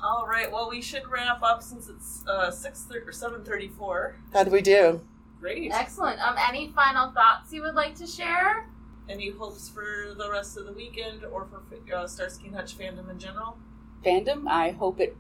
All 0.04 0.26
right. 0.28 0.52
Well, 0.52 0.70
we 0.70 0.82
should 0.82 1.08
wrap 1.08 1.42
up 1.44 1.62
since 1.64 1.88
it's 1.90 2.24
uh, 2.28 2.52
six 2.52 2.84
thirty 2.84 3.08
or 3.08 3.12
seven 3.12 3.44
thirty-four. 3.44 4.16
How'd 4.34 4.50
we 4.52 4.62
do? 4.62 5.02
Great. 5.40 5.72
Excellent. 5.72 6.20
Um, 6.26 6.36
any 6.50 6.70
final 6.70 7.12
thoughts 7.12 7.54
you 7.54 7.62
would 7.62 7.76
like 7.76 7.96
to 7.96 8.08
share? 8.08 8.68
Any 9.10 9.30
hopes 9.32 9.70
for 9.70 10.14
the 10.18 10.30
rest 10.30 10.58
of 10.58 10.66
the 10.66 10.74
weekend 10.74 11.24
or 11.24 11.46
for 11.48 11.62
uh, 11.96 12.08
Starsky 12.08 12.48
and 12.48 12.56
Hutch 12.56 12.78
fandom 12.78 13.10
in 13.10 13.20
general? 13.20 13.58
fandom. 14.04 14.48
I 14.48 14.72
hope 14.72 15.00
it. 15.00 15.16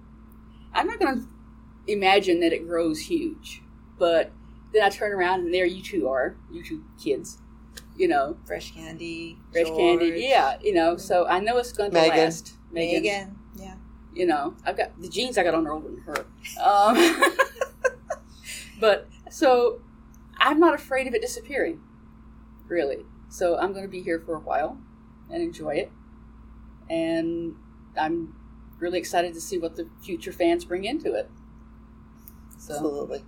I'm 0.73 0.87
not 0.87 0.99
going 0.99 1.21
to 1.21 1.91
imagine 1.91 2.39
that 2.41 2.53
it 2.53 2.67
grows 2.67 2.99
huge, 2.99 3.61
but 3.97 4.31
then 4.74 4.84
I 4.84 4.89
turn 4.89 5.11
around 5.11 5.41
and 5.41 5.53
there 5.53 5.65
you 5.65 5.82
two 5.82 6.07
are, 6.09 6.36
you 6.51 6.63
two 6.63 6.84
kids, 7.01 7.38
you 7.95 8.07
know, 8.07 8.38
Fresh 8.45 8.74
candy. 8.74 9.38
fresh 9.51 9.68
George. 9.68 9.99
candy. 10.01 10.26
Yeah, 10.28 10.57
you 10.61 10.74
know. 10.74 10.97
So 10.97 11.26
I 11.28 11.39
know 11.39 11.57
it's 11.57 11.72
going 11.72 11.91
to 11.91 11.95
Megan. 11.99 12.18
last. 12.18 12.53
Megan. 12.72 13.03
Yeah. 13.55 13.76
You 14.13 14.26
know, 14.26 14.55
I've 14.65 14.76
got 14.78 14.99
the 14.99 15.09
jeans 15.09 15.38
I 15.38 15.43
got 15.43 15.53
on 15.53 15.68
are 15.68 15.74
older 15.74 15.89
than 15.89 15.99
her. 16.01 16.26
Um, 16.59 17.22
but 18.80 19.07
so 19.30 19.80
I'm 20.38 20.59
not 20.59 20.74
afraid 20.74 21.05
of 21.07 21.13
it 21.13 21.22
disappearing, 21.22 21.82
really. 22.68 23.05
So 23.30 23.57
I'm 23.57 23.74
going 23.74 23.84
to 23.84 23.89
be 23.89 24.01
here 24.01 24.20
for 24.20 24.36
a 24.36 24.39
while 24.39 24.80
and 25.30 25.43
enjoy 25.43 25.76
it, 25.76 25.91
and 26.89 27.55
I'm 27.95 28.36
really 28.80 28.97
excited 28.97 29.34
to 29.36 29.41
see 29.41 29.57
what 29.59 29.76
the 29.76 29.88
future 30.01 30.32
fans 30.32 30.65
bring 30.65 30.84
into 30.84 31.13
it. 31.13 31.30
So. 32.57 32.74
Absolutely. 32.74 33.24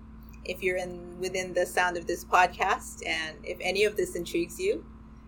If 0.49 0.63
you're 0.63 0.77
in 0.77 1.19
within 1.19 1.53
the 1.53 1.65
sound 1.65 1.95
of 1.95 2.07
this 2.07 2.25
podcast, 2.25 3.05
and 3.05 3.37
if 3.43 3.57
any 3.61 3.83
of 3.83 3.95
this 3.95 4.15
intrigues 4.15 4.59
you, 4.59 4.83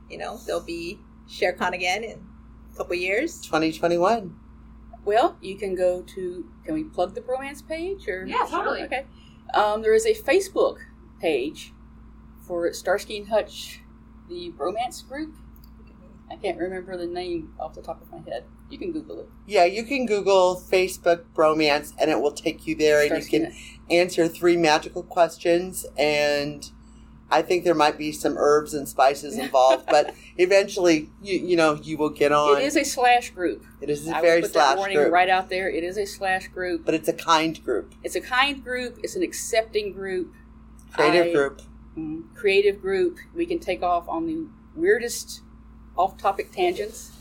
you 0.10 0.18
know 0.18 0.40
there'll 0.46 0.62
be 0.62 1.00
ShareCon 1.30 1.74
again 1.74 2.04
in 2.04 2.26
a 2.74 2.78
couple 2.78 2.96
years. 2.96 3.40
2021. 3.42 4.36
Well, 5.06 5.38
you 5.42 5.58
can 5.58 5.76
go 5.76 6.02
to. 6.02 6.46
Can 6.66 6.74
we 6.74 6.84
plug 6.84 7.14
the 7.14 7.22
bromance 7.22 7.66
page 7.66 8.08
or? 8.08 8.26
Yeah, 8.26 8.48
totally. 8.50 8.84
Okay. 8.84 9.06
Um, 9.54 9.82
there 9.82 9.94
is 9.94 10.06
a 10.06 10.14
Facebook 10.14 10.78
page 11.20 11.72
for 12.48 12.72
Starsky 12.74 13.18
and 13.18 13.28
Hutch, 13.28 13.82
the 14.28 14.52
bromance 14.58 15.08
group. 15.08 15.36
I 16.32 16.38
can't 16.38 16.58
remember 16.58 16.96
the 16.98 17.06
name 17.06 17.54
off 17.60 17.74
the 17.76 17.82
top 17.82 18.02
of 18.02 18.10
my 18.12 18.20
head. 18.30 18.46
You 18.70 18.78
can 18.78 18.94
Google 18.94 19.20
it. 19.20 19.30
Yeah, 19.48 19.66
you 19.66 19.84
can 19.84 20.06
Google 20.06 20.56
Facebook 20.56 21.26
bromance 21.36 21.94
and 22.00 22.10
it 22.10 22.22
will 22.22 22.32
take 22.32 22.66
you 22.66 22.74
there 22.74 23.02
and 23.02 23.22
you 23.22 23.30
can 23.30 23.54
answer 23.92 24.28
three 24.28 24.58
magical 24.58 25.04
questions 25.04 25.86
and 25.98 26.72
I 27.34 27.42
think 27.42 27.64
there 27.64 27.74
might 27.76 27.98
be 27.98 28.12
some 28.12 28.38
herbs 28.38 28.74
and 28.74 28.88
spices 28.88 29.38
involved, 29.46 29.86
but 29.88 30.14
eventually 30.38 31.10
you 31.22 31.40
you 31.40 31.56
know 31.56 31.76
you 31.76 31.98
will 31.98 32.10
get 32.10 32.32
on. 32.34 32.58
It 32.58 32.66
is 32.66 32.76
a 32.76 32.84
slash 32.84 33.30
group. 33.32 33.64
It 33.80 33.90
is 33.90 34.08
a 34.08 34.18
I 34.18 34.22
very 34.22 34.42
put 34.42 34.52
slash 34.52 34.72
that 34.72 34.78
warning 34.78 34.98
group. 34.98 35.14
right 35.14 35.30
out 35.30 35.50
there. 35.50 35.70
It 35.70 35.84
is 35.86 35.98
a 35.98 36.06
slash 36.06 36.50
group. 36.50 36.84
But 36.86 36.94
it's 36.94 37.08
a 37.08 37.14
kind 37.14 37.64
group. 37.64 37.96
It's 38.04 38.16
a 38.16 38.22
kind 38.22 38.62
group. 38.62 39.00
It's 39.02 39.16
an 39.16 39.24
accepting 39.24 39.94
group. 39.94 40.34
Creative 40.92 41.28
I- 41.28 41.32
group. 41.34 41.62
mm, 41.98 42.24
creative 42.36 42.82
group. 42.82 43.18
We 43.34 43.46
can 43.46 43.60
take 43.60 43.82
off 43.82 44.10
on 44.10 44.26
the 44.28 44.48
weirdest 44.76 45.42
off-topic 45.98 46.52
tangents 46.52 47.12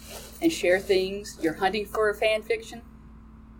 and 0.42 0.52
share 0.52 0.80
things. 0.80 1.38
You're 1.40 1.54
hunting 1.54 1.86
for 1.86 2.10
a 2.10 2.14
fan 2.14 2.42
fiction. 2.42 2.82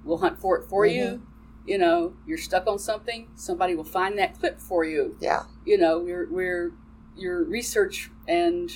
We'll 0.04 0.18
hunt 0.18 0.40
for 0.40 0.56
it 0.58 0.68
for 0.68 0.84
you. 0.86 1.22
You 1.66 1.78
know, 1.78 2.14
you're 2.26 2.38
stuck 2.38 2.66
on 2.66 2.78
something. 2.78 3.28
Somebody 3.34 3.74
will 3.74 3.84
find 3.84 4.18
that 4.18 4.38
clip 4.38 4.60
for 4.60 4.84
you. 4.84 5.16
Yeah. 5.20 5.44
You 5.64 5.78
know, 5.78 5.98
we're 5.98 6.28
we're 6.30 6.72
your 7.16 7.44
research 7.44 8.10
and 8.26 8.70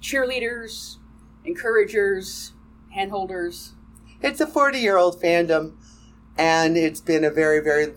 cheerleaders, 0.00 0.96
encouragers, 1.44 2.52
handholders. 2.94 3.70
It's 4.20 4.40
a 4.40 4.46
40 4.46 4.78
year 4.78 4.96
old 4.96 5.20
fandom, 5.20 5.74
and 6.36 6.76
it's 6.76 7.00
been 7.00 7.24
a 7.24 7.30
very, 7.30 7.60
very 7.60 7.94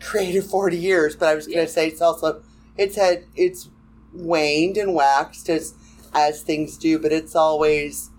creative 0.00 0.46
40 0.46 0.76
years. 0.76 1.16
But 1.16 1.28
I 1.28 1.34
was 1.34 1.46
going 1.46 1.66
to 1.66 1.68
say 1.68 1.88
it's 1.88 2.00
also, 2.00 2.42
it's 2.76 2.96
had, 2.96 3.24
it's 3.34 3.68
waned 4.12 4.76
and 4.76 4.94
waxed 4.94 5.48
as, 5.48 5.74
as 6.14 6.42
things 6.42 6.76
do, 6.78 6.98
but 6.98 7.12
it's 7.12 7.34
always 7.34 8.10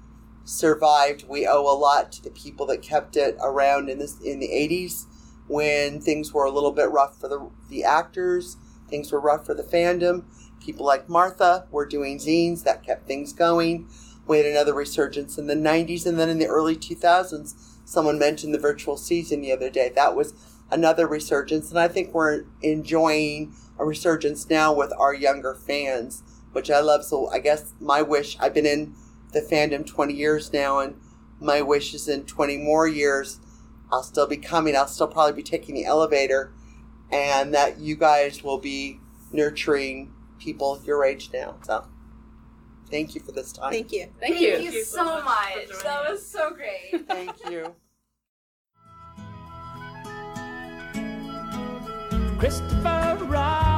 survived. 0.50 1.26
We 1.28 1.46
owe 1.48 1.62
a 1.62 1.78
lot 1.78 2.12
to 2.14 2.24
the 2.24 2.32
people 2.32 2.66
that 2.68 2.82
kept 2.82 3.16
it 3.16 3.38
around 3.42 3.90
in 3.90 4.00
this, 4.00 4.20
in 4.22 4.40
the 4.40 4.50
80s 4.50 5.06
when 5.48 6.02
things 6.02 6.34
were 6.34 6.46
a 6.46 6.52
little 6.52 6.72
bit 6.72 6.92
rough 6.92 7.20
for 7.20 7.28
the, 7.28 7.50
the 7.70 7.84
actors, 7.84 8.58
things 8.88 9.12
were 9.12 9.20
rough 9.20 9.46
for 9.46 9.54
the 9.54 9.64
fandom. 9.64 10.24
People 10.60 10.86
like 10.86 11.10
Martha 11.10 11.66
were 11.72 11.86
doing 11.86 12.18
zines 12.18 12.64
that 12.64 12.84
kept 12.84 13.08
things 13.08 13.34
going. 13.34 13.88
We 14.28 14.38
had 14.38 14.46
another 14.46 14.74
resurgence 14.74 15.38
in 15.38 15.48
the 15.48 15.56
90s, 15.56 16.06
and 16.06 16.20
then 16.20 16.30
in 16.30 16.38
the 16.38 16.48
early 16.48 16.76
2000s, 16.76 17.56
someone 17.86 18.20
mentioned 18.20 18.54
the 18.54 18.60
virtual 18.60 18.98
season 18.98 19.42
the 19.42 19.52
other 19.52 19.70
day. 19.70 19.92
That 19.96 20.16
was 20.16 20.34
another 20.70 21.08
resurgence, 21.08 21.72
and 21.72 21.80
I 21.80 21.88
think 21.88 22.14
we're 22.14 22.44
enjoying 22.62 23.56
a 23.80 23.86
resurgence 23.86 24.50
now 24.50 24.74
with 24.74 24.94
our 25.00 25.14
younger 25.14 25.56
fans, 25.56 26.22
which 26.52 26.70
I 26.70 26.80
love. 26.80 27.04
So 27.04 27.30
I 27.30 27.40
guess 27.40 27.74
my 27.80 28.04
wish, 28.04 28.38
I've 28.40 28.54
been 28.54 28.68
in 28.68 28.94
the 29.32 29.42
fandom 29.42 29.86
20 29.86 30.14
years 30.14 30.52
now, 30.54 30.80
and 30.80 30.96
my 31.40 31.62
wish 31.62 31.94
is 31.94 32.08
in 32.08 32.26
20 32.26 32.58
more 32.58 32.88
years, 32.88 33.40
I'll 33.92 34.04
still 34.04 34.28
be 34.28 34.38
coming. 34.38 34.76
I'll 34.76 34.88
still 34.88 35.08
probably 35.08 35.34
be 35.34 35.44
taking 35.44 35.76
the 35.76 35.86
elevator, 35.86 36.52
and 37.12 37.54
that 37.54 37.80
you 37.80 37.96
guys 37.96 38.44
will 38.44 38.60
be 38.60 39.00
nurturing 39.32 40.14
people 40.40 40.82
your 40.86 41.04
age 41.04 41.30
now. 41.34 41.56
So 41.64 41.86
thank 42.90 43.16
you 43.16 43.22
for 43.22 43.32
this 43.32 43.52
time. 43.52 43.72
Thank 43.72 43.92
you. 43.92 44.08
Thank, 44.20 44.36
Thank 44.36 44.42
you. 44.42 44.72
you 44.72 44.84
so 44.84 45.04
much. 45.04 45.84
That 45.84 46.10
was 46.10 46.26
so 46.26 46.52
great. 46.52 47.08
Thank 47.08 47.32
you. 47.50 47.76
Christopher 52.40 53.18
Robin 53.26 53.69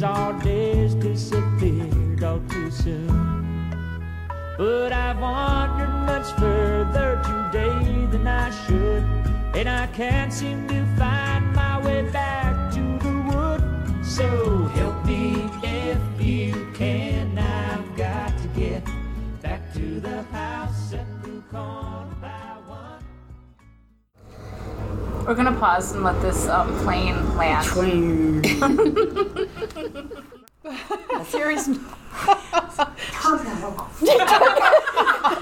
As 0.00 0.04
our 0.04 0.32
days 0.42 0.94
disappeared 0.94 2.24
all 2.24 2.40
too 2.48 2.70
soon. 2.70 4.30
But 4.56 4.94
I've 4.94 5.20
wandered 5.20 5.90
much 6.06 6.32
further 6.38 7.20
today 7.22 8.06
than 8.06 8.26
I 8.26 8.48
should 8.64 9.04
and 9.54 9.68
I 9.68 9.86
can't 9.88 10.32
seem 10.32 10.66
to 10.68 10.86
find 10.96 11.52
my 11.54 11.84
way 11.84 12.00
back 12.10 12.72
to 12.72 12.80
the 12.80 13.14
wood. 13.28 13.62
So 14.02 14.26
help 14.68 15.04
me 15.04 15.50
if 15.62 16.00
you 16.18 16.72
can. 16.72 17.38
I've 17.38 17.94
got 17.94 18.32
to 18.38 18.48
get 18.58 18.82
back 19.42 19.70
to 19.74 20.00
the 20.00 20.22
house 20.32 20.94
at 20.94 21.22
Blue 21.22 21.44
Corn 21.52 21.89
We're 25.30 25.36
gonna 25.36 25.56
pause 25.60 25.92
and 25.92 26.02
let 26.02 26.20
this 26.20 26.48
um, 26.48 26.76
plane 26.80 27.36
land. 27.36 27.64
Series. 31.26 31.68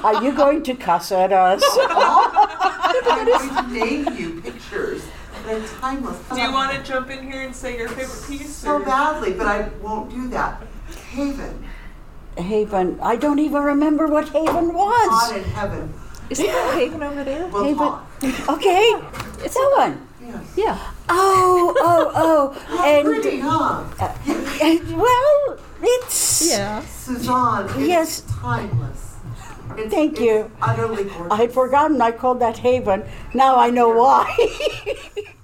Are 0.05 0.23
you 0.23 0.35
going 0.37 0.63
to 0.65 0.75
cuss 0.75 1.11
at 1.11 1.33
us? 1.33 1.63
I'm 1.81 3.03
going 3.03 3.39
to 3.39 3.63
name 3.73 4.15
you 4.15 4.43
pictures. 4.43 5.03
They're 5.47 5.67
timeless. 5.81 6.19
Do 6.35 6.39
you 6.39 6.53
want 6.53 6.77
to 6.77 6.83
jump 6.83 7.09
in 7.09 7.27
here 7.27 7.41
and 7.41 7.57
say 7.57 7.79
your 7.79 7.89
favorite 7.89 8.25
piece? 8.29 8.55
so 8.55 8.73
or- 8.73 8.81
badly, 8.81 9.33
but 9.33 9.47
I 9.47 9.71
won't 9.81 10.11
do 10.11 10.29
that. 10.29 10.63
Haven, 11.13 11.65
Haven. 12.37 13.01
I 13.01 13.17
don't 13.17 13.39
even 13.39 13.63
remember 13.63 14.07
what 14.07 14.29
Haven 14.29 14.75
was. 14.75 15.09
God 15.09 15.33
was. 15.33 15.35
in 15.39 15.45
heaven. 15.45 15.95
Isn't 16.31 16.47
that 16.47 16.75
Haven 16.75 17.03
over 17.03 17.25
there? 17.25 17.47
Well, 17.49 17.65
Haven. 17.65 17.79
Todd, 17.79 18.49
Okay, 18.59 18.95
it's 19.45 19.55
that 19.55 19.73
one. 19.77 20.07
yes. 20.21 20.45
Yeah. 20.57 20.79
Oh, 21.09 21.75
oh, 21.79 22.13
oh. 22.15 22.85
And 22.85 23.07
Pretty, 23.07 23.41
huh? 23.41 23.85
uh, 24.01 24.15
well, 24.97 25.59
it's 25.83 26.51
Yeah. 26.51 26.81
Suzanne, 26.83 27.65
it's 27.67 27.79
Yes. 27.79 28.23
timeless. 28.41 29.15
It's, 29.77 29.93
Thank 29.95 30.13
it's 30.13 30.21
you. 30.23 30.51
Utterly 30.61 31.05
gorgeous. 31.05 31.31
I 31.31 31.37
had 31.37 31.53
forgotten 31.53 32.01
I 32.03 32.11
called 32.11 32.41
that 32.41 32.59
Haven. 32.59 33.05
Now 33.35 33.57
I 33.57 33.71
know 33.71 33.89
why. 33.91 34.27